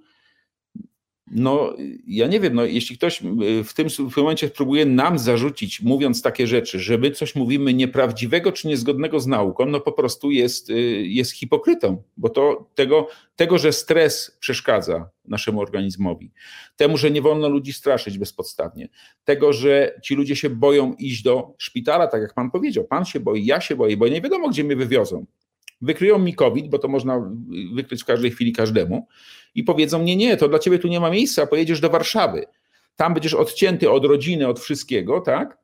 no, 1.33 1.73
ja 2.07 2.27
nie 2.27 2.39
wiem, 2.39 2.53
no, 2.53 2.65
jeśli 2.65 2.97
ktoś 2.97 3.21
y, 3.21 3.63
w 3.63 3.73
tym, 3.73 3.87
momencie 4.17 4.47
próbuje 4.47 4.85
nam 4.85 5.19
zarzucić, 5.19 5.81
mówiąc 5.81 6.21
takie 6.21 6.47
rzeczy, 6.47 6.79
że 6.79 6.97
my 6.97 7.11
coś 7.11 7.35
mówimy 7.35 7.73
nieprawdziwego 7.73 8.51
czy 8.51 8.67
niezgodnego 8.67 9.19
z 9.19 9.27
nauką, 9.27 9.65
no 9.65 9.79
po 9.79 9.91
prostu 9.91 10.31
jest, 10.31 10.69
y, 10.69 10.73
jest 11.07 11.31
hipokrytą, 11.31 12.03
bo 12.17 12.29
to 12.29 12.69
tego, 12.75 13.07
tego, 13.35 13.57
że 13.57 13.73
stres 13.73 14.37
przeszkadza 14.39 15.09
naszemu 15.25 15.61
organizmowi, 15.61 16.31
temu, 16.75 16.97
że 16.97 17.11
nie 17.11 17.21
wolno 17.21 17.49
ludzi 17.49 17.73
straszyć 17.73 18.17
bezpodstawnie, 18.17 18.89
tego, 19.23 19.53
że 19.53 19.99
ci 20.03 20.15
ludzie 20.15 20.35
się 20.35 20.49
boją 20.49 20.93
iść 20.93 21.23
do 21.23 21.53
szpitala, 21.57 22.07
tak 22.07 22.21
jak 22.21 22.33
pan 22.33 22.51
powiedział, 22.51 22.83
pan 22.83 23.05
się 23.05 23.19
boi, 23.19 23.45
ja 23.45 23.61
się 23.61 23.75
boję, 23.75 23.97
bo 23.97 24.07
nie 24.07 24.21
wiadomo, 24.21 24.49
gdzie 24.49 24.63
mnie 24.63 24.75
wywiozą. 24.75 25.25
Wykryją 25.81 26.19
mi 26.19 26.35
COVID, 26.35 26.69
bo 26.69 26.79
to 26.79 26.87
można 26.87 27.31
wykryć 27.75 28.03
w 28.03 28.05
każdej 28.05 28.31
chwili 28.31 28.51
każdemu 28.51 29.07
i 29.55 29.63
powiedzą 29.63 29.99
mnie, 29.99 30.15
nie, 30.15 30.37
to 30.37 30.47
dla 30.47 30.59
ciebie 30.59 30.79
tu 30.79 30.87
nie 30.87 30.99
ma 30.99 31.09
miejsca, 31.09 31.47
pojedziesz 31.47 31.79
do 31.79 31.89
Warszawy. 31.89 32.45
Tam 32.95 33.13
będziesz 33.13 33.33
odcięty 33.33 33.91
od 33.91 34.05
rodziny, 34.05 34.47
od 34.47 34.59
wszystkiego, 34.59 35.21
tak? 35.21 35.57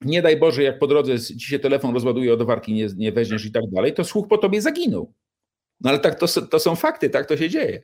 Nie 0.00 0.22
daj 0.22 0.36
Boże, 0.36 0.62
jak 0.62 0.78
po 0.78 0.86
drodze 0.86 1.20
ci 1.20 1.46
się 1.46 1.58
telefon 1.58 1.94
rozładuje, 1.94 2.32
od 2.32 2.42
warki 2.42 2.72
nie, 2.72 2.88
nie 2.96 3.12
weźmiesz 3.12 3.44
i 3.44 3.52
tak 3.52 3.62
dalej, 3.72 3.94
to 3.94 4.04
słuch 4.04 4.28
po 4.28 4.38
tobie 4.38 4.62
zaginął. 4.62 5.12
No 5.80 5.90
ale 5.90 5.98
tak 5.98 6.14
to, 6.20 6.26
to 6.42 6.58
są 6.58 6.76
fakty, 6.76 7.10
tak 7.10 7.26
to 7.26 7.36
się 7.36 7.50
dzieje. 7.50 7.82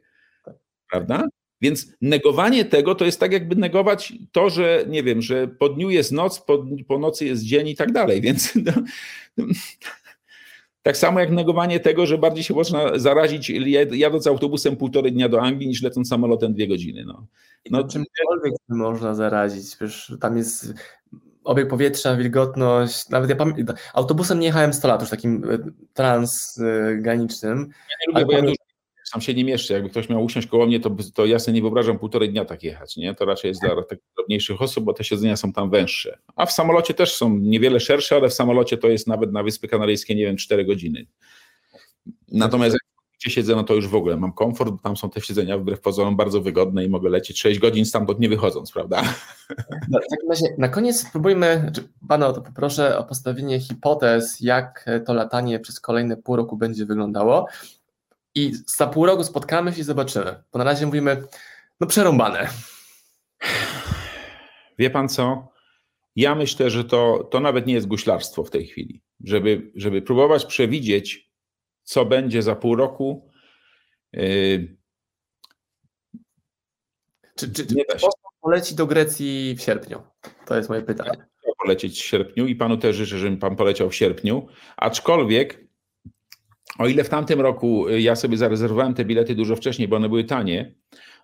Prawda? 0.91 1.29
Więc 1.61 1.95
negowanie 2.01 2.65
tego 2.65 2.95
to 2.95 3.05
jest 3.05 3.21
tak, 3.21 3.33
jakby 3.33 3.57
negować 3.57 4.13
to, 4.33 4.51
że 4.51 4.85
nie 4.89 5.03
wiem, 5.03 5.23
że 5.23 5.49
po 5.49 5.69
dniu 5.69 5.91
jest 5.91 6.13
noc, 6.13 6.41
po, 6.41 6.67
po 6.89 6.99
nocy 6.99 7.25
jest 7.25 7.43
dzień 7.43 7.69
i 7.69 7.77
tak 7.77 7.93
dalej. 7.93 8.21
Więc 8.21 8.55
no, 8.67 8.73
tak 10.83 10.97
samo 10.97 11.21
jak 11.21 11.31
negowanie 11.31 11.81
tego, 11.81 12.07
że 12.07 12.19
bardziej 12.19 12.45
się 12.45 12.55
można 12.55 12.99
zarazić 12.99 13.53
jadąc 13.93 14.27
autobusem 14.27 14.77
półtorej 14.77 15.13
dnia 15.13 15.29
do 15.29 15.43
Anglii 15.43 15.69
niż 15.69 15.83
lecąc 15.83 16.09
samolotem 16.09 16.55
dwie 16.55 16.69
godziny. 16.69 17.05
No. 17.05 17.27
No, 17.71 17.85
czymkolwiek 17.85 18.55
można 18.69 19.15
zarazić, 19.15 19.77
przecież 19.77 20.17
tam 20.21 20.37
jest 20.37 20.75
obieg 21.45 21.69
powietrza, 21.69 22.17
wilgotność, 22.17 23.09
nawet 23.09 23.31
ja 23.31 23.37
pamiętam, 23.37 23.77
autobusem 23.95 24.39
nie 24.39 24.47
jechałem 24.47 24.73
100 24.73 24.89
lat, 24.89 25.01
już 25.01 25.11
takim 25.11 25.45
e, 25.51 25.59
transgranicznym. 25.93 27.59
Ja 27.59 27.97
nie 28.01 28.13
lubię, 28.13 28.27
bo 28.27 28.33
ja 28.33 28.43
dużo 28.43 28.55
sam 29.13 29.21
się 29.21 29.35
nie 29.35 29.45
mieszczę. 29.45 29.75
Jakby 29.75 29.91
ktoś 29.91 30.09
miał 30.09 30.25
usiąść 30.25 30.49
koło 30.49 30.67
mnie, 30.67 30.81
to, 30.81 30.97
to 31.15 31.27
ja 31.27 31.39
sobie 31.39 31.55
nie 31.55 31.63
wyobrażam 31.63 31.99
półtorej 31.99 32.31
dnia 32.31 32.45
tak 32.45 32.63
jechać. 32.63 32.97
Nie? 32.97 33.15
To 33.15 33.25
raczej 33.25 33.49
jest 33.49 33.61
dla 33.61 33.83
takich 33.83 34.05
drobniejszych 34.17 34.63
osób, 34.63 34.85
bo 34.85 34.93
te 34.93 35.05
siedzenia 35.05 35.37
są 35.37 35.53
tam 35.53 35.71
węższe. 35.71 36.19
A 36.37 36.47
w 36.47 36.53
samolocie 36.53 36.95
też 36.95 37.15
są 37.15 37.39
niewiele 37.39 37.81
szersze, 37.81 38.17
ale 38.17 38.29
w 38.29 38.35
samolocie 38.35 38.79
to 38.79 38.89
jest 38.89 39.07
nawet 39.07 39.33
na 39.33 39.43
Wyspy 39.43 39.69
Kanaryjskie, 39.69 40.15
nie 40.15 40.25
wiem, 40.25 40.37
4 40.37 40.65
godziny. 40.65 41.07
Natomiast 42.29 42.77
jak 43.25 43.33
siedzę, 43.33 43.57
no 43.57 43.65
to 43.65 43.75
już 43.75 43.89
w 43.89 43.95
ogóle 43.95 44.17
mam 44.17 44.33
komfort, 44.33 44.71
bo 44.71 44.79
tam 44.79 44.97
są 44.97 45.11
te 45.11 45.21
siedzenia 45.21 45.59
wbrew 45.59 45.81
pozorom 45.81 46.17
bardzo 46.17 46.41
wygodne 46.41 46.85
i 46.85 46.89
mogę 46.89 47.11
lecieć 47.11 47.41
6 47.41 47.61
godzin 47.61 47.85
stamtąd 47.85 48.21
nie 48.21 48.29
wychodząc, 48.29 48.73
prawda? 48.73 49.03
No, 49.89 49.99
w 49.99 50.11
takim 50.11 50.29
razie 50.31 50.47
na 50.59 50.69
koniec 50.69 51.09
spróbujmy, 51.09 51.73
pana 52.09 52.27
o 52.27 52.33
to 52.33 52.43
poproszę 52.43 52.99
o 52.99 53.05
postawienie 53.05 53.61
hipotez, 53.61 54.41
jak 54.41 54.87
to 55.07 55.15
latanie 55.15 55.61
przez 55.61 55.81
kolejne 55.81 56.17
pół 56.17 56.37
roku 56.37 56.57
będzie 56.57 56.87
wyglądało. 56.87 57.47
I 58.35 58.53
za 58.67 58.87
pół 58.87 59.07
roku 59.07 59.25
spotkamy 59.25 59.73
się 59.73 59.81
i 59.81 59.85
zobaczymy. 59.85 60.43
Bo 60.53 60.59
na 60.59 60.65
razie 60.65 60.87
mówimy, 60.87 61.25
no 61.81 61.87
przerąbane. 61.87 62.49
Wie 64.79 64.91
pan 64.91 65.09
co? 65.09 65.53
Ja 66.17 66.35
myślę, 66.35 66.71
że 66.71 66.85
to, 66.85 67.29
to 67.31 67.41
nawet 67.41 67.67
nie 67.67 67.75
jest 67.75 67.87
guślarstwo 67.87 68.45
w 68.45 68.51
tej 68.51 68.67
chwili. 68.67 69.03
Żeby, 69.25 69.73
żeby 69.75 70.03
próbować 70.03 70.45
przewidzieć, 70.45 71.31
co 71.83 72.05
będzie 72.05 72.43
za 72.43 72.57
pół 72.57 72.77
roku. 72.77 73.31
Yy... 74.13 74.77
Czy, 77.37 77.53
czy, 77.53 77.67
czy 77.67 77.75
poleci 78.41 78.75
do 78.75 78.87
Grecji 78.87 79.55
w 79.59 79.63
sierpniu? 79.63 80.03
To 80.47 80.57
jest 80.57 80.69
moje 80.69 80.83
pytanie. 80.83 81.27
Ja 81.47 81.53
polecieć 81.63 82.01
w 82.01 82.05
sierpniu 82.05 82.47
i 82.47 82.57
panu 82.57 82.77
też 82.77 82.97
życzę, 82.97 83.19
żeby 83.19 83.37
pan 83.37 83.57
poleciał 83.57 83.91
w 83.91 83.95
sierpniu. 83.95 84.47
Aczkolwiek 84.77 85.72
o 86.79 86.89
ile 86.89 87.05
w 87.05 87.09
tamtym 87.09 87.41
roku 87.41 87.89
y, 87.89 88.01
ja 88.01 88.17
sobie 88.17 88.37
zarezerwowałem 88.37 88.95
te 88.95 89.05
bilety 89.05 89.35
dużo 89.35 89.57
wcześniej, 89.57 89.89
bo 89.89 89.97
one 89.97 90.09
były 90.09 90.25
tanie, 90.25 90.75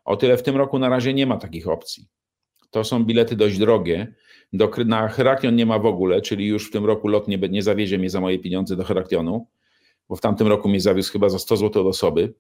o 0.04 0.16
tyle 0.16 0.36
w 0.36 0.42
tym 0.42 0.56
roku 0.56 0.78
na 0.78 0.88
razie 0.88 1.14
nie 1.14 1.26
ma 1.26 1.36
takich 1.36 1.68
opcji. 1.68 2.08
To 2.70 2.84
są 2.84 3.04
bilety 3.04 3.36
dość 3.36 3.58
drogie. 3.58 4.14
Do, 4.52 4.70
na 4.86 5.08
Heraklion 5.08 5.56
nie 5.56 5.66
ma 5.66 5.78
w 5.78 5.86
ogóle, 5.86 6.20
czyli 6.20 6.46
już 6.46 6.68
w 6.68 6.72
tym 6.72 6.84
roku 6.84 7.08
lot 7.08 7.28
nie, 7.28 7.38
nie 7.38 7.62
zawiezie 7.62 7.98
mnie 7.98 8.10
za 8.10 8.20
moje 8.20 8.38
pieniądze 8.38 8.76
do 8.76 8.84
Heraklionu, 8.84 9.48
bo 10.08 10.16
w 10.16 10.20
tamtym 10.20 10.46
roku 10.46 10.68
mnie 10.68 10.80
zawiózł 10.80 11.12
chyba 11.12 11.28
za 11.28 11.38
100 11.38 11.56
zł 11.56 11.82
od 11.82 11.88
osoby. 11.88 12.34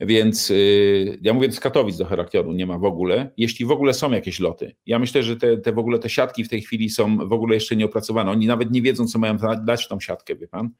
Więc 0.00 0.48
yy, 0.48 1.18
ja 1.22 1.34
mówię, 1.34 1.52
z 1.52 1.60
Katowic 1.60 1.96
do 1.96 2.04
Heraklionu 2.04 2.52
nie 2.52 2.66
ma 2.66 2.78
w 2.78 2.84
ogóle, 2.84 3.30
jeśli 3.36 3.66
w 3.66 3.70
ogóle 3.70 3.94
są 3.94 4.10
jakieś 4.10 4.40
loty. 4.40 4.74
Ja 4.86 4.98
myślę, 4.98 5.22
że 5.22 5.36
te, 5.36 5.56
te 5.56 5.72
w 5.72 5.78
ogóle 5.78 5.98
te 5.98 6.08
siatki 6.08 6.44
w 6.44 6.48
tej 6.48 6.62
chwili 6.62 6.90
są 6.90 7.28
w 7.28 7.32
ogóle 7.32 7.54
jeszcze 7.54 7.76
nieopracowane. 7.76 8.30
Oni 8.30 8.46
nawet 8.46 8.70
nie 8.70 8.82
wiedzą, 8.82 9.06
co 9.06 9.18
mają 9.18 9.36
dać 9.64 9.88
tą 9.88 10.00
siatkę, 10.00 10.36
wie 10.36 10.48
pan. 10.48 10.70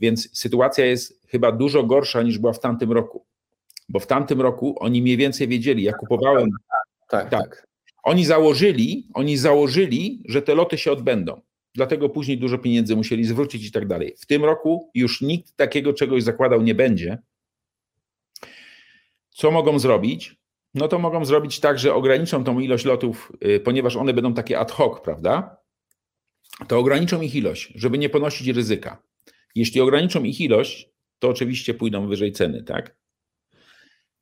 Więc 0.00 0.38
sytuacja 0.38 0.84
jest 0.84 1.26
chyba 1.28 1.52
dużo 1.52 1.82
gorsza 1.82 2.22
niż 2.22 2.38
była 2.38 2.52
w 2.52 2.60
tamtym 2.60 2.92
roku. 2.92 3.24
Bo 3.88 3.98
w 4.00 4.06
tamtym 4.06 4.40
roku 4.40 4.76
oni 4.80 5.02
mniej 5.02 5.16
więcej 5.16 5.48
wiedzieli, 5.48 5.82
ja 5.82 5.92
kupowałem. 5.92 6.50
Tak, 7.10 7.30
tak. 7.30 7.30
tak. 7.30 7.66
Oni 8.02 8.24
założyli, 8.24 9.08
oni 9.14 9.36
założyli, 9.36 10.22
że 10.28 10.42
te 10.42 10.54
loty 10.54 10.78
się 10.78 10.92
odbędą. 10.92 11.40
Dlatego 11.74 12.08
później 12.08 12.38
dużo 12.38 12.58
pieniędzy 12.58 12.96
musieli 12.96 13.24
zwrócić 13.24 13.66
i 13.66 13.72
tak 13.72 13.86
dalej. 13.86 14.14
W 14.18 14.26
tym 14.26 14.44
roku 14.44 14.90
już 14.94 15.20
nikt 15.20 15.56
takiego 15.56 15.92
czegoś 15.92 16.22
zakładał 16.22 16.62
nie 16.62 16.74
będzie 16.74 17.18
co 19.36 19.50
mogą 19.50 19.78
zrobić? 19.78 20.36
No 20.74 20.88
to 20.88 20.98
mogą 20.98 21.24
zrobić 21.24 21.60
tak, 21.60 21.78
że 21.78 21.94
ograniczą 21.94 22.44
tą 22.44 22.58
ilość 22.58 22.84
lotów, 22.84 23.32
y, 23.44 23.60
ponieważ 23.60 23.96
one 23.96 24.14
będą 24.14 24.34
takie 24.34 24.58
ad 24.58 24.72
hoc, 24.72 25.00
prawda? 25.00 25.56
To 26.68 26.78
ograniczą 26.78 27.20
ich 27.20 27.34
ilość, 27.34 27.72
żeby 27.74 27.98
nie 27.98 28.08
ponosić 28.08 28.48
ryzyka. 28.48 29.02
Jeśli 29.54 29.80
ograniczą 29.80 30.24
ich 30.24 30.40
ilość, 30.40 30.90
to 31.18 31.28
oczywiście 31.28 31.74
pójdą 31.74 32.08
wyżej 32.08 32.32
ceny, 32.32 32.62
tak? 32.62 32.96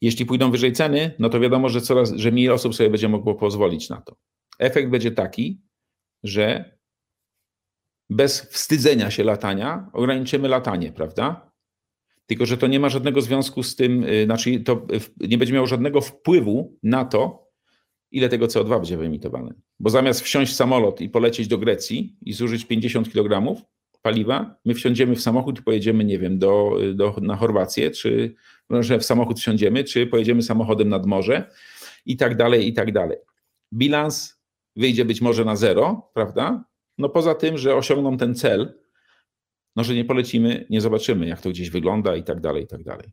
Jeśli 0.00 0.26
pójdą 0.26 0.50
wyżej 0.50 0.72
ceny, 0.72 1.14
no 1.18 1.28
to 1.28 1.40
wiadomo, 1.40 1.68
że 1.68 1.80
coraz, 1.80 2.12
że 2.12 2.30
mniej 2.30 2.50
osób 2.50 2.74
sobie 2.74 2.90
będzie 2.90 3.08
mogło 3.08 3.34
pozwolić 3.34 3.88
na 3.88 4.00
to. 4.00 4.16
Efekt 4.58 4.90
będzie 4.90 5.10
taki, 5.10 5.62
że 6.22 6.76
bez 8.10 8.40
wstydzenia 8.40 9.10
się 9.10 9.24
latania 9.24 9.90
ograniczymy 9.92 10.48
latanie, 10.48 10.92
prawda? 10.92 11.53
Tylko, 12.26 12.46
że 12.46 12.56
to 12.56 12.66
nie 12.66 12.80
ma 12.80 12.88
żadnego 12.88 13.20
związku 13.20 13.62
z 13.62 13.76
tym, 13.76 14.04
y, 14.04 14.24
znaczy 14.24 14.60
to 14.60 14.86
nie 15.20 15.38
będzie 15.38 15.54
miało 15.54 15.66
żadnego 15.66 16.00
wpływu 16.00 16.78
na 16.82 17.04
to, 17.04 17.44
ile 18.10 18.28
tego 18.28 18.46
CO2 18.46 18.68
będzie 18.68 18.96
wyemitowane. 18.96 19.54
Bo 19.80 19.90
zamiast 19.90 20.20
wsiąść 20.20 20.52
w 20.52 20.56
samolot 20.56 21.00
i 21.00 21.08
polecieć 21.08 21.48
do 21.48 21.58
Grecji 21.58 22.16
i 22.22 22.32
zużyć 22.32 22.64
50 22.64 23.12
kg 23.12 23.62
paliwa, 24.02 24.56
my 24.64 24.74
wsiądziemy 24.74 25.16
w 25.16 25.22
samochód 25.22 25.58
i 25.58 25.62
pojedziemy, 25.62 26.04
nie 26.04 26.18
wiem, 26.18 26.38
do, 26.38 26.78
do, 26.94 27.16
na 27.22 27.36
Chorwację, 27.36 27.90
czy 27.90 28.34
że 28.80 28.98
w 28.98 29.04
samochód 29.04 29.40
wsiądziemy, 29.40 29.84
czy 29.84 30.06
pojedziemy 30.06 30.42
samochodem 30.42 30.88
nad 30.88 31.06
morze 31.06 31.50
i 32.06 32.16
tak 32.16 32.36
dalej, 32.36 32.68
i 32.68 32.72
tak 32.72 32.92
dalej. 32.92 33.18
Bilans 33.74 34.40
wyjdzie 34.76 35.04
być 35.04 35.20
może 35.20 35.44
na 35.44 35.56
zero, 35.56 36.10
prawda? 36.14 36.64
No 36.98 37.08
poza 37.08 37.34
tym, 37.34 37.58
że 37.58 37.76
osiągną 37.76 38.16
ten 38.16 38.34
cel, 38.34 38.74
no 39.76 39.84
że 39.84 39.94
nie 39.94 40.04
polecimy, 40.04 40.66
nie 40.70 40.80
zobaczymy, 40.80 41.26
jak 41.26 41.40
to 41.40 41.50
gdzieś 41.50 41.70
wygląda 41.70 42.16
i 42.16 42.22
tak 42.22 42.40
dalej, 42.40 42.64
i 42.64 42.66
tak 42.66 42.82
dalej. 42.82 43.08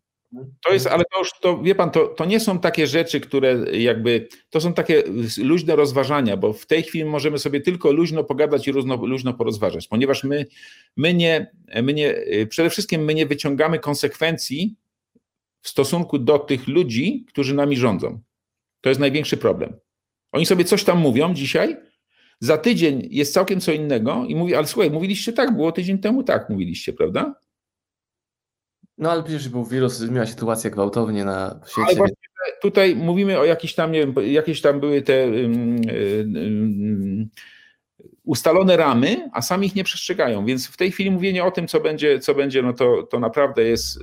To 0.65 0.73
jest, 0.73 0.87
ale 0.87 1.03
to 1.13 1.19
już, 1.19 1.31
to, 1.41 1.61
wie 1.61 1.75
pan, 1.75 1.91
to, 1.91 2.07
to 2.07 2.25
nie 2.25 2.39
są 2.39 2.59
takie 2.59 2.87
rzeczy, 2.87 3.19
które 3.19 3.65
jakby, 3.79 4.27
to 4.49 4.61
są 4.61 4.73
takie 4.73 5.03
luźne 5.37 5.75
rozważania, 5.75 6.37
bo 6.37 6.53
w 6.53 6.65
tej 6.65 6.83
chwili 6.83 7.05
możemy 7.05 7.39
sobie 7.39 7.61
tylko 7.61 7.91
luźno 7.91 8.23
pogadać 8.23 8.67
i 8.67 8.71
luźno, 8.71 8.95
luźno 8.95 9.33
porozważać, 9.33 9.87
ponieważ 9.87 10.23
my, 10.23 10.45
my, 10.97 11.13
nie, 11.13 11.51
my 11.83 11.93
nie, 11.93 12.15
przede 12.49 12.69
wszystkim 12.69 13.03
my 13.03 13.13
nie 13.13 13.25
wyciągamy 13.25 13.79
konsekwencji 13.79 14.75
w 15.61 15.69
stosunku 15.69 16.19
do 16.19 16.39
tych 16.39 16.67
ludzi, 16.67 17.25
którzy 17.27 17.55
nami 17.55 17.77
rządzą. 17.77 18.21
To 18.81 18.89
jest 18.89 19.01
największy 19.01 19.37
problem. 19.37 19.73
Oni 20.31 20.45
sobie 20.45 20.65
coś 20.65 20.83
tam 20.83 20.99
mówią 20.99 21.33
dzisiaj, 21.33 21.77
za 22.41 22.57
tydzień 22.57 23.07
jest 23.11 23.33
całkiem 23.33 23.59
co 23.59 23.71
innego 23.71 24.25
i 24.27 24.35
mówi, 24.35 24.55
ale 24.55 24.67
słuchaj, 24.67 24.91
mówiliście 24.91 25.33
tak, 25.33 25.55
było 25.55 25.71
tydzień 25.71 25.99
temu 25.99 26.23
tak, 26.23 26.49
mówiliście, 26.49 26.93
prawda? 26.93 27.35
No 28.97 29.11
ale 29.11 29.23
przecież 29.23 29.49
był 29.49 29.65
wirus, 29.65 29.93
zmieniła 29.93 30.25
sytuacja 30.25 30.69
gwałtownie 30.69 31.25
na 31.25 31.59
świecie. 31.67 32.01
Ale 32.01 32.09
tutaj 32.61 32.95
mówimy 32.95 33.39
o 33.39 33.45
jakichś 33.45 33.73
tam, 33.73 33.91
nie 33.91 33.99
wiem, 33.99 34.15
jakieś 34.25 34.61
tam 34.61 34.79
były 34.79 35.01
te 35.01 35.27
um, 35.27 35.81
um, 36.35 37.29
ustalone 38.23 38.77
ramy, 38.77 39.29
a 39.33 39.41
sami 39.41 39.67
ich 39.67 39.75
nie 39.75 39.83
przestrzegają. 39.83 40.45
Więc 40.45 40.67
w 40.67 40.77
tej 40.77 40.91
chwili 40.91 41.11
mówienie 41.11 41.43
o 41.43 41.51
tym, 41.51 41.67
co 41.67 41.79
będzie, 41.79 42.19
co 42.19 42.35
będzie 42.35 42.61
no 42.61 42.73
to, 42.73 43.03
to 43.03 43.19
naprawdę 43.19 43.63
jest. 43.63 43.99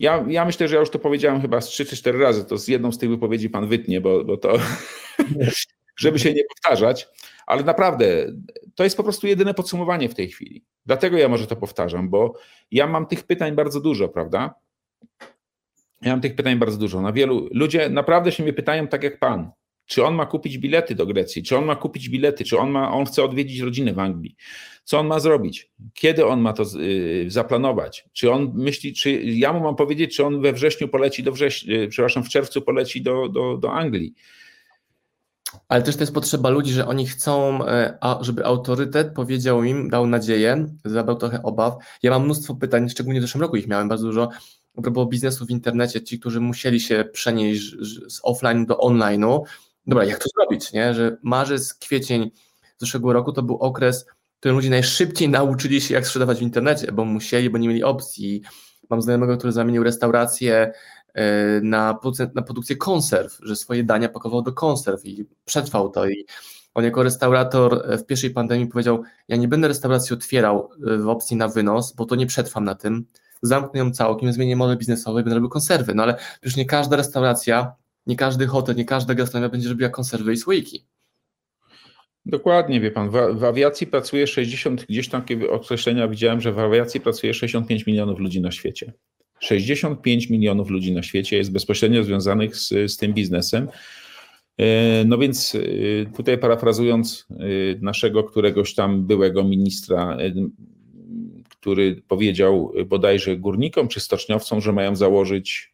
Ja, 0.00 0.24
ja 0.28 0.44
myślę, 0.44 0.68
że 0.68 0.74
ja 0.74 0.80
już 0.80 0.90
to 0.90 0.98
powiedziałem 0.98 1.40
chyba 1.40 1.60
z 1.60 1.66
trzy 1.66 1.84
czy 1.84 1.96
cztery 1.96 2.18
razy. 2.18 2.44
To 2.44 2.58
z 2.58 2.68
jedną 2.68 2.92
z 2.92 2.98
tych 2.98 3.10
wypowiedzi 3.10 3.50
pan 3.50 3.68
wytnie, 3.68 4.00
bo, 4.00 4.24
bo 4.24 4.36
to, 4.36 4.52
żeby 6.02 6.18
się 6.18 6.34
nie 6.34 6.42
powtarzać. 6.44 7.08
Ale 7.46 7.62
naprawdę, 7.62 8.26
to 8.74 8.84
jest 8.84 8.96
po 8.96 9.02
prostu 9.02 9.26
jedyne 9.26 9.54
podsumowanie 9.54 10.08
w 10.08 10.14
tej 10.14 10.28
chwili. 10.28 10.64
Dlatego 10.86 11.18
ja 11.18 11.28
może 11.28 11.46
to 11.46 11.56
powtarzam, 11.56 12.10
bo 12.10 12.34
ja 12.70 12.86
mam 12.86 13.06
tych 13.06 13.24
pytań 13.24 13.54
bardzo 13.54 13.80
dużo, 13.80 14.08
prawda? 14.08 14.54
Ja 16.02 16.10
mam 16.10 16.20
tych 16.20 16.34
pytań 16.36 16.56
bardzo 16.56 16.78
dużo. 16.78 17.00
Na 17.00 17.12
wielu 17.12 17.48
ludzie 17.52 17.88
naprawdę 17.88 18.32
się 18.32 18.42
mnie 18.42 18.52
pytają, 18.52 18.88
tak 18.88 19.02
jak 19.02 19.18
pan, 19.18 19.50
czy 19.86 20.04
on 20.04 20.14
ma 20.14 20.26
kupić 20.26 20.58
bilety 20.58 20.94
do 20.94 21.06
Grecji, 21.06 21.42
czy 21.42 21.56
on 21.56 21.64
ma 21.64 21.76
kupić 21.76 22.08
bilety, 22.08 22.44
czy 22.44 22.58
on, 22.58 22.70
ma, 22.70 22.92
on 22.92 23.04
chce 23.04 23.24
odwiedzić 23.24 23.60
rodzinę 23.60 23.92
w 23.92 23.98
Anglii, 23.98 24.36
co 24.84 24.98
on 24.98 25.06
ma 25.06 25.20
zrobić, 25.20 25.70
kiedy 25.94 26.26
on 26.26 26.40
ma 26.40 26.52
to 26.52 26.64
y, 26.80 27.24
zaplanować, 27.28 28.04
czy 28.12 28.32
on 28.32 28.52
myśli, 28.54 28.94
czy 28.94 29.12
ja 29.22 29.52
mu 29.52 29.60
mam 29.60 29.76
powiedzieć, 29.76 30.16
czy 30.16 30.24
on 30.24 30.42
we 30.42 30.52
wrześniu 30.52 30.88
poleci 30.88 31.22
do 31.22 31.32
września, 31.32 31.76
y, 31.76 31.88
przepraszam, 31.88 32.24
w 32.24 32.28
czerwcu 32.28 32.62
poleci 32.62 33.02
do, 33.02 33.28
do, 33.28 33.56
do 33.56 33.72
Anglii. 33.72 34.14
Ale 35.68 35.82
też 35.82 35.96
to 35.96 36.02
jest 36.02 36.14
potrzeba 36.14 36.50
ludzi, 36.50 36.72
że 36.72 36.86
oni 36.86 37.06
chcą, 37.06 37.66
e, 37.66 37.98
żeby 38.20 38.44
autorytet 38.44 39.14
powiedział 39.14 39.64
im, 39.64 39.90
dał 39.90 40.06
nadzieję, 40.06 40.66
zabrał 40.84 41.16
trochę 41.16 41.42
obaw. 41.42 41.74
Ja 42.02 42.10
mam 42.10 42.24
mnóstwo 42.24 42.54
pytań, 42.54 42.88
szczególnie 42.88 43.20
w 43.20 43.22
zeszłym 43.22 43.42
roku 43.42 43.56
ich 43.56 43.68
miałem 43.68 43.88
bardzo 43.88 44.06
dużo, 44.06 44.28
propos 44.82 45.08
biznesu 45.08 45.46
w 45.46 45.50
internecie, 45.50 46.02
ci, 46.02 46.20
którzy 46.20 46.40
musieli 46.40 46.80
się 46.80 47.04
przenieść 47.12 47.76
z 48.08 48.20
offline 48.22 48.66
do 48.66 48.76
online'u. 48.76 49.42
Dobra, 49.86 50.04
jak 50.04 50.18
to 50.18 50.28
zrobić, 50.36 50.72
nie? 50.72 50.94
Że 50.94 51.16
marzec, 51.22 51.74
kwiecień 51.74 52.30
zeszłego 52.78 53.12
roku 53.12 53.32
to 53.32 53.42
był 53.42 53.56
okres, 53.56 54.06
w 54.36 54.38
którym 54.38 54.56
ludzie 54.56 54.70
najszybciej 54.70 55.28
nauczyli 55.28 55.80
się, 55.80 55.94
jak 55.94 56.06
sprzedawać 56.06 56.38
w 56.38 56.42
internecie, 56.42 56.92
bo 56.92 57.04
musieli, 57.04 57.50
bo 57.50 57.58
nie 57.58 57.68
mieli 57.68 57.84
opcji. 57.84 58.42
Mam 58.90 59.02
znajomego, 59.02 59.36
który 59.36 59.52
zamienił 59.52 59.82
restaurację 59.82 60.72
E, 61.14 61.60
na, 61.60 61.98
na 62.34 62.42
produkcję 62.42 62.76
konserw, 62.76 63.38
że 63.42 63.56
swoje 63.56 63.84
dania 63.84 64.08
pakował 64.08 64.42
do 64.42 64.52
konserw 64.52 65.04
i 65.04 65.26
przetrwał 65.44 65.90
to. 65.90 66.08
I 66.08 66.26
on 66.74 66.84
jako 66.84 67.02
restaurator 67.02 67.92
e, 67.92 67.98
w 67.98 68.06
pierwszej 68.06 68.30
pandemii 68.30 68.66
powiedział: 68.66 69.02
Ja 69.28 69.36
nie 69.36 69.48
będę 69.48 69.68
restauracji 69.68 70.14
otwierał 70.14 70.70
e, 70.86 70.98
w 70.98 71.08
opcji 71.08 71.36
na 71.36 71.48
wynos, 71.48 71.92
bo 71.92 72.04
to 72.04 72.14
nie 72.14 72.26
przetrwam 72.26 72.64
na 72.64 72.74
tym. 72.74 73.06
Zamknę 73.42 73.80
ją 73.80 73.90
całkiem, 73.90 74.32
zmienię 74.32 74.56
model 74.56 74.78
biznesowy 74.78 75.22
będę 75.22 75.34
robił 75.34 75.50
konserwy. 75.50 75.94
No 75.94 76.02
ale 76.02 76.16
przecież 76.40 76.56
nie 76.56 76.66
każda 76.66 76.96
restauracja, 76.96 77.74
nie 78.06 78.16
każdy 78.16 78.46
hotel, 78.46 78.76
nie 78.76 78.84
każda 78.84 79.14
gastronomia 79.14 79.48
będzie 79.48 79.68
robiła 79.68 79.90
konserwy 79.90 80.32
i 80.32 80.36
słoiki. 80.36 80.86
Dokładnie, 82.26 82.80
wie 82.80 82.90
pan, 82.90 83.10
w, 83.10 83.12
w, 83.38 83.44
awiacji 83.44 83.86
pracuje 83.86 84.26
60, 84.26 84.84
gdzieś 84.84 85.08
tam 85.08 85.24
określenia 85.50 86.08
widziałem, 86.08 86.40
że 86.40 86.52
w 86.52 86.58
awiacji 86.58 87.00
pracuje 87.00 87.34
65 87.34 87.86
milionów 87.86 88.18
ludzi 88.18 88.40
na 88.40 88.50
świecie. 88.50 88.92
65 89.42 90.30
milionów 90.30 90.70
ludzi 90.70 90.92
na 90.92 91.02
świecie 91.02 91.36
jest 91.36 91.52
bezpośrednio 91.52 92.04
związanych 92.04 92.56
z, 92.56 92.68
z 92.68 92.96
tym 92.96 93.14
biznesem. 93.14 93.68
E, 94.58 95.04
no 95.04 95.18
więc 95.18 95.54
e, 95.54 95.58
tutaj 96.16 96.38
parafrazując 96.38 97.26
e, 97.30 97.34
naszego 97.80 98.24
któregoś 98.24 98.74
tam 98.74 99.06
byłego 99.06 99.44
ministra, 99.44 100.16
który 101.48 102.02
powiedział 102.08 102.72
bodajże 102.86 103.36
górnikom 103.36 103.88
czy 103.88 104.00
stoczniowcom, 104.00 104.60
że 104.60 104.72
mają 104.72 104.96
założyć 104.96 105.72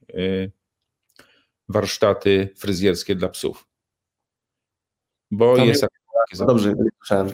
warsztaty 1.68 2.48
fryzjerskie 2.56 3.14
dla 3.14 3.28
psów. 3.28 3.68
Bo 5.30 5.56
jest. 5.56 5.86
Dobrze, 6.46 6.74
słyszałem. 6.98 7.28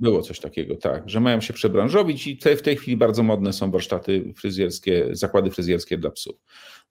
Było 0.00 0.22
coś 0.22 0.40
takiego, 0.40 0.76
tak, 0.76 1.10
że 1.10 1.20
mają 1.20 1.40
się 1.40 1.52
przebranżowić 1.52 2.26
i 2.26 2.36
te, 2.38 2.56
w 2.56 2.62
tej 2.62 2.76
chwili 2.76 2.96
bardzo 2.96 3.22
modne 3.22 3.52
są 3.52 3.70
warsztaty 3.70 4.34
fryzjerskie, 4.36 5.08
zakłady 5.12 5.50
fryzjerskie 5.50 5.98
dla 5.98 6.10
psów. 6.10 6.36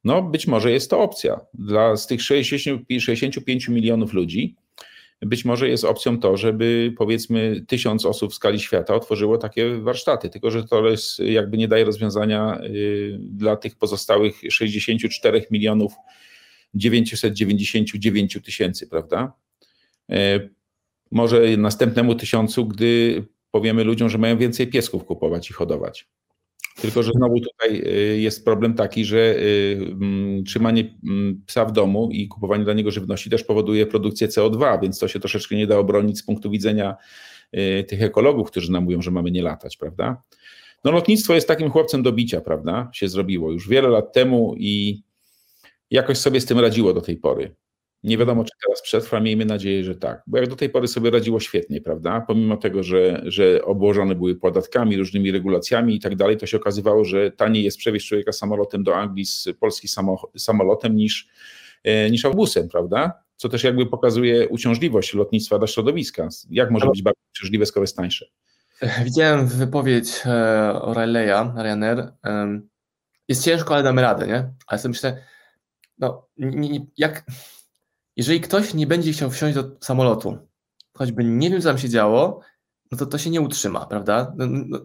No 0.03 0.21
być 0.21 0.47
może 0.47 0.71
jest 0.71 0.89
to 0.89 0.99
opcja. 0.99 1.39
Dla 1.53 1.95
z 1.95 2.07
tych 2.07 2.21
60, 2.21 2.81
65 2.99 3.67
milionów 3.67 4.13
ludzi 4.13 4.55
być 5.21 5.45
może 5.45 5.69
jest 5.69 5.83
opcją 5.83 6.19
to, 6.19 6.37
żeby 6.37 6.93
powiedzmy 6.97 7.65
tysiąc 7.67 8.05
osób 8.05 8.31
w 8.31 8.35
skali 8.35 8.59
świata 8.59 8.95
otworzyło 8.95 9.37
takie 9.37 9.77
warsztaty, 9.77 10.29
tylko 10.29 10.51
że 10.51 10.63
to 10.63 10.89
jest, 10.89 11.19
jakby 11.19 11.57
nie 11.57 11.67
daje 11.67 11.85
rozwiązania 11.85 12.61
y, 12.63 13.17
dla 13.21 13.55
tych 13.55 13.75
pozostałych 13.75 14.41
64 14.49 15.45
milionów 15.51 15.93
999 16.73 18.37
tysięcy, 18.45 18.87
prawda? 18.87 19.33
Może 21.11 21.57
następnemu 21.57 22.15
tysiącu, 22.15 22.65
gdy 22.65 23.23
powiemy 23.51 23.83
ludziom, 23.83 24.09
że 24.09 24.17
mają 24.17 24.37
więcej 24.37 24.67
piesków 24.67 25.05
kupować 25.05 25.49
i 25.49 25.53
hodować. 25.53 26.07
Tylko, 26.81 27.03
że 27.03 27.11
znowu 27.11 27.39
tutaj 27.39 27.81
y, 27.85 28.19
jest 28.19 28.45
problem 28.45 28.73
taki, 28.73 29.05
że 29.05 29.17
y, 29.17 29.77
mm, 30.01 30.43
trzymanie 30.43 30.95
mm, 31.03 31.41
psa 31.45 31.65
w 31.65 31.71
domu 31.71 32.09
i 32.11 32.27
kupowanie 32.27 32.63
dla 32.63 32.73
niego 32.73 32.91
żywności 32.91 33.29
też 33.29 33.43
powoduje 33.43 33.85
produkcję 33.85 34.27
CO2, 34.27 34.81
więc 34.81 34.99
to 34.99 35.07
się 35.07 35.19
troszeczkę 35.19 35.55
nie 35.55 35.67
da 35.67 35.77
obronić 35.77 36.19
z 36.19 36.23
punktu 36.23 36.49
widzenia 36.49 36.95
y, 37.53 37.83
tych 37.83 38.01
ekologów, 38.01 38.51
którzy 38.51 38.71
nam 38.71 38.83
mówią, 38.83 39.01
że 39.01 39.11
mamy 39.11 39.31
nie 39.31 39.41
latać, 39.41 39.77
prawda? 39.77 40.21
No 40.83 40.91
lotnictwo 40.91 41.33
jest 41.33 41.47
takim 41.47 41.69
chłopcem 41.69 42.03
do 42.03 42.11
bicia, 42.11 42.41
prawda? 42.41 42.89
Się 42.93 43.09
zrobiło 43.09 43.51
już 43.51 43.69
wiele 43.69 43.89
lat 43.89 44.13
temu 44.13 44.55
i 44.57 45.03
jakoś 45.91 46.17
sobie 46.17 46.41
z 46.41 46.45
tym 46.45 46.59
radziło 46.59 46.93
do 46.93 47.01
tej 47.01 47.17
pory. 47.17 47.55
Nie 48.03 48.17
wiadomo, 48.17 48.43
czy 48.43 48.51
teraz 48.65 48.81
przetrwa, 48.81 49.19
miejmy 49.19 49.45
nadzieję, 49.45 49.83
że 49.83 49.95
tak. 49.95 50.23
Bo 50.27 50.37
jak 50.37 50.49
do 50.49 50.55
tej 50.55 50.69
pory 50.69 50.87
sobie 50.87 51.11
radziło 51.11 51.39
świetnie, 51.39 51.81
prawda? 51.81 52.21
Pomimo 52.21 52.57
tego, 52.57 52.83
że, 52.83 53.21
że 53.25 53.65
obłożone 53.65 54.15
były 54.15 54.35
podatkami, 54.35 54.97
różnymi 54.97 55.31
regulacjami 55.31 55.95
i 55.95 55.99
tak 55.99 56.15
dalej, 56.15 56.37
to 56.37 56.45
się 56.45 56.57
okazywało, 56.57 57.05
że 57.05 57.31
taniej 57.31 57.63
jest 57.63 57.77
przewieźć 57.77 58.07
człowieka 58.07 58.31
samolotem 58.31 58.83
do 58.83 58.95
Anglii 58.95 59.25
z 59.25 59.47
Polski 59.59 59.87
samolotem 60.37 60.95
niż, 60.95 61.29
e, 61.83 62.09
niż 62.11 62.25
autobusem, 62.25 62.69
prawda? 62.69 63.23
Co 63.35 63.49
też 63.49 63.63
jakby 63.63 63.85
pokazuje 63.85 64.49
uciążliwość 64.49 65.13
lotnictwa 65.13 65.57
dla 65.57 65.67
środowiska. 65.67 66.27
Jak 66.49 66.71
może 66.71 66.87
być 66.87 67.01
bardzo 67.01 67.19
uciążliwe, 67.35 67.65
skoro 67.65 67.83
jest 67.83 67.97
tańsze? 67.97 68.25
Widziałem 69.03 69.47
wypowiedź 69.47 70.21
e, 70.25 70.29
O'Reilly'a, 70.83 71.63
Ryanair. 71.63 72.13
Jest 73.27 73.43
ciężko, 73.43 73.73
ale 73.73 73.83
damy 73.83 74.01
radę, 74.01 74.27
nie? 74.27 74.53
Ale 74.67 74.79
sobie 74.79 74.89
myślę, 74.89 75.23
no, 75.97 76.27
jak 76.97 77.23
jeżeli 78.19 78.41
ktoś 78.41 78.73
nie 78.73 78.87
będzie 78.87 79.11
chciał 79.11 79.31
wsiąść 79.31 79.55
do 79.55 79.71
samolotu, 79.81 80.37
choćby 80.93 81.23
nie 81.23 81.49
wiem, 81.49 81.61
co 81.61 81.67
tam 81.67 81.77
się 81.77 81.89
działo, 81.89 82.41
no 82.91 82.97
to 82.97 83.05
to 83.05 83.17
się 83.17 83.29
nie 83.29 83.41
utrzyma, 83.41 83.85
prawda? 83.85 84.33
No, 84.37 84.45
no, 84.47 84.79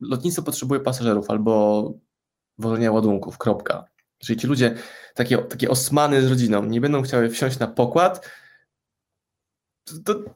lotnictwo 0.00 0.42
potrzebuje 0.42 0.80
pasażerów 0.80 1.30
albo 1.30 1.92
wolenia 2.58 2.92
ładunków, 2.92 3.38
kropka. 3.38 3.84
Jeżeli 4.20 4.40
ci 4.40 4.46
ludzie, 4.46 4.74
takie, 5.14 5.38
takie 5.38 5.70
osmany 5.70 6.22
z 6.22 6.30
rodziną, 6.30 6.64
nie 6.64 6.80
będą 6.80 7.02
chciały 7.02 7.30
wsiąść 7.30 7.58
na 7.58 7.66
pokład, 7.66 8.30
to, 9.84 9.94
to, 10.04 10.34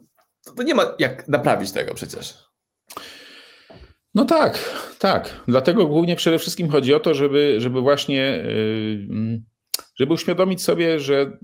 to 0.56 0.62
nie 0.62 0.74
ma 0.74 0.94
jak 0.98 1.28
naprawić 1.28 1.72
tego 1.72 1.94
przecież. 1.94 2.50
No 4.14 4.24
tak, 4.24 4.58
tak. 4.98 5.42
Dlatego 5.48 5.86
głównie 5.86 6.16
przede 6.16 6.38
wszystkim 6.38 6.70
chodzi 6.70 6.94
o 6.94 7.00
to, 7.00 7.14
żeby, 7.14 7.60
żeby 7.60 7.80
właśnie, 7.80 8.44
yy, 9.16 9.42
żeby 9.94 10.12
uświadomić 10.12 10.62
sobie, 10.62 11.00
że 11.00 11.38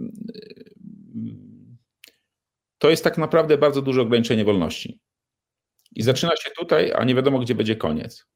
to 2.78 2.90
jest 2.90 3.04
tak 3.04 3.18
naprawdę 3.18 3.58
bardzo 3.58 3.82
duże 3.82 4.02
ograniczenie 4.02 4.44
wolności. 4.44 5.00
I 5.92 6.02
zaczyna 6.02 6.36
się 6.36 6.50
tutaj, 6.58 6.92
a 6.92 7.04
nie 7.04 7.14
wiadomo, 7.14 7.38
gdzie 7.38 7.54
będzie 7.54 7.76
koniec. 7.76 8.26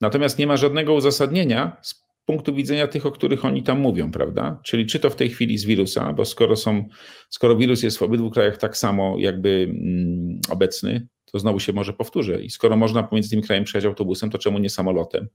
Natomiast 0.00 0.38
nie 0.38 0.46
ma 0.46 0.56
żadnego 0.56 0.94
uzasadnienia 0.94 1.76
z 1.82 2.04
punktu 2.24 2.54
widzenia 2.54 2.88
tych, 2.88 3.06
o 3.06 3.10
których 3.10 3.44
oni 3.44 3.62
tam 3.62 3.80
mówią, 3.80 4.10
prawda? 4.10 4.60
Czyli 4.64 4.86
czy 4.86 5.00
to 5.00 5.10
w 5.10 5.16
tej 5.16 5.30
chwili 5.30 5.58
z 5.58 5.64
wirusa, 5.64 6.12
bo 6.12 6.24
skoro, 6.24 6.56
są, 6.56 6.88
skoro 7.30 7.56
wirus 7.56 7.82
jest 7.82 7.98
w 7.98 8.02
obydwu 8.02 8.30
krajach 8.30 8.56
tak 8.56 8.76
samo 8.76 9.16
jakby 9.18 9.66
mm, 9.70 10.40
obecny, 10.50 11.06
to 11.32 11.38
znowu 11.38 11.60
się 11.60 11.72
może 11.72 11.92
powtórzy. 11.92 12.42
I 12.42 12.50
skoro 12.50 12.76
można 12.76 13.02
pomiędzy 13.02 13.30
tymi 13.30 13.42
krajami 13.42 13.66
przejechać 13.66 13.88
autobusem, 13.88 14.30
to 14.30 14.38
czemu 14.38 14.58
nie 14.58 14.70
samolotem? 14.70 15.28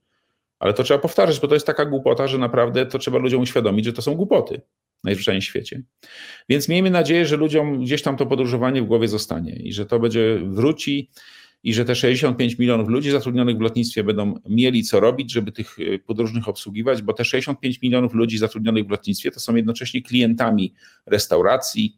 Ale 0.60 0.74
to 0.74 0.84
trzeba 0.84 1.00
powtarzać, 1.00 1.40
bo 1.40 1.48
to 1.48 1.54
jest 1.54 1.66
taka 1.66 1.86
głupota, 1.86 2.28
że 2.28 2.38
naprawdę 2.38 2.86
to 2.86 3.00
trzeba 3.00 3.18
ludziom 3.18 3.42
uświadomić, 3.42 3.86
że 3.86 3.94
to 3.94 4.02
są 4.02 4.16
głupoty 4.16 4.62
w 5.04 5.44
świecie. 5.44 5.82
Więc 6.50 6.70
miejmy 6.70 6.90
nadzieję, 6.90 7.26
że 7.26 7.38
ludziom 7.38 7.84
gdzieś 7.84 8.02
tam 8.02 8.18
to 8.18 8.26
podróżowanie 8.26 8.82
w 8.82 8.86
głowie 8.86 9.08
zostanie 9.08 9.56
i 9.56 9.74
że 9.74 9.86
to 9.86 10.00
będzie 10.00 10.40
wróci 10.44 11.10
i 11.64 11.74
że 11.74 11.86
te 11.86 11.96
65 11.96 12.58
milionów 12.58 12.90
ludzi 12.90 13.12
zatrudnionych 13.12 13.58
w 13.58 13.62
lotnictwie 13.62 14.04
będą 14.04 14.34
mieli 14.50 14.84
co 14.84 15.00
robić, 15.00 15.32
żeby 15.32 15.52
tych 15.52 15.78
e, 15.80 16.00
podróżnych 16.00 16.48
obsługiwać, 16.48 17.02
bo 17.02 17.14
te 17.14 17.26
65 17.26 17.82
milionów 17.82 18.14
ludzi 18.14 18.38
zatrudnionych 18.38 18.86
w 18.86 18.90
lotnictwie 18.90 19.32
to 19.32 19.40
są 19.40 19.56
jednocześnie 19.56 20.02
klientami 20.02 20.74
restauracji, 21.06 21.98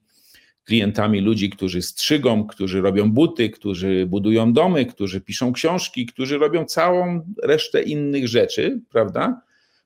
klientami 0.64 1.22
ludzi, 1.22 1.50
którzy 1.50 1.82
strzygą, 1.82 2.48
którzy 2.48 2.82
robią 2.82 3.12
buty, 3.12 3.50
którzy 3.50 4.06
budują 4.06 4.54
domy, 4.54 4.86
którzy 4.86 5.22
piszą 5.22 5.54
książki, 5.54 6.06
którzy 6.06 6.38
robią 6.38 6.66
całą 6.66 7.34
resztę 7.44 7.82
innych 7.82 8.28
rzeczy, 8.28 8.82
prawda? 8.90 9.42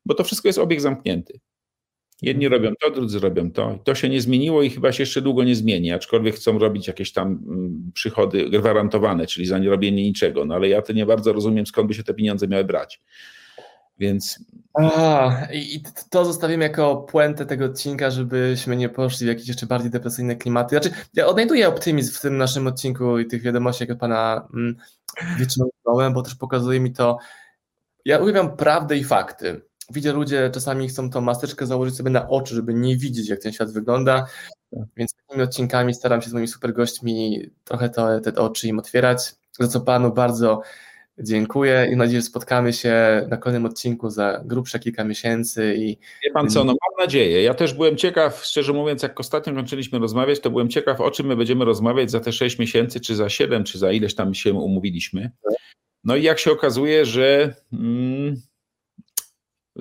Bo 0.06 0.14
to 0.14 0.24
wszystko 0.24 0.48
jest 0.48 0.60
obieg 0.60 0.82
zamknięty. 0.82 1.40
Jedni 2.22 2.48
robią 2.48 2.74
to, 2.82 2.92
drudzy 2.92 3.20
robią 3.20 3.52
to. 3.52 3.80
To 3.84 3.96
się 3.96 4.10
nie 4.10 4.22
zmieniło 4.22 4.64
i 4.64 4.70
chyba 4.70 4.92
się 4.92 5.04
jeszcze 5.04 5.22
długo 5.22 5.44
nie 5.44 5.56
zmieni, 5.56 5.92
aczkolwiek 5.92 6.36
chcą 6.36 6.60
robić 6.60 6.88
jakieś 6.88 7.14
tam 7.14 7.28
mm, 7.28 7.92
przychody 7.94 8.50
gwarantowane, 8.50 9.28
czyli 9.28 9.46
za 9.46 9.58
nie 9.58 9.70
robienie 9.70 10.04
niczego. 10.04 10.46
No 10.46 10.56
ale 10.56 10.70
ja 10.70 10.82
to 10.82 10.94
nie 10.94 11.06
bardzo 11.06 11.34
rozumiem, 11.34 11.66
skąd 11.66 11.88
by 11.88 11.94
się 11.94 12.04
te 12.04 12.14
pieniądze 12.14 12.48
miały 12.48 12.64
brać. 12.64 13.02
Więc. 14.00 14.40
A, 14.74 15.32
I 15.54 15.84
to 16.10 16.26
zostawimy 16.26 16.64
jako 16.64 16.96
puentę 16.96 17.46
tego 17.46 17.66
odcinka, 17.66 18.12
żebyśmy 18.12 18.76
nie 18.76 18.90
poszli 18.90 19.26
w 19.26 19.30
jakieś 19.30 19.48
jeszcze 19.48 19.66
bardziej 19.66 19.92
depresyjne 19.92 20.36
klimaty. 20.36 20.70
Znaczy, 20.70 20.92
ja 21.14 21.28
odnajduję 21.28 21.68
optymizm 21.68 22.14
w 22.14 22.22
tym 22.22 22.38
naszym 22.38 22.68
odcinku 22.68 23.20
i 23.20 23.26
tych 23.26 23.42
wiadomościach 23.42 23.90
od 23.90 24.00
pana 24.00 24.48
mm, 24.54 24.76
wyciągnąłem, 25.38 26.14
bo 26.14 26.22
też 26.22 26.36
pokazuje 26.36 26.80
mi 26.80 26.94
to. 26.94 27.18
Ja 28.06 28.20
uwielbiam 28.20 28.58
prawdę 28.58 28.98
i 28.98 29.04
fakty. 29.04 29.62
Widzę, 29.92 30.14
ludzie 30.14 30.50
czasami 30.54 30.88
chcą 30.88 31.10
tą 31.10 31.22
maseczkę 31.22 31.66
założyć 31.66 31.96
sobie 31.96 32.10
na 32.10 32.30
oczy, 32.30 32.56
żeby 32.56 32.74
nie 32.74 32.98
widzieć, 32.98 33.30
jak 33.30 33.40
ten 33.40 33.54
świat 33.54 33.72
wygląda. 33.72 34.26
Więc 34.98 35.14
takimi 35.14 35.44
odcinkami 35.44 35.94
staram 35.94 36.22
się 36.22 36.30
z 36.30 36.34
moimi 36.34 36.48
super 36.48 36.74
gośćmi 36.74 37.50
trochę 37.64 37.90
to, 37.90 38.20
te 38.20 38.36
oczy 38.36 38.68
im 38.68 38.80
otwierać. 38.80 39.36
Za 39.60 39.68
co 39.68 39.82
panu 39.82 40.14
bardzo 40.14 40.62
Dziękuję 41.20 41.86
i 41.86 41.90
mam 41.90 41.98
nadzieję, 41.98 42.22
że 42.22 42.28
spotkamy 42.28 42.74
się 42.74 43.26
na 43.30 43.38
kolejnym 43.38 43.66
odcinku 43.66 44.10
za 44.10 44.42
grubsze 44.46 44.80
kilka 44.80 45.04
miesięcy. 45.04 45.76
I... 45.78 45.98
Wie 46.24 46.32
pan 46.34 46.50
co, 46.50 46.64
no 46.64 46.74
mam 46.74 47.06
nadzieję. 47.06 47.44
Ja 47.44 47.54
też 47.54 47.74
byłem 47.74 47.98
ciekaw, 47.98 48.46
szczerze 48.46 48.74
mówiąc, 48.74 49.04
jak 49.04 49.20
ostatnio 49.20 49.54
kończyliśmy 49.54 50.00
rozmawiać, 50.00 50.40
to 50.40 50.50
byłem 50.50 50.70
ciekaw, 50.70 51.02
o 51.02 51.12
czym 51.12 51.26
my 51.26 51.36
będziemy 51.36 51.66
rozmawiać 51.66 52.12
za 52.12 52.20
te 52.20 52.32
6 52.32 52.60
miesięcy, 52.60 53.00
czy 53.00 53.16
za 53.16 53.30
7, 53.30 53.64
czy 53.64 53.78
za 53.78 53.92
ileś 53.92 54.16
tam 54.16 54.34
się 54.34 54.54
umówiliśmy. 54.54 55.32
No 56.04 56.16
i 56.16 56.24
jak 56.24 56.40
się 56.40 56.52
okazuje, 56.52 57.06
że, 57.06 57.56
mm, 57.74 58.36
że 58.36 58.42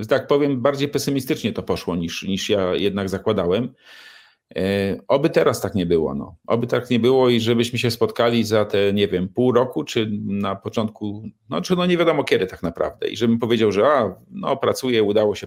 tak 0.08 0.26
powiem, 0.26 0.60
bardziej 0.60 0.88
pesymistycznie 0.88 1.52
to 1.52 1.62
poszło 1.62 1.96
niż, 1.96 2.22
niż 2.22 2.50
ja 2.50 2.74
jednak 2.74 3.08
zakładałem. 3.08 3.74
E, 4.56 4.96
oby 5.08 5.30
teraz 5.30 5.60
tak 5.60 5.74
nie 5.74 5.86
było. 5.86 6.14
No. 6.14 6.36
Oby 6.46 6.66
tak 6.66 6.90
nie 6.90 7.00
było 7.00 7.28
i 7.28 7.40
żebyśmy 7.40 7.78
się 7.78 7.90
spotkali 7.90 8.44
za 8.44 8.64
te, 8.64 8.92
nie 8.92 9.08
wiem, 9.08 9.28
pół 9.28 9.52
roku, 9.52 9.84
czy 9.84 10.10
na 10.24 10.56
początku, 10.56 11.22
no 11.50 11.60
czy 11.60 11.76
no 11.76 11.86
nie 11.86 11.96
wiadomo 11.96 12.24
kiedy 12.24 12.46
tak 12.46 12.62
naprawdę. 12.62 13.08
I 13.08 13.16
żebym 13.16 13.38
powiedział, 13.38 13.72
że 13.72 13.86
a, 13.86 14.14
no 14.30 14.56
pracuję, 14.56 15.02
udało 15.02 15.34
się 15.34 15.46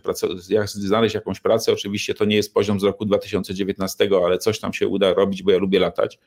znaleźć 0.68 1.16
jakąś 1.16 1.39
pracę. 1.39 1.74
Oczywiście 1.74 2.14
to 2.14 2.26
nie 2.26 2.36
jest 2.36 2.54
poziom 2.54 2.80
z 2.80 2.84
roku 2.84 3.06
2019, 3.06 4.10
ale 4.26 4.38
coś 4.38 4.60
tam 4.60 4.74
się 4.74 4.88
uda 4.88 5.14
robić, 5.14 5.43
bo 5.43 5.52
ja 5.52 5.58
lubię 5.58 5.80
latać. 5.80 6.20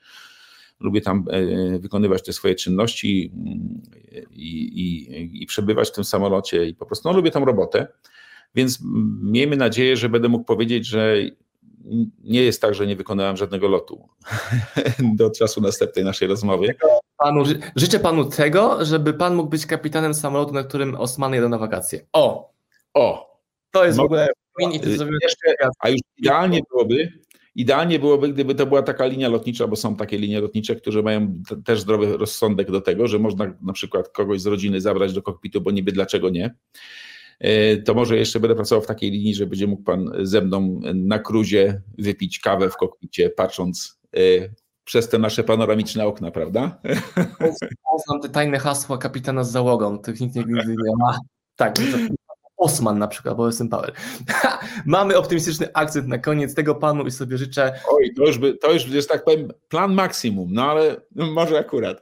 Lubię 0.80 1.00
tam 1.00 1.24
e, 1.30 1.78
wykonywać 1.78 2.22
te 2.22 2.32
swoje 2.32 2.54
czynności 2.54 3.32
mm, 3.34 3.80
i, 4.30 4.62
i, 4.62 5.42
i 5.42 5.46
przebywać 5.46 5.88
w 5.88 5.92
tym 5.92 6.04
samolocie 6.04 6.66
i 6.66 6.74
po 6.74 6.86
prostu 6.86 7.08
no, 7.08 7.16
lubię 7.16 7.30
tą 7.30 7.44
robotę. 7.44 7.86
Więc 8.54 8.78
miejmy 9.22 9.56
nadzieję, 9.56 9.96
że 9.96 10.08
będę 10.08 10.28
mógł 10.28 10.44
powiedzieć, 10.44 10.86
że 10.86 11.16
nie 12.24 12.42
jest 12.42 12.60
tak, 12.62 12.74
że 12.74 12.86
nie 12.86 12.96
wykonałem 12.96 13.36
żadnego 13.36 13.68
lotu 13.68 14.08
do 15.18 15.30
czasu 15.30 15.60
następnej 15.60 16.04
naszej 16.04 16.28
rozmowy. 16.28 16.74
Panu, 17.16 17.44
życzę 17.76 17.98
panu 17.98 18.24
tego, 18.24 18.84
żeby 18.84 19.14
pan 19.14 19.34
mógł 19.34 19.48
być 19.48 19.66
kapitanem 19.66 20.14
samolotu, 20.14 20.52
na 20.52 20.62
którym 20.62 20.94
Osman 20.94 21.34
jedzie 21.34 21.48
na 21.48 21.58
wakacje. 21.58 22.06
O! 22.12 22.52
O! 22.94 23.30
To 23.70 23.84
jest 23.84 23.98
w 23.98 24.00
ogóle. 24.00 24.28
A 25.78 25.88
już 25.88 26.00
idealnie 26.16 26.60
byłoby, 26.70 27.12
Idealnie 27.60 27.98
byłoby, 27.98 28.32
gdyby 28.32 28.54
to 28.54 28.66
była 28.66 28.82
taka 28.82 29.06
linia 29.06 29.28
lotnicza, 29.28 29.66
bo 29.66 29.76
są 29.76 29.96
takie 29.96 30.18
linie 30.18 30.40
lotnicze, 30.40 30.76
które 30.76 31.02
mają 31.02 31.42
też 31.64 31.80
zdrowy 31.80 32.16
rozsądek 32.16 32.70
do 32.70 32.80
tego, 32.80 33.08
że 33.08 33.18
można 33.18 33.54
na 33.62 33.72
przykład 33.72 34.08
kogoś 34.08 34.40
z 34.40 34.46
rodziny 34.46 34.80
zabrać 34.80 35.12
do 35.12 35.22
kokpitu, 35.22 35.60
bo 35.60 35.70
niby 35.70 35.92
dlaczego 35.92 36.30
nie. 36.30 36.54
E, 37.40 37.76
to 37.76 37.94
może 37.94 38.16
jeszcze 38.16 38.40
będę 38.40 38.54
pracował 38.54 38.82
w 38.82 38.86
takiej 38.86 39.10
linii, 39.10 39.34
że 39.34 39.46
będzie 39.46 39.66
mógł 39.66 39.82
Pan 39.82 40.10
ze 40.22 40.40
mną 40.40 40.80
na 40.94 41.18
cruzie 41.18 41.82
wypić 41.98 42.38
kawę 42.38 42.70
w 42.70 42.76
kokpicie, 42.76 43.30
patrząc 43.30 44.00
e, 44.16 44.20
przez 44.84 45.08
te 45.08 45.18
nasze 45.18 45.44
panoramiczne 45.44 46.06
okna, 46.06 46.30
prawda? 46.30 46.80
Poznam 47.92 48.20
te 48.22 48.28
tajne 48.28 48.58
hasła 48.58 48.98
kapitana 48.98 49.44
z 49.44 49.50
załogą, 49.50 49.98
tych 49.98 50.20
nikt 50.20 50.36
nigdy 50.36 50.52
nie 50.66 50.96
ma. 50.98 51.18
Tak, 51.56 51.74
Osman 52.60 52.98
na 52.98 53.08
przykład, 53.08 53.36
bo 53.36 53.46
jestem 53.46 53.68
Power. 53.68 53.92
Mamy 54.86 55.16
optymistyczny 55.16 55.68
akcent 55.74 56.08
na 56.08 56.18
koniec 56.18 56.54
tego 56.54 56.74
panu 56.74 57.06
i 57.06 57.10
sobie 57.10 57.38
życzę. 57.38 57.80
Oj, 57.88 58.14
to 58.16 58.26
już, 58.26 58.38
by, 58.38 58.54
to 58.54 58.72
już 58.72 58.88
jest 58.88 59.08
tak 59.08 59.24
powiem 59.24 59.52
plan 59.68 59.94
maksimum, 59.94 60.48
no 60.52 60.70
ale 60.70 60.96
może 61.14 61.58
akurat. 61.58 62.00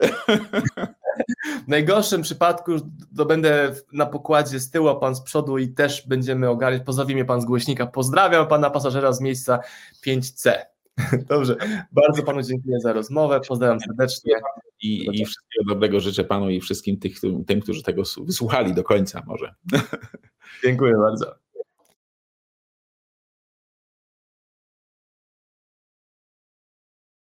W 1.64 1.68
najgorszym 1.68 2.22
przypadku 2.22 2.72
to 3.16 3.24
będę 3.24 3.74
na 3.92 4.06
pokładzie 4.06 4.60
z 4.60 4.70
tyłu, 4.70 4.88
a 4.88 4.94
pan 4.94 5.14
z 5.14 5.20
przodu 5.20 5.58
i 5.58 5.68
też 5.68 6.06
będziemy 6.06 6.48
ogarniać. 6.48 6.82
Pozdrawi 6.82 7.14
mnie 7.14 7.24
pan 7.24 7.40
z 7.40 7.44
głośnika. 7.44 7.86
Pozdrawiam 7.86 8.46
pana 8.46 8.70
pasażera 8.70 9.12
z 9.12 9.20
miejsca 9.20 9.60
5C. 10.06 10.52
Dobrze, 11.28 11.56
bardzo 11.92 12.22
panu 12.22 12.42
dziękuję 12.42 12.80
za 12.80 12.92
rozmowę. 12.92 13.40
Pozdrawiam 13.48 13.80
serdecznie. 13.80 14.34
I, 14.82 15.20
i 15.20 15.24
wszystkiego 15.24 15.64
dobrego 15.68 16.00
życzę 16.00 16.24
panu 16.24 16.50
i 16.50 16.60
wszystkim 16.60 16.98
tych, 16.98 17.14
tym, 17.46 17.60
którzy 17.60 17.82
tego 17.82 18.02
wysłuchali 18.18 18.74
do 18.74 18.84
końca 18.84 19.22
może. 19.26 19.54
Dziękuję 20.64 20.94
bardzo. 20.96 21.34